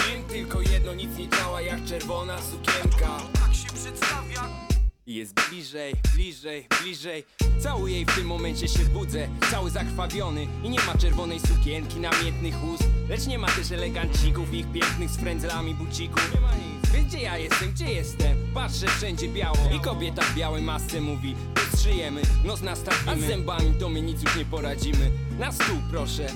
[0.09, 3.17] Wiem tylko jedno, nic nie działa jak czerwona sukienka.
[3.33, 4.74] Tak się przedstawia
[5.07, 7.25] jest bliżej, bliżej, bliżej.
[7.61, 9.29] Całuję jej w tym momencie się budzę.
[9.51, 10.47] Cały zakrwawiony.
[10.63, 12.85] I nie ma czerwonej sukienki Namiętnych ust.
[13.09, 16.91] Lecz nie ma też elegancików Ich pięknych z frędzlami bucików Nie ma nic.
[16.93, 18.37] Więc gdzie ja jestem, gdzie jestem?
[18.55, 19.59] Patrzę wszędzie biało.
[19.77, 21.35] I kobieta w białej masce mówi
[21.75, 23.13] Strzyjemy, nos nastawimy.
[23.13, 25.11] A z zębami to my nic już nie poradzimy.
[25.39, 26.27] Na stół proszę.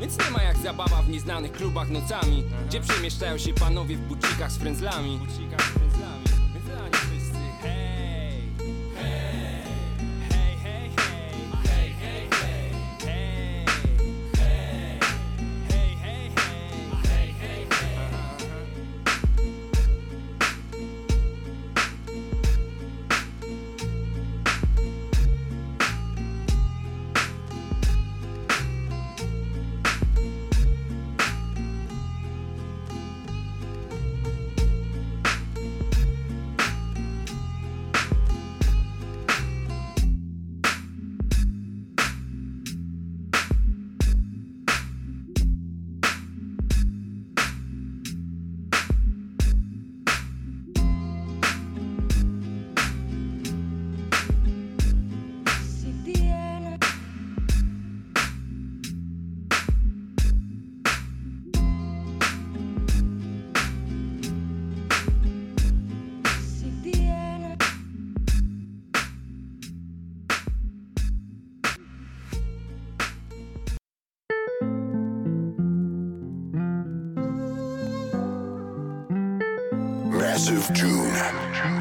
[0.00, 4.52] Więc nie ma jak zabawa w nieznanych klubach nocami Gdzie przemieszczają się panowie w bucikach
[4.52, 5.18] z frędzlami
[80.38, 81.77] Massive June.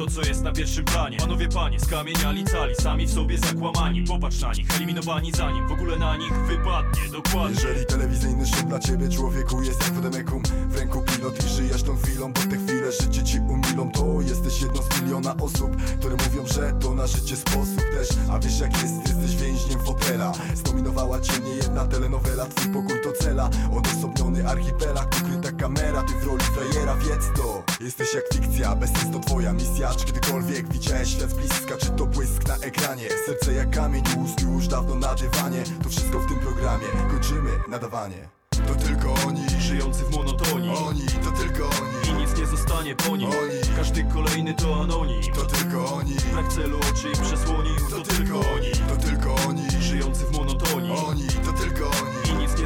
[0.00, 1.16] To co jest na pierwszym planie.
[1.16, 4.04] Panowie panie, skamieniali cali Sami w sobie zakłamani.
[4.04, 7.56] Popatrz na nich, eliminowani zanim w ogóle na nich wypadnie Dokładnie.
[7.64, 11.96] Jeżeli telewizyjny szum dla ciebie człowieku jest jak wodemekum W ręku pilot i żyjesz tą
[11.96, 13.90] chwilą Bo te chwile życie ci umilą.
[13.90, 18.08] To jesteś jedną z miliona osób Które mówią, że to na życie sposób też.
[18.30, 22.46] A wiesz jak jest, jesteś więźniem fotela Zdominowała cię nie jedna telenowela.
[22.46, 23.50] Twój pokój to cela.
[23.78, 26.02] Odosobniony archipelag, ukryta kamera.
[26.02, 29.94] Ty w roli frajera, wiedz to Jesteś jak fikcja, bez sens to twoja misja.
[29.94, 33.08] Czy kiedykolwiek widziałeś świat z bliska Czy to błysk na ekranie?
[33.26, 35.62] Serce jak kamień, mózg już dawno na dywanie.
[35.82, 36.86] To wszystko w tym programie.
[37.10, 38.28] Kończymy nadawanie.
[38.66, 40.70] To tylko oni Żyjący w monotonii.
[40.70, 42.10] Oni, to tylko oni.
[42.10, 43.76] I nic nie zostanie po nim Oni.
[43.76, 45.22] Każdy kolejny to anonim.
[45.34, 46.14] To tylko oni.
[46.32, 48.70] Brak celu oczy i przesłonił To, tylko oni.
[48.88, 49.62] To tylko oni.
[49.80, 50.39] Żyjący w monotonii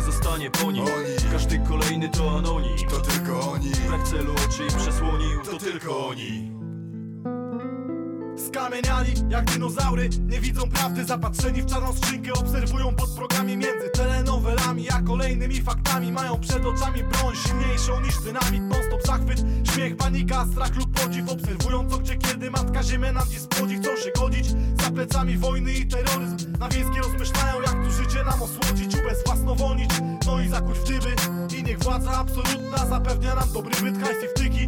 [0.05, 0.85] zostanie po nim.
[0.85, 1.32] Oni.
[1.32, 2.89] Każdy kolejny to anonim.
[2.90, 3.70] To tylko oni.
[3.89, 6.53] Brak celu oczy i przesłonił To, tylko oni
[8.55, 10.09] Skamieniali jak dinozaury.
[10.28, 16.12] Nie widzą prawdy, zapatrzeni w czarną skrzynkę Obserwują pod programie między telenowelami A kolejnymi faktami.
[16.12, 21.28] Mają przed oczami broń silniejszą niż dynamit Non-stop zachwyt, śmiech, panika, strach lub podziw.
[21.28, 23.76] Obserwują co gdzie kiedy matka ziemia nam gdzie spłodzi.
[23.76, 24.47] Chcą się godzić
[24.85, 26.36] za plecami wojny i terroryzm.
[26.59, 29.90] Na wiejskie rozmyślają jak tu życie nam osłodzić Ubezwłasnowolnić,
[30.26, 31.14] no i zakuć w dyby
[31.56, 34.66] I niech władza absolutna zapewnia nam dobry byt Hajs wtyki,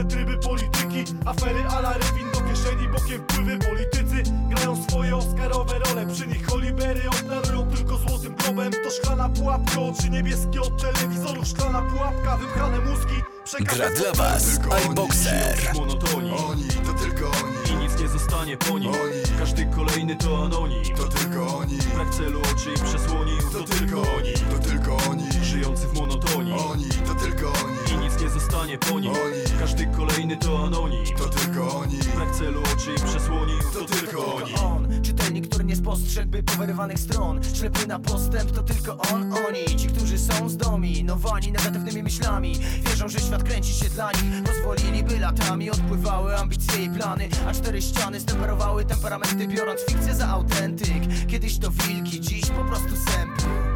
[0.00, 3.58] główne tryby polityki Afery ala Rewin do kieszeni bokiem wpływy.
[3.58, 9.80] Politycy grają swoje oscarowe role Przy nich Holibery obdarują tylko złotym globem To szklana pułapka,
[9.80, 11.46] oczy niebieskie od telewizorów.
[11.48, 13.22] Szklana pułapka, wypchane mózgi
[13.60, 15.74] Gra dla was iBoxer.
[15.74, 17.72] monotonii Oni, to tylko oni.
[17.72, 19.38] I nic nie zostanie po nim Oni.
[19.38, 20.96] Każdy kolejny to anonim.
[20.96, 21.78] To tylko oni.
[21.94, 24.32] Brak celu oczy i przesłonił To tylko oni.
[24.32, 25.24] To tylko oni.
[25.42, 26.52] Żyjący w monotonii.
[26.52, 27.89] Oni, to tylko oni
[28.20, 29.10] nic nie zostanie po nim.
[29.10, 29.58] Oni.
[29.60, 31.04] Każdy kolejny to anonim.
[31.18, 31.98] To tylko oni.
[32.16, 34.54] Brak celu oczy i przesłonił To, To tylko oni.
[34.54, 35.02] on.
[35.02, 37.40] Czytelnik, który nie spostrzegłby powyrywanych stron.
[37.54, 39.76] Ślepy na postęp to tylko on, oni.
[39.78, 42.54] Ci, którzy są zdominowani negatywnymi myślami.
[42.86, 44.42] Wierzą, że świat kręci się dla nich.
[44.44, 47.28] Pozwoliliby latami odpływały ambicje i plany.
[47.48, 51.26] A cztery ściany stemperowały temperamenty Biorąc fikcję za autentyk.
[51.28, 53.69] Kiedyś to wilki, dziś po prostu sępy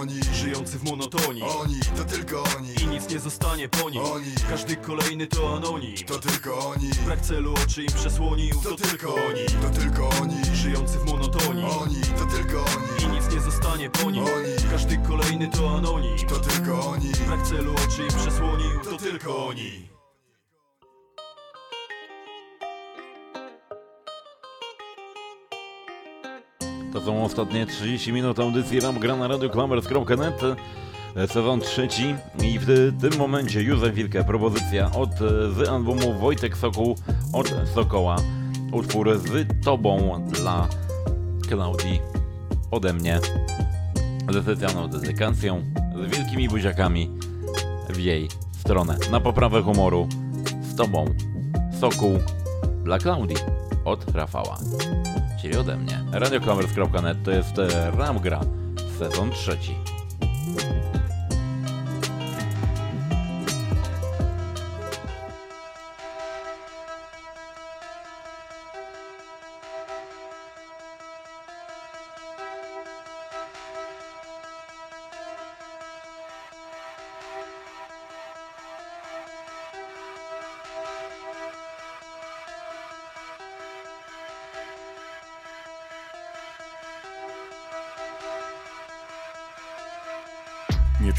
[0.00, 1.42] oni Żyjący w monotonii.
[1.42, 2.74] Oni, to tylko oni.
[2.82, 4.02] I nic nie zostanie po nich.
[4.12, 4.34] Oni.
[4.50, 5.96] Każdy kolejny to anonim.
[6.06, 6.90] To tylko oni.
[7.04, 8.54] Brak celu oczy im przesłonił.
[8.62, 9.46] To tylko oni.
[9.62, 10.36] To tylko oni.
[10.54, 11.64] Żyjący w monotonii.
[11.64, 13.04] Oni, to tylko oni.
[13.04, 14.22] I nic nie zostanie po nich.
[14.22, 14.70] Oni.
[14.70, 16.18] Każdy kolejny to anonim.
[16.28, 17.12] To tylko oni.
[17.26, 18.80] Brak celu oczy im przesłonił.
[18.84, 19.97] To tylko oni
[26.92, 30.40] To są ostatnie 30 minut audycji Rap gra na radioklamers.net
[31.26, 35.10] Sezon trzeci i w tym momencie Józef Wilke, propozycja od
[35.56, 36.96] z albumu Wojtek Sokół
[37.32, 38.16] od Sokoła.
[38.72, 40.68] Utwór z Tobą dla
[41.48, 42.00] Klaudii
[42.70, 43.20] ode mnie.
[44.32, 45.64] Ze specjalną dedykacją
[45.96, 47.10] z wielkimi buziakami
[47.90, 48.28] w jej
[48.58, 48.96] stronę.
[49.10, 50.08] Na poprawę humoru
[50.62, 51.04] z Tobą
[51.80, 52.18] Sokół
[52.84, 53.36] dla Klaudii
[53.84, 54.58] od Rafała.
[55.42, 55.97] Czyli ode mnie.
[56.12, 58.40] Radioklamers.net to jest e, Ram Gra,
[58.98, 59.74] sezon trzeci.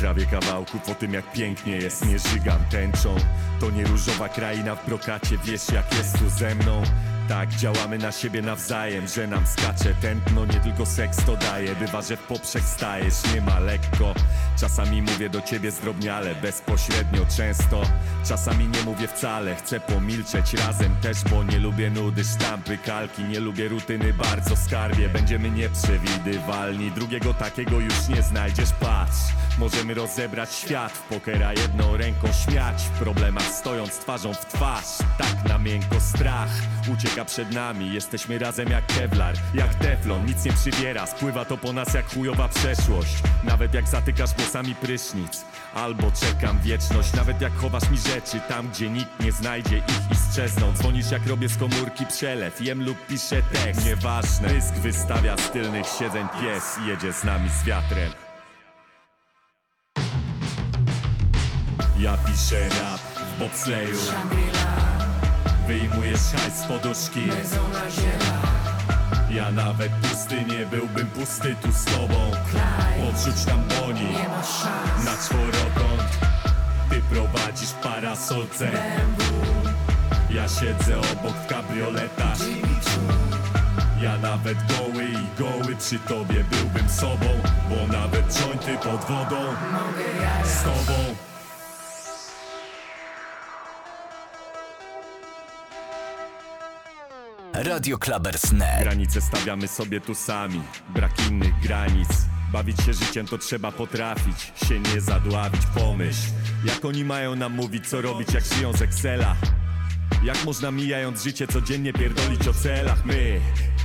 [0.10, 3.15] Trawię kawałków o tym jak pięknie jest, nie żygam tęczą.
[3.60, 6.81] To nie różowa kraina w brokacie, wiesz jak jest tu ze mną
[7.30, 12.02] tak, działamy na siebie nawzajem, że nam skacze tętno Nie tylko seks to daje, bywa,
[12.02, 14.14] że w poprzek stajesz Nie ma lekko,
[14.60, 17.82] czasami mówię do ciebie zdrobniale Bezpośrednio, często,
[18.28, 23.40] czasami nie mówię wcale Chcę pomilczeć razem też, bo nie lubię nudy, sztampy, kalki Nie
[23.40, 25.10] lubię rutyny, bardzo skarbie.
[25.10, 28.70] Będziemy nieprzewidywalni, drugiego takiego już nie znajdziesz.
[28.80, 29.20] Patrz,
[29.60, 34.98] możemy rozebrać świat W pokera jedną ręką śmiać W problemach stojąc twarzą w twarz.
[35.18, 36.50] Tak na miękko strach
[36.94, 41.74] ucieka przed nami Jesteśmy razem jak kevlar, jak teflon Nic nie przybiera, spływa to po
[41.74, 43.14] nas jak chujowa przeszłość.
[43.44, 48.90] Nawet jak zatykasz włosami prysznic Albo czekam wieczność, nawet jak chowasz mi rzeczy Tam gdzie
[48.90, 50.74] nikt nie znajdzie ich i strzezną.
[50.74, 55.86] Dzwonisz jak robię z komórki przelew Jem lub piszę tekst, nieważne Pysk wystawia z tylnych
[56.00, 58.12] siedzeń pies Jedzie z nami z wiatrem.
[62.00, 63.98] Ja piszę rap w bobsleju
[65.70, 67.22] Wyjmujesz hajs z poduszki.
[69.30, 72.32] Ja nawet pusty nie byłbym pusty tu z tobą.
[73.06, 74.14] Podrzuć tam boni
[75.06, 76.20] Na czworokąt.
[76.90, 78.72] Ty prowadzisz parasolce.
[80.30, 82.38] Ja siedzę obok w kabrioletach.
[84.02, 87.30] Ja nawet goły i goły przy tobie byłbym sobą
[87.70, 89.41] Bo nawet jointy pod wodą.
[90.44, 91.29] Z tobą
[97.64, 102.10] Radio Klabers.net Granice stawiamy sobie tu sami, brak innych granic.
[102.52, 106.27] Bawić się życiem to trzeba potrafić, się nie zadławić, pomyśl
[106.65, 109.36] Jak oni mają nam mówić co robić jak żyją z Excela
[110.24, 113.06] jak można mijając życie codziennie pierdolić o celach?
[113.06, 113.40] My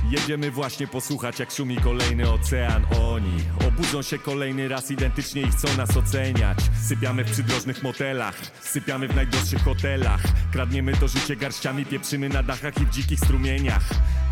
[0.09, 2.85] jedziemy właśnie posłuchać jak szumi kolejny ocean.
[3.01, 3.37] Oni
[3.67, 6.57] obudzą się kolejny raz identycznie i chcą nas oceniać.
[6.87, 10.21] Sypiamy w przydrożnych motelach, sypiamy w najdroższych hotelach.
[10.51, 13.89] Kradniemy to życie garściami, pieprzymy na dachach i w dzikich strumieniach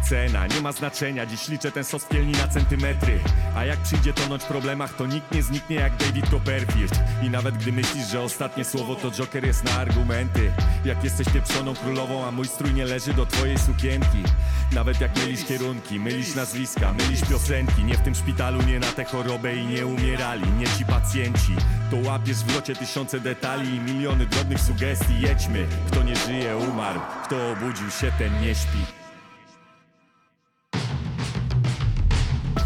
[0.09, 0.47] Cena.
[0.47, 3.19] Nie ma znaczenia, dziś liczę ten sos pielni na centymetry.
[3.55, 6.99] A jak przyjdzie tonąć w problemach, to nikt nie zniknie jak David Copperfield.
[7.23, 10.51] I nawet gdy myślisz, że ostatnie słowo to Joker jest na argumenty.
[10.85, 14.23] Jak jesteś pieprzoną królową, a mój strój nie leży do twojej sukienki.
[14.71, 17.83] Nawet jak mylisz kierunki, mylisz nazwiska, mylisz piosenki.
[17.83, 21.55] Nie w tym szpitalu, nie na tę chorobę i nie umierali, nie ci pacjenci.
[21.91, 25.21] To łapiesz w locie tysiące detali i miliony drobnych sugestii.
[25.21, 29.02] Jedźmy, kto nie żyje umarł, kto obudził się ten nie śpi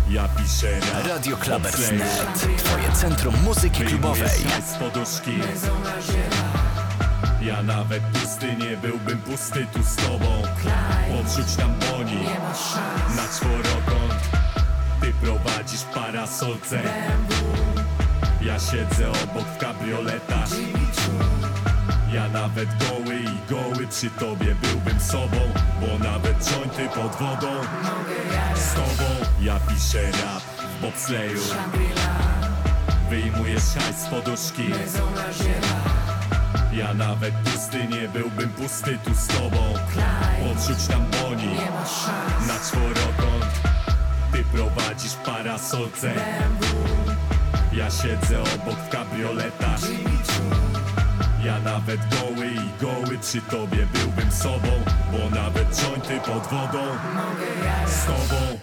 [0.10, 4.40] Ja piszę rap Radio Klabers.net Twoje centrum muzyki klubowej.
[4.66, 5.32] z poduszki.
[7.42, 10.42] Ja nawet pusty nie byłbym pusty tu z tobą.
[11.12, 12.24] Podrzuć tam boni
[13.16, 14.22] Na czworokąt
[15.02, 16.80] Ty prowadzisz parasolce.
[18.42, 20.50] Ja siedzę obok w kabrioletach.
[22.14, 23.07] Ja nawet goły
[23.50, 25.38] goły przy tobie byłbym sobą
[25.82, 27.48] Bo nawet jointy pod wodą.
[28.56, 29.10] Z tobą
[29.42, 30.44] ja piszę rap
[30.78, 31.42] w bobsleju.
[33.10, 34.64] Wyjmujesz hajs z poduszki.
[36.74, 39.74] Ja nawet pusty nie byłbym pusty tu z tobą.
[40.44, 41.56] Podrzuć tam boni.
[42.48, 43.46] Na czworokąt
[44.32, 46.14] Ty prowadzisz parasolce.
[47.74, 49.80] Ja siedzę obok w kabrioletach.
[51.44, 54.72] Ja nawet goły i goły przy tobie byłbym sobą
[55.12, 56.84] Bo nawet jointy pod wodą.
[57.88, 58.60] Z tobą.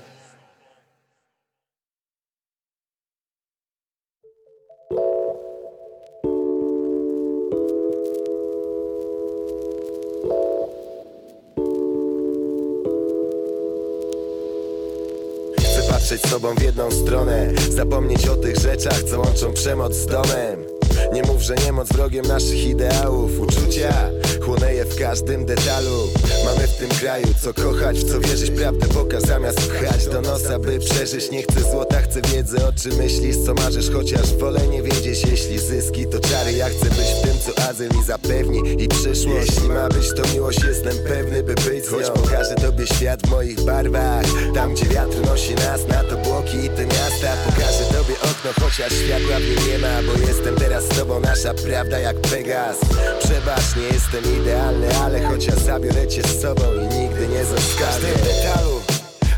[15.90, 20.63] Patrzeć z tobą w jedną stronę Zapomnieć o tych rzeczach, co łączą przemoc z domem
[21.12, 23.40] Nie mów, że niemoc wrogiem naszych ideałów.
[23.40, 24.10] Uczucia
[24.44, 26.08] chłonę je w każdym detalu.
[26.44, 28.50] Mamy w tym kraju co kochać, w co wierzyć.
[28.50, 31.30] Prawdę pokaż zamiast pchać do nosa, by przeżyć.
[31.30, 35.58] Nie chcę złota, chcę wiedzy, o czym myślisz Co marzysz, chociaż wolę nie wiedzieć Jeśli
[35.58, 39.68] zyski to czary, ja chcę być w tym, co azyl mi zapewni I przyszłość, jeśli
[39.68, 44.24] ma być to miłość Jestem pewny, by być Choć pokażę tobie świat w moich barwach.
[44.54, 47.28] Tam, gdzie wiatr nosi nas na to błoki i te miasta.
[47.46, 51.54] Pokażę tobie okno, chociaż światła w nim nie ma Bo jestem teraz z tobą, nasza
[51.54, 52.76] prawda jak Pegas.
[53.18, 58.08] Przebacz, nie jestem idealny, ale chociaż zabiorę cię z sobą i nigdy nie zostawię.
[58.16, 58.80] W detalu,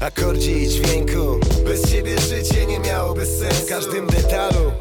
[0.00, 1.40] akordzie i dźwięku.
[1.64, 3.66] Bez ciebie życie nie miałoby sensu.
[3.66, 4.72] W każdym detalu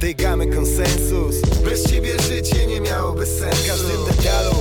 [0.00, 1.36] tej gamy konsensus.
[1.64, 3.64] Bez ciebie życie nie miałoby sensu.
[3.64, 4.54] W każdym detalu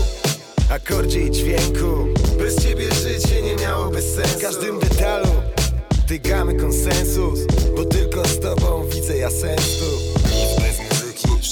[0.70, 2.07] akordzie i dźwięku.
[2.38, 4.40] Bez ciebie życie nie miałoby sensu.
[4.40, 5.30] W każdym detalu
[6.07, 7.40] tej gamy konsensus.
[7.76, 10.12] Bo tylko z tobą widzę ja sens tu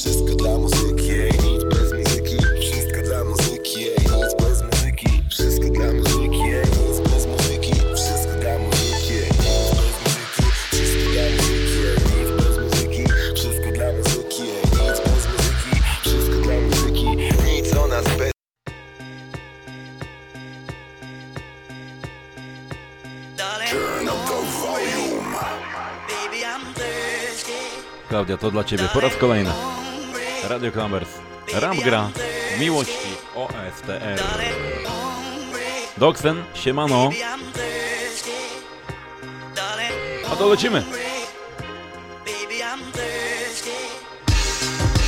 [0.01, 1.31] wszystko dla muzyki ej.
[1.31, 3.97] Nic bez muzyki, wszystko dla muzyki ej.
[3.99, 6.65] Nic bez muzyki, wszystko dla muzyki ej.
[6.65, 9.29] Nic bez muzyki, wszystko dla muzyki ej.
[9.29, 12.01] Nic bez muzyki, wszystko dla muzyki ej.
[12.11, 13.03] Nic bez muzyki,
[13.35, 14.43] wszystko dla muzyki
[14.81, 15.71] Nic bez muzyki,
[16.01, 17.05] wszystko dla muzyki
[17.45, 18.31] Nic o nas bez
[23.69, 25.37] Turn up the volume.
[28.09, 29.51] Klaudia, to dla ciebie po raz kolejny.
[30.51, 31.09] Radio Klamers.
[31.53, 32.09] Ram gra
[32.59, 34.23] miłości OSTR.
[35.97, 37.09] Doksen, siemano.
[40.31, 40.83] A to lecimy.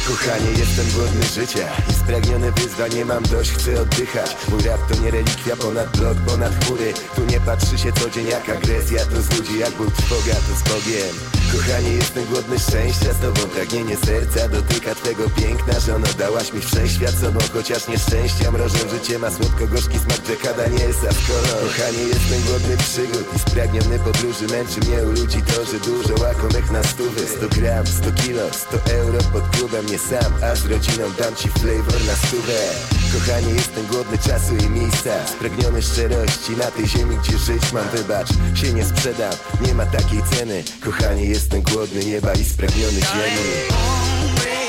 [0.07, 1.68] Kochanie, jestem głodny życia
[2.03, 4.35] spragniony wyzwań, nie mam dość, chcę oddychać.
[4.49, 6.93] Mój rap to nie relikwia ponad blok, ponad chmury.
[7.15, 10.55] Tu nie patrzy się co dzień jak agresja, to z ludzi jak ból trwoga, to
[10.59, 11.43] z Bogiem.
[11.53, 17.15] Kochanie, jestem głodny szczęścia, z tobą pragnienie serca Dotyka twego piękna, żono, dałaś mi wszechświat
[17.15, 22.77] sobą Chociaż nieszczęścia mrożą życie, ma słodko-gorzki smak Jacka Danielsa w kolor Kochanie, jestem głodny
[22.77, 24.47] przygód i spragniony podróży.
[24.47, 27.27] Męczy mnie u ludzi to, że dużo łakomych na stówy.
[27.27, 31.49] 100 gram, 100 kilo, 100 euro pod klubem Nie sam, a z rodziną dam ci
[31.49, 32.60] flavor na stówę.
[33.14, 35.28] Kochanie, jestem głodny czasu i miejsca.
[35.28, 39.34] Spragniony szczerości na tej ziemi, gdzie żyć mam Wybacz, się nie sprzedam,
[39.68, 40.64] nie ma takiej ceny.
[40.84, 44.62] Kochanie, jestem głodny nieba i spragniony ziemi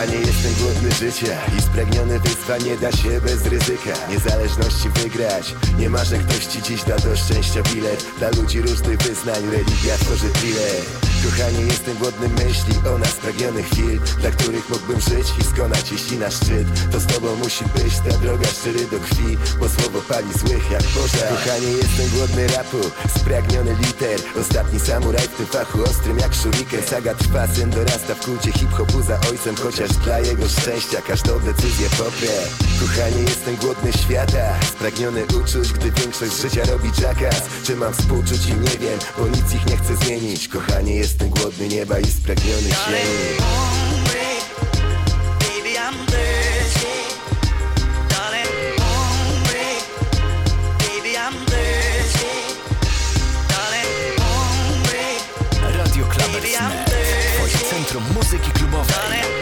[0.00, 4.08] Kochanie, jestem głodny życia i spragniony wyzwań nie da się bez ryzyka.
[4.10, 8.06] Niezależności wygrać, nie ma, że ktoś ci dziś da do szczęścia bilet.
[8.18, 14.00] Dla ludzi różnych wyznań religia tworzy thriller Kochanie, jestem głodny myśli o nas spragnionych chwil
[14.20, 16.66] Dla których mógłbym żyć i skonać jeśli na szczyt.
[16.92, 20.82] To z tobą musi być ta droga szczery do krwi Bo słowo pali złych jak
[20.82, 22.80] pożar Kochanie, jestem głodny rapu,
[23.18, 24.20] spragniony liter.
[24.40, 29.02] Ostatni samuraj w tym fachu ostrym jak shuriken Saga trwa, syn dorasta w kulcie hip-hopu
[29.02, 32.34] za ojcem Chociaż dla jego szczęścia każdą decyzję poprę.
[32.80, 37.42] Kochanie, jestem głodny świata Spragniony uczuć, gdy większość życia robi jackass.
[37.64, 40.48] Czy mam współczuć im nie wiem, bo nic ich nie chcę zmienić.
[40.48, 43.36] Kochanie, jestem głodny nieba i spragniony Baby.
[45.44, 45.78] Baby,
[54.18, 55.06] hungry.
[55.78, 56.96] Radio Baby, thirsty.
[57.36, 59.39] Twoje centrum muzyki klubowej.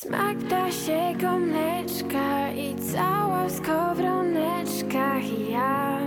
[0.00, 6.00] Smak ptasiego mleczka i cała w skowroneczkach ja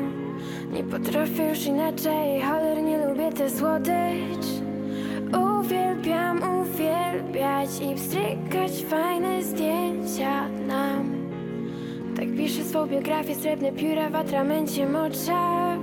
[0.72, 4.48] Nie potrafię już inaczej, cholernie lubię tę słodycz.
[5.60, 11.30] Uwielbiam uwielbiać i wstrykać fajne zdjęcia nam.
[12.15, 15.78] Tak piszę swą biografię, srebrne pióra w atramencie mocza.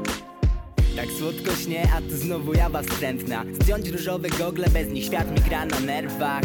[0.97, 3.45] Tak słodko śnie, a tu znowu jawa wstrętna.
[3.61, 6.43] Zdjąć różowe gogle, bez nich świat mi gra na nerwach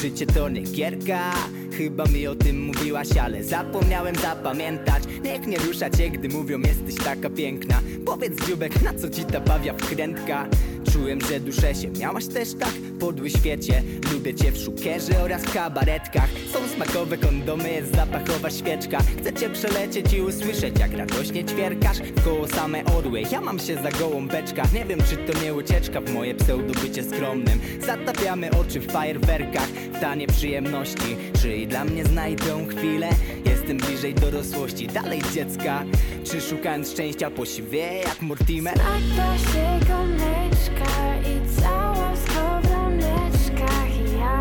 [0.00, 1.32] życie to nie gierka
[1.72, 5.02] Chyba mi o tym mówiłaś, ale zapomniałem zapamiętać.
[5.24, 7.80] Niech nie rusza cię, gdy mówią jesteś taka piękna.
[8.06, 10.46] Powiedz dziubek, na co ci ta bawia wkrętka?
[10.92, 13.82] Czułem, że duszę się Miałaś też tak podły świecie.
[14.12, 16.28] Lubię cię w szukierze oraz kabaretkach.
[16.52, 18.98] Są smakowe kondomy, jest zapachowa świeczka.
[19.18, 23.90] Chcę cię przelecieć i usłyszeć jak radośnie ćwierkasz koło same orły, ja mam się za
[23.90, 24.62] gołą beczka.
[24.74, 27.60] Nie wiem czy to nie ucieczka w moje pseudobycie skromnym.
[27.86, 29.68] Zatapiamy oczy w fajerwerkach
[30.00, 31.16] tanie przyjemności.
[31.42, 33.08] Czy i dla mnie znajdą chwilę?
[33.44, 35.84] Jestem bliżej dorosłości, dalej dziecka
[36.24, 38.74] Czy szukając szczęścia posiwie jak Mortimer?
[38.74, 44.38] Akta się gąbeczka i cała w skowroneczkach I ja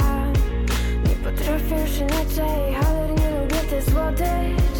[1.09, 4.77] nie potrafię już inaczej Cholernie lubię tę słodycz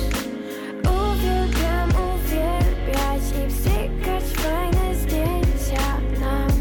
[0.82, 6.52] Uwielbiam uwielbiać i wstykać fajne zdjęcia nam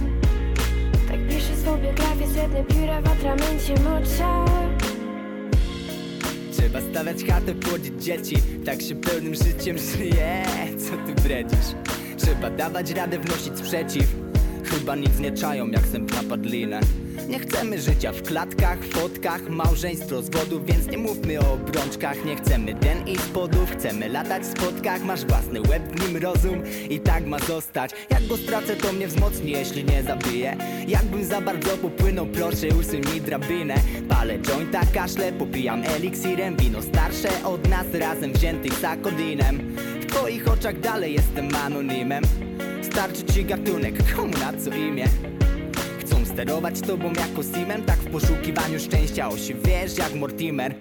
[1.08, 4.48] Tak piszę swą biografię, srebrne pióra w atramencie mocza
[6.58, 8.36] Trzeba stawiać chatę, płodzić dzieci.
[8.64, 10.44] Tak się pełnym życiem żyje.
[10.78, 11.74] Co ty bredzisz?
[12.16, 14.06] Trzeba dawać radę, wnosić sprzeciw.
[14.64, 16.80] Chyba nic nie czają jak sęp na padlinę
[17.28, 22.24] Nie chcemy życia w klatkach, fotkach Małżeństw, rozwodów, więc nie mówmy o obrączkach.
[22.24, 25.04] Nie chcemy den i spodów, chcemy latać w spotkach.
[25.04, 27.90] Masz własny łeb, w nim rozum i tak ma zostać.
[28.10, 30.56] Jak go stracę to mnie wzmocni, jeśli nie zabiję.
[30.88, 33.74] Jakbym za bardzo popłynął, proszę usuń mi drabinę.
[34.08, 36.56] Palę jointa, kaszle, popijam eliksirem.
[36.56, 39.76] Wino starsze od nas, razem wziętych za kodinem.
[40.00, 42.24] W twoich oczach dalej jestem anonimem.
[42.82, 45.08] Starczy ci gatunek, komu na co imię
[46.38, 50.74] sterować tobą jako Simem Tak w poszukiwaniu szczęścia osiwiesz jak Mortimer.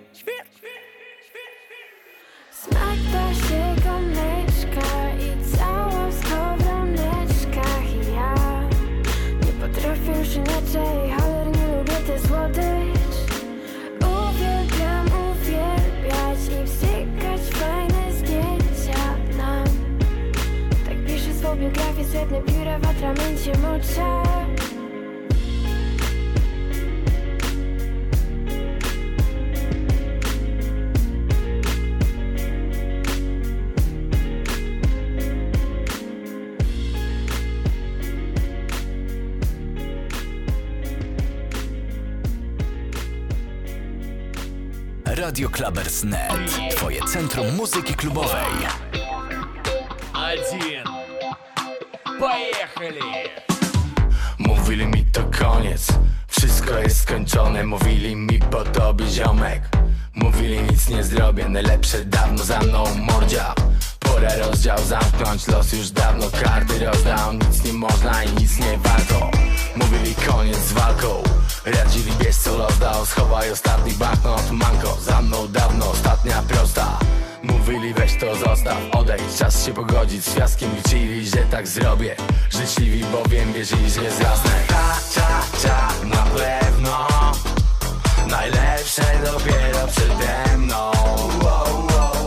[2.52, 4.90] Smak da się gąbeczka
[5.20, 7.86] i cała w skowroneczkach.
[7.94, 8.62] I ja
[9.46, 13.16] nie potrafię już inaczej Cholernie lubię tę słodycz.
[14.00, 19.04] Uwielbiam uwielbiać i wstykać fajne zdjęcia
[19.38, 19.66] nam.
[20.86, 24.47] Tak piszę swą biografię, srebrne pióra w atramencie mocza
[45.27, 46.31] Radio Clubbers.net.
[46.71, 48.67] Twoje centrum muzyki klubowej.
[50.15, 50.85] Один.
[52.19, 53.01] Поехали!
[54.39, 55.87] Mówili mi to koniec,
[56.27, 59.63] wszystko jest skończone Mówili mi po tobie ziomek
[60.15, 63.55] Mówili nic nie zrobię, najlepsze dawno za mną mordzia
[63.99, 69.31] Pora rozdział zamknąć, los już dawno karty rozdał Nic nie można i nic nie warto
[69.77, 71.23] Mówili koniec z walką
[71.72, 77.00] Radzili wiesz co los dał Schowaj ostatni banknot, manko Za mną dawno, ostatnia prosta.
[77.44, 80.76] Mówili weź to zostaw, odejdź Czas się pogodzić z fiaskiem.
[80.76, 82.16] Liczyli, że tak zrobię
[82.50, 87.08] Życzliwi bowiem wierzyli, że zgasnę Ta, ta, ta, na pewno.
[88.28, 90.92] Najlepsze dopiero przede mną.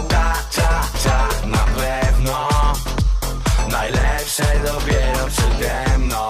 [0.08, 2.48] Ta, ta, ta, na pewno.
[3.70, 6.29] Najlepsze dopiero przede mną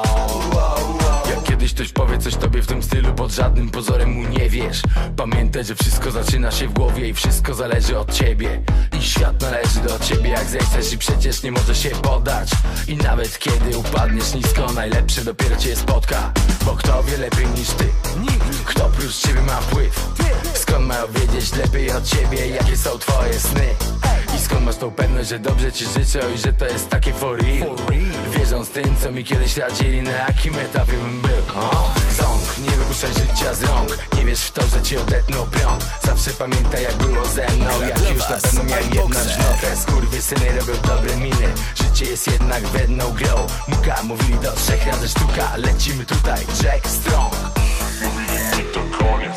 [1.71, 4.83] kiedyś ktoś powie coś tobie w tym stylu Pod żadnym pozorem mu nie wiesz
[5.17, 8.63] Pamiętaj, że wszystko zaczyna się w głowie I wszystko zależy od ciebie.
[8.99, 12.51] I świat należy do ciebie jak zechcesz I przecież nie może się podać.
[12.89, 16.33] I nawet kiedy upadniesz nisko Najlepszy dopiero cię spotka.
[16.65, 17.85] Bo kto wie lepiej niż ty?
[18.65, 20.07] Kto prócz ciebie ma wpływ?
[20.55, 23.75] Skąd mają wiedzieć lepiej od ciebie Jakie są twoje sny
[24.41, 26.21] skąd masz tą pewność, że dobrze ci życzę?
[26.35, 27.77] I że to jest takie for real
[28.39, 31.31] Wierząc tym, co mi kiedyś radzili Na jakim etapie bym był?
[31.63, 33.99] O, Ząg, nie wypuszczaj życia z rąk.
[34.17, 35.87] Nie wierz w to, że ci odetną prąd.
[36.03, 37.81] Zawsze pamiętaj jak było ze mną.
[37.89, 39.77] Jak już na pewno miałem jedną żnotę.
[39.83, 41.49] Skurwysyny robią dobre miny.
[41.83, 43.47] Życie jest jednak w jedną grą.
[43.69, 45.57] Muka mówili do trzech razy sztuka.
[45.57, 47.33] Lecimy tutaj, Jack Strong.
[48.03, 49.37] Mówili mi to koniec.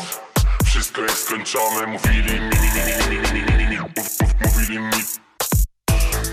[0.64, 1.86] Wszystko jest skończone.
[1.86, 3.53] Mówili mi, mi, mi, mi, mi, mi, mi,
[4.40, 4.90] Mówili mi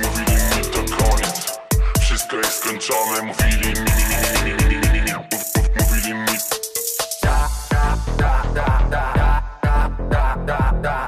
[0.01, 1.59] Mówili mi to koniec
[2.01, 4.03] Wszystko jest skończone Mówili mi, mi,
[4.43, 5.13] mi, mi, mi, mi, mi, mi.
[5.13, 6.25] Mów- mów- Mówili mi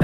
[0.00, 0.03] Na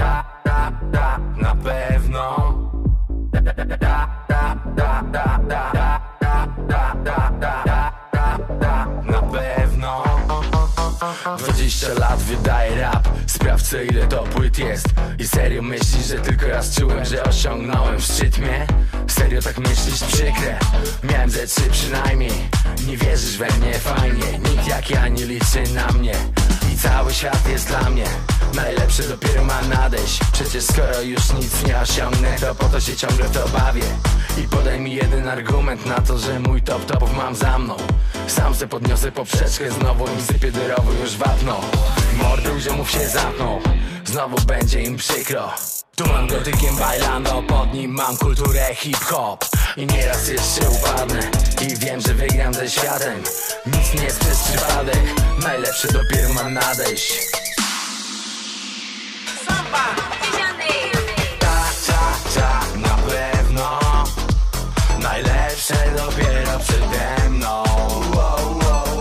[11.01, 14.87] 20 lat wydaje rap Sprawdź ile to płyt jest
[15.19, 18.67] I serio myślisz, że tylko raz czułem, że osiągnąłem szczyt mnie?
[19.07, 20.03] Serio tak myślisz?
[20.03, 20.59] Przykre
[21.03, 22.49] Miałem ze trzy przynajmniej
[22.87, 23.73] Nie wierzysz we mnie?
[23.73, 26.13] Fajnie Nikt jak ja nie liczy na mnie
[26.81, 28.05] Cały świat jest dla mnie
[28.55, 30.19] Najlepszy dopiero ma nadejść.
[30.33, 33.83] Przecież skoro już nic nie osiągnę To po to się ciągle to bawię.
[34.37, 37.75] I podaj mi jeden argument na to, że mój top topów mam za mną.
[38.27, 41.61] Sam se podniosę poprzeczkę znowu i sypię dyrowo już wapno.
[42.17, 43.61] Mordy ziomów się zapną
[44.05, 45.51] Znowu będzie im przykro
[46.03, 49.45] tu mam gotykiem bailando, pod nim mam kulturę hip-hop.
[49.77, 51.19] I nieraz jeszcze upadnę
[51.61, 53.23] I wiem, że wygram ze światem.
[53.65, 55.03] Nic nie jest przez przypadek
[55.43, 57.13] Najlepsze dopiero mam nadejść.
[61.39, 62.01] Ta, ta,
[62.35, 63.79] ta, na pewno.
[64.99, 67.63] Najlepsze dopiero przede mną.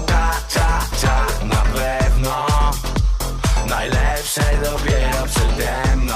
[0.07, 2.47] Ta, ta, ta, na pewno.
[3.69, 6.10] Najlepsze dopiero przede mną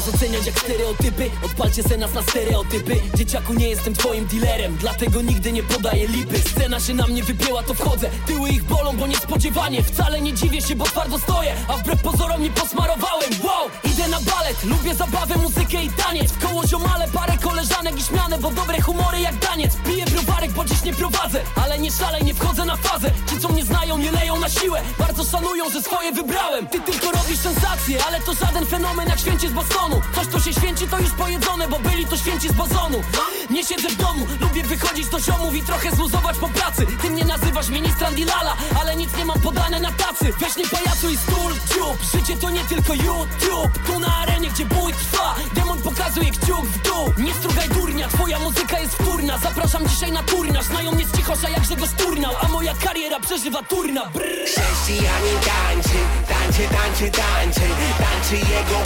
[0.00, 1.30] nas oceniać jak stereotypy?
[1.44, 3.00] Odpalcie se nas na stereotypy.
[3.14, 6.38] Dzieciaku nie jestem twoim dealerem Dlatego nigdy nie podaję lipy.
[6.38, 8.10] Scena się na mnie wypięła to wchodzę.
[8.26, 9.82] Tyły ich bolą, bo niespodziewanie.
[9.82, 13.30] Wcale nie dziwię się, bo twardo stoję A wbrew pozorom nie posmarowałem.
[13.44, 14.64] Wow, idę na balet.
[14.64, 16.32] Lubię zabawę, muzykę i taniec.
[16.32, 20.64] W koło ziomale, parę koleżanek i śmiane Bo dobre humory jak daniec Piję browarek, bo
[20.64, 21.40] dziś nie prowadzę.
[21.62, 23.10] Ale nie szalej, nie wchodzę na fazę.
[23.30, 24.82] Ci co mnie znają, nie leją na siłę.
[24.98, 26.66] Bardzo szanują, że swoje wybrałem.
[26.66, 30.52] Ty tylko robisz sensację Ale to żaden fenomen jak święcie z Bostonu Coś co się
[30.52, 33.02] święci to już pojedzone Bo byli to święci z bazonu
[33.50, 36.86] Nie siedzę w domu, lubię wychodzić do ziomów I trochę zluzować po pracy.
[37.02, 40.32] Ty mnie nazywasz ministrem Dilala Ale nic nie mam podane na tacy.
[40.40, 41.96] Weź nie pajacu i stul, dziób.
[42.14, 43.78] Życie to nie tylko YouTube.
[43.86, 45.34] Tu na arenie, gdzie bój trwa.
[45.54, 47.12] Demon pokazuje kciuk w dół.
[47.18, 49.38] Nie strugaj durnia, twoja muzyka jest wtórna.
[49.38, 50.64] Zapraszam dzisiaj na turnaż.
[50.64, 54.10] Znają mnie z cichosza jak Grzegorz Turnał A moja kariera przeżywa turna.
[54.14, 54.44] Brrr.
[54.46, 55.98] Chrześcijanin tańczy,
[56.28, 57.60] tańczy, tańczy, tańczy.
[57.98, 58.78] Tańczy jego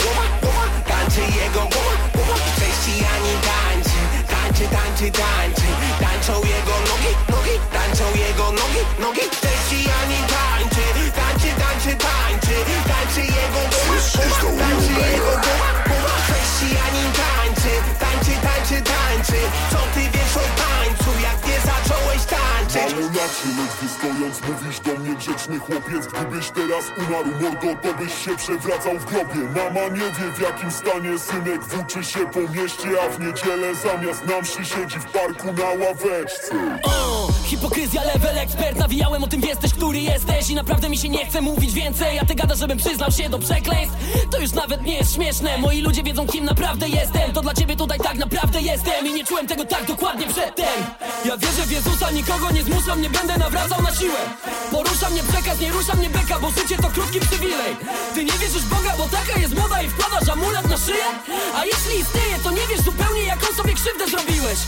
[0.87, 3.99] tańczy jego głowa Chrześcijanin tańczy,
[4.33, 5.67] tańczy, tańczy, tańczy.
[5.99, 9.21] Tańczą jego nogi, nogi, tańczą jego nogi, nogi.
[9.35, 10.85] Chrześcijanin tańczy,
[11.19, 12.55] tańczy, tańczy, tańczy.
[12.91, 13.97] Tańczy jego głowa,
[14.59, 15.69] tańczy jego głowa
[16.25, 19.74] Chrześcijanin tańczy, tańczy, tańczy, tańczy
[23.35, 28.35] cię, ledwie stojąc mówisz do mnie grzeczny chłopiec Gdybyś teraz umarł mordo, to byś się
[28.37, 29.41] przewracał w grobie.
[29.55, 34.25] Mama nie wie w jakim stanie synek włóczy się po mieście A w niedzielę zamiast
[34.25, 36.79] na mszy siedzi w parku na ławeczce.
[36.83, 41.25] O, hipokryzja, level ekspert Nawijałem o tym, jesteś, który jesteś I naprawdę mi się nie
[41.25, 43.95] chce mówić więcej A ty gadasz, żebym przyznał się do przekleństw.
[44.31, 47.75] To już nawet nie jest śmieszne Moi ludzie wiedzą, kim naprawdę jestem To dla ciebie
[47.75, 50.65] tutaj tak naprawdę jestem I nie czułem tego tak dokładnie przedtem.
[51.25, 54.19] Ja wierzę w Jezusa, nikogo nie zmuszam Nie będę nawracał na siłę.
[54.71, 57.75] Porusza mnie przekaz, nie rusza mnie beka Bo życie to krótki przywilej.
[58.13, 61.05] Ty nie wierzysz Boga, bo taka jest moda I wkładasz amulet na szyję?
[61.55, 64.59] A jeśli istnieje, to nie wiesz zupełnie Jaką sobie krzywdę zrobiłeś.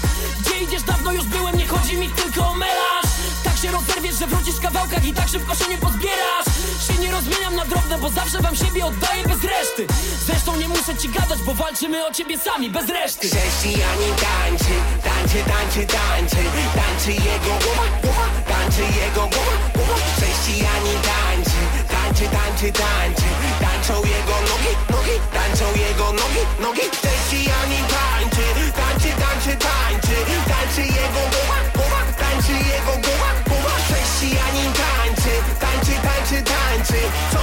[0.42, 3.17] Gdzie idziesz, dawno już byłem Nie chodzi mi tylko o melanż
[3.58, 6.50] Tak się rozerwiesz, że wrócisz w kawałkach I tak szybko się nie pozbierasz.
[6.88, 9.88] Się nie rozmieniam na drobne, bo zawsze wam siebie oddaję bez reszty.
[10.26, 13.28] Zresztą nie muszę ci gadać, bo walczymy o ciebie sami, bez reszty.
[13.30, 14.76] Chrześcijanin tańczy,
[15.08, 16.42] tańczy, tańczy, tańczy
[16.80, 19.96] Tańczy jego głowa, głowa, tańczy jego głowa, głowa.
[20.16, 21.60] Chrześcijanin tańczy,
[21.94, 23.28] tańczy, tańczy, tańczy
[23.66, 26.86] Tańczą jego nogi, nogi, tańczą jego nogi, nogi.
[26.98, 28.46] Chrześcijanin tańczy,
[28.80, 30.16] tańczy, tańczy, tańczy
[30.52, 33.07] Tańczy jego głowa, głowa, tańczy jego głowa,
[36.88, 37.37] tańczy,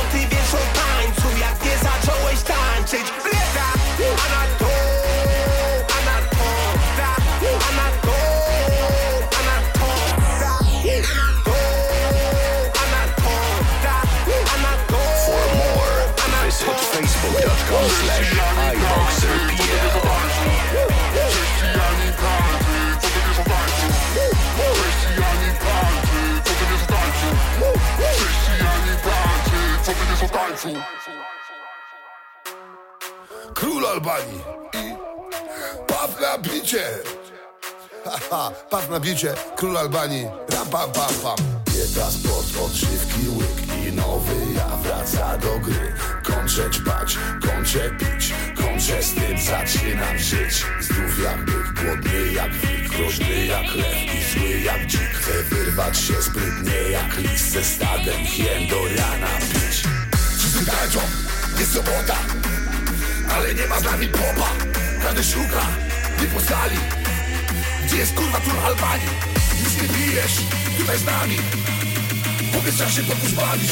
[36.65, 36.85] bicie.
[38.05, 41.37] Haha, pap na bicie, król Albanii, ram pam pam pam.
[41.67, 45.95] Bieda spod odżywki łyk i nowy ja wraca do gry.
[46.23, 50.65] Kończę ćpać, kończę pić, kończę z tym zaczynam żyć.
[50.81, 55.11] Zdrów jak byk, głodny jak wilk, groźny jak lew i zły jak dzik.
[55.15, 59.85] Chcę wyrwać się sprytnie jak lis ze stadem hien do rana pić.
[60.39, 61.01] Wszyscy tańczą,
[61.59, 62.17] jest sobota
[63.35, 64.49] Ale nie ma z nami popa
[65.05, 65.67] Każdy szuka,
[66.21, 66.41] nie po
[67.87, 69.09] Gdzie jest kurwa tur Albanii?
[69.65, 70.33] Już nie bijesz,
[70.79, 71.37] tutaj z nami.
[72.53, 73.71] Powiedz jak się podpusz bawisz.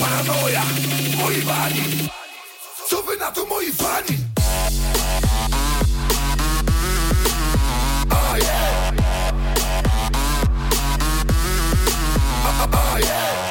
[0.00, 0.62] Paranoja,
[1.16, 2.08] moi bani.
[2.88, 4.18] Co wy na to moi fani?
[8.10, 8.92] Ah yeah.
[12.44, 13.41] Ah, ah, yeah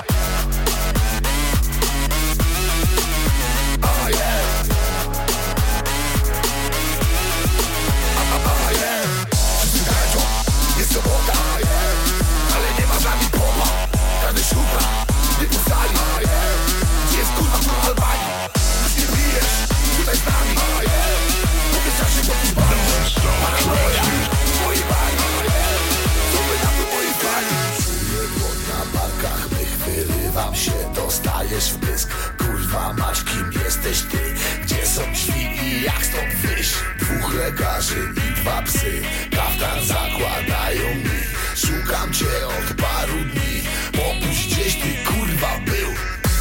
[31.51, 32.09] dostajesz w pysk.
[32.37, 34.17] Kurwa mać, kim jesteś ty?
[34.63, 36.73] Gdzie są drzwi i jak stąd wyjść?
[36.99, 39.01] Dwóch lekarzy i dwa psy.
[39.31, 41.19] Kaftan zakładają mi.
[41.55, 43.61] Szukam cię od paru dni.
[43.91, 45.89] Popuść gdzieś ty kurwa był.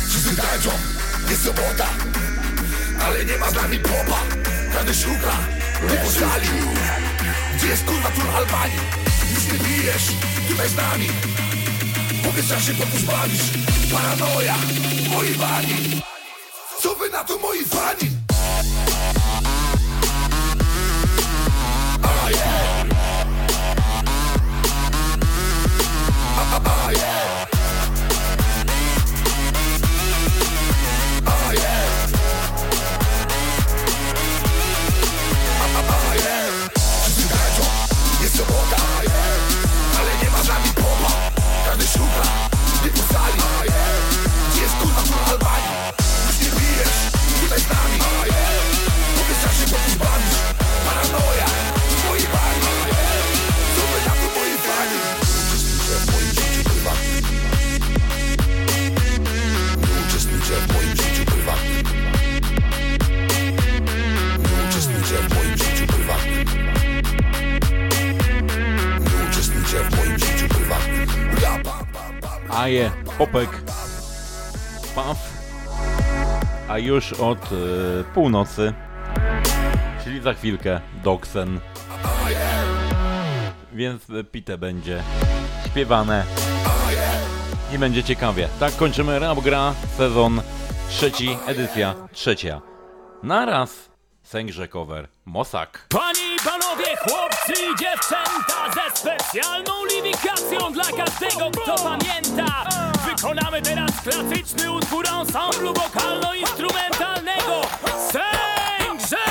[0.08, 0.70] Wszyscy tańczą,
[1.30, 1.86] jest sobota
[3.04, 4.20] Ale nie ma z nami popa.
[4.72, 5.36] Każdy szuka,
[5.90, 6.48] nie po sali
[7.56, 8.78] Gdzie jest kurwa tur Albanii?
[9.34, 10.06] Już nie bijesz,
[10.48, 11.08] tutaj z nami
[12.30, 12.72] Powiedz jak się
[13.06, 13.42] bawisz
[13.92, 14.54] Paranoja,
[15.10, 16.00] moi bani
[16.80, 18.19] Co wy na to moi fani?
[72.60, 73.50] Aje, Popek,
[74.94, 75.16] Paw,
[76.68, 78.72] a już od e, północy,
[80.04, 81.60] czyli za chwilkę Doksen.
[83.72, 85.02] Więc e, Pite będzie
[85.66, 86.24] śpiewane
[87.74, 88.48] i będzie ciekawie.
[88.60, 90.42] Tak kończymy Rap Gra, sezon
[90.88, 92.60] trzeci, edycja trzecia.
[93.22, 93.89] Naraz
[94.30, 95.08] Sęgrze cover.
[95.24, 95.86] Mosak.
[95.88, 102.64] Panie i panowie, chłopcy i dziewczęta Ze specjalną liwikacją dla każdego, kto pamięta.
[103.06, 107.60] Wykonamy teraz klasyczny utwór ensemblu wokalno-instrumentalnego.
[108.12, 109.24] Sęgrze!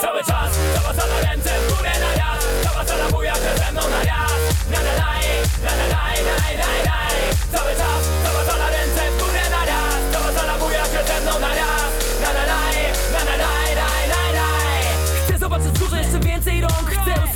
[0.00, 2.44] Cały czas, cała sala ręce w górę na raz.
[2.62, 4.32] Cała sala buja, że ze mną na raz.
[4.70, 5.12] Na na na
[5.64, 6.98] na na na na na na.
[7.58, 9.27] Cały czas, cała sala ręce w górę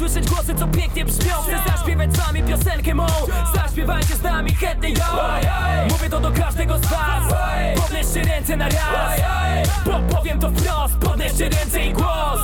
[0.05, 1.35] usłyszeć głosy, co pięknie brzmią.
[1.43, 3.07] Chcę zaśpiewać z wami piosenkę mą.
[3.55, 5.05] Zaśpiewajcie z nami chętnie ją
[5.91, 7.35] Mówię to do każdego z was.
[7.77, 9.21] Podnieście ręce na raz.
[9.85, 10.97] Bo powiem to wprost.
[10.97, 12.41] Podnieście ręce i głos.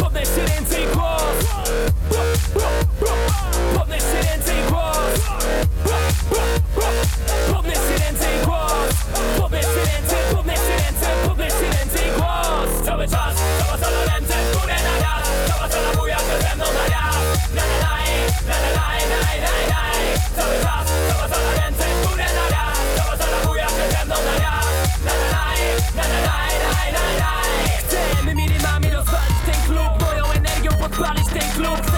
[0.00, 1.22] Podnieście ręce i głos.
[3.78, 4.96] Podnieście ręce i głos.
[7.54, 8.94] Podnieście ręce i głos.
[9.40, 11.01] Podnieście ręce, podnieście ręce,
[13.02, 13.36] mamy czas.
[13.58, 17.16] Cała sala ręce w górę na raz Cała sala buja się ze mną na raz
[17.54, 18.08] Na na naj,
[18.48, 20.02] na na naj, naj, naj, naj
[20.36, 24.14] Cały czas, cała sala ręce w górę na raz Cała sala buja się ze mną
[24.28, 24.66] na raz
[25.06, 25.60] Na na naj,
[25.96, 29.92] na na naj, naj, naj, naj Chcemy minimami rozwalić ten klub.
[30.00, 31.91] Moją energią podpalić ten klub.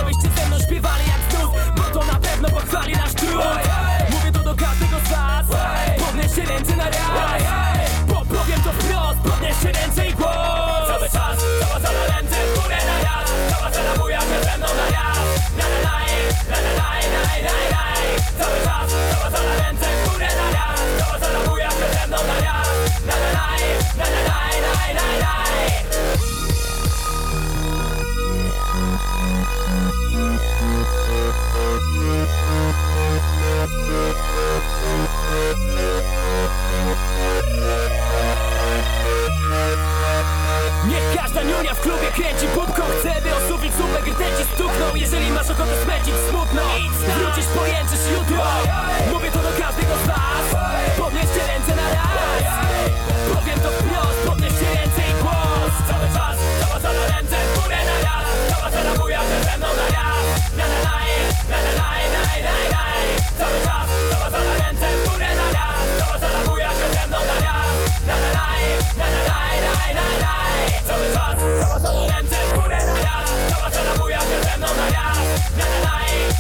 [40.88, 45.30] Niech każda niunia w klubie kręci pupką Chce by o sufit słupek rtęci stukną Jeżeli
[45.30, 46.62] masz ochotę smęcić smutno
[47.16, 48.44] Wrócisz pojęczysz jutro
[49.12, 50.46] Mówię to do każdego z was
[50.98, 52.44] Podnieście ręce na raz
[53.34, 57.96] Powiem to wprost Podnieście ręce i głos Cały czas Zawadza na ręce w górę na
[58.06, 60.24] raz Zawadza na buja ze mną na raz
[60.58, 60.96] Na na na
[61.50, 62.84] na na na na na na
[63.38, 63.88] Cały czas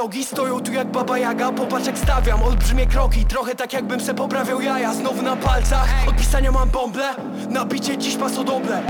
[0.01, 4.13] nogi Stoją tu jak baba jaga, popatrz jak stawiam Olbrzymie kroki, trochę tak jakbym se
[4.13, 4.93] poprawiał jaja.
[4.93, 7.15] Znowu na palcach, od pisania mam bąble.
[7.49, 8.83] Nabicie dziś pasodoble.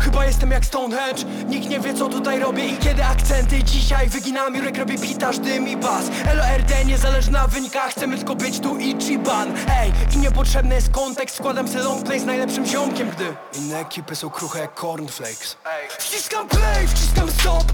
[0.00, 1.24] Chyba jestem jak Stonehenge.
[1.48, 3.62] Nikt nie wie co tutaj robię i kiedy akcenty.
[3.62, 6.04] Dzisiaj wyginam Jurek, robię pitaż, dym i bas.
[6.36, 11.36] LORD niezależna na wynikach Chcemy tylko być tu Ichiban Ej, i niepotrzebny jest kontekst.
[11.36, 15.56] Składam se long play z najlepszym ziomkiem, gdy Inne ekipy są kruche jak cornflakes.
[15.98, 17.64] Wciskam play, wciskam stop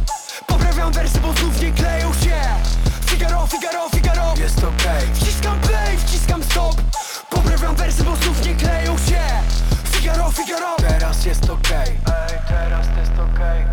[0.76, 2.40] Poprawiam wersy, bo znów nie kleją się.
[3.06, 4.34] Figaro, Figaro, Figaro.
[4.38, 5.14] Jest okej.
[5.14, 6.74] Wciskam play, wciskam stop.
[7.30, 9.20] Poprawiam wersy, bo znów nie kleją się.
[9.84, 10.76] Figaro, Figaro.
[10.76, 11.88] Teraz jest okej.
[11.88, 13.64] Ej, teraz jest okej.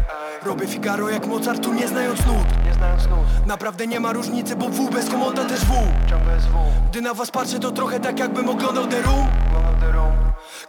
[0.45, 2.65] Robię Figaro jak Mozart, tu nie znając nut.
[2.65, 3.45] Nie znając nut.
[3.45, 5.73] Naprawdę nie ma różnicy, bo W bez komota też W.
[6.09, 6.55] Ciągle jest W.
[6.89, 9.27] Gdy na was patrzę, to trochę tak jakbym oglądał The Room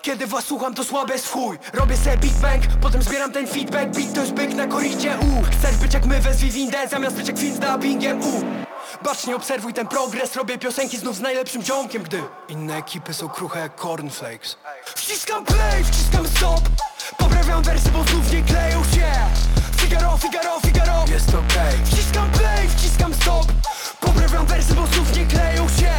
[0.05, 1.59] kiedy was słucham to słabe jest w chuj.
[1.73, 3.87] Robię sobie Big Bang, potem zbieram ten feedback.
[3.87, 5.43] Beat to jest byk na koridzie, u.
[5.43, 8.45] Chcesz być jak my, wezwij windę Zamiast być jak film z dubbingiem, u.
[9.05, 13.61] Bacznie obserwuj ten progres Robię piosenki znów z najlepszym ziomkiem, gdy Inne ekipy są kruche
[13.61, 14.57] jak cornflakes.
[14.85, 16.61] Wciskam play, wciskam stop.
[17.17, 19.13] Poprawiam wersy, bo znów nie kleją się.
[19.77, 21.05] Figaro, Figaro, Figaro.
[21.13, 21.79] Jest okej.
[21.85, 23.47] Wciskam play, wciskam stop.
[24.01, 25.95] Poprawiam wersy, bo znów nie kleją się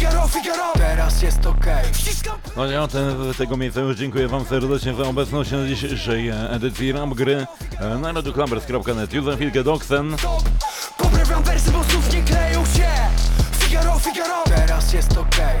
[0.00, 4.94] Figaro, Figaro Teraz jest okej Wciskam No ja ten, tego miejsca już dziękuję Wam serdecznie
[4.94, 7.46] za obecność na dzisiejszej e, edycji Rap Gry
[7.80, 9.12] e, na radioclubbers.net.
[9.12, 10.16] Już za chwilkę Doxen.
[10.98, 12.88] Poprawiam wersy, bo znów nie kleją się
[13.52, 15.58] Figaro, Figaro Teraz jest okej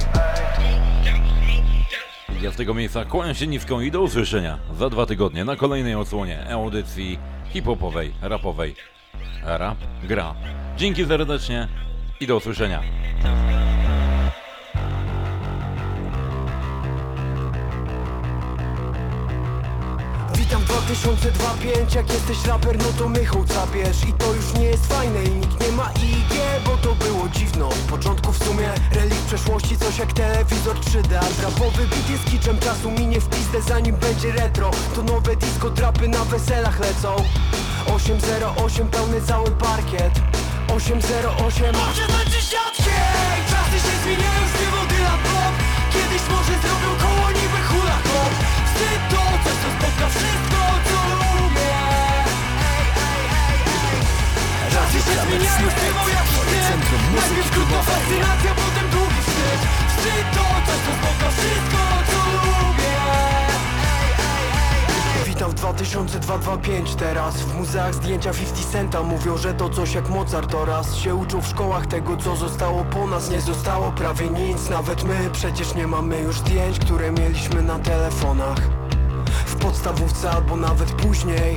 [2.42, 5.94] Ja z tego miejsca kłaniam się nisko i do usłyszenia za dwa tygodnie na kolejnej
[5.94, 7.18] odsłonie audycji
[7.52, 8.74] hip-hopowej, rapowej
[9.44, 10.34] Rap Gra.
[10.76, 11.68] Dzięki serdecznie
[12.20, 12.82] i do usłyszenia.
[20.90, 24.04] Witam 2025, jak jesteś raper, no to mychą capiesz.
[24.08, 27.68] I to już nie jest fajne i nikt nie ma IG, bo to było dziwno.
[27.68, 32.58] Od początku w sumie relikt przeszłości, coś jak telewizor 3D A rapowy beat jest kiczem,
[32.58, 34.70] czasu minie w pizdę zanim będzie retro.
[34.94, 37.16] To nowe disco, trapy na weselach lecą.
[37.94, 40.12] 808, pełny cały parkiet.
[40.74, 42.96] 808 Może znaczy siatkę
[43.50, 44.39] Czasy się zmieniają
[54.90, 56.80] Czasy się zmieniają śpiewał jak wstyd
[57.16, 61.78] Najpierw krótka fascynacja, potem długi wstyd Wstyd to coś co spotka wszystko
[62.10, 62.96] co lubię.
[65.26, 67.36] Witam w 2025 teraz.
[67.36, 71.46] W muzeach zdjęcia 50 Centa Mówią, że to coś jak Mozart oraz Się uczą w
[71.46, 73.30] szkołach tego co zostało po nas.
[73.30, 78.58] Nie zostało prawie nic, nawet my Przecież nie mamy już zdjęć, które mieliśmy na telefonach.
[79.46, 81.56] W podstawówce albo nawet później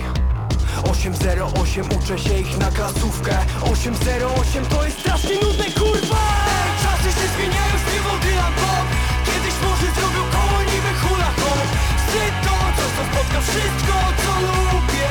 [0.83, 3.35] 808 uczę się ich na klasówkę.
[3.71, 6.23] 808 to jest strasznie nudne kurwa!
[6.57, 8.87] Ej, czasy się zmieniają, śpiewał Dylan Bob
[9.27, 11.69] Kiedyś może zrobił koło niby hula hoop
[11.99, 15.09] Wstyd to, co spotka wszystko, co lubię.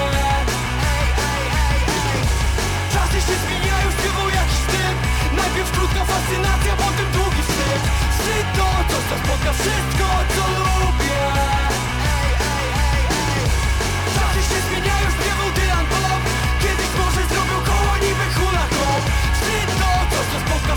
[0.99, 1.81] Ej, ej, ej,
[2.13, 2.23] ej.
[2.95, 4.97] Czasy się zmieniają, śpiewał jakiś typ
[5.39, 7.83] Najpierw krótka fascynacja, potem długi wstyd.
[8.15, 8.69] Wstyd to,
[9.09, 10.82] co spotka wszystko, co lubię.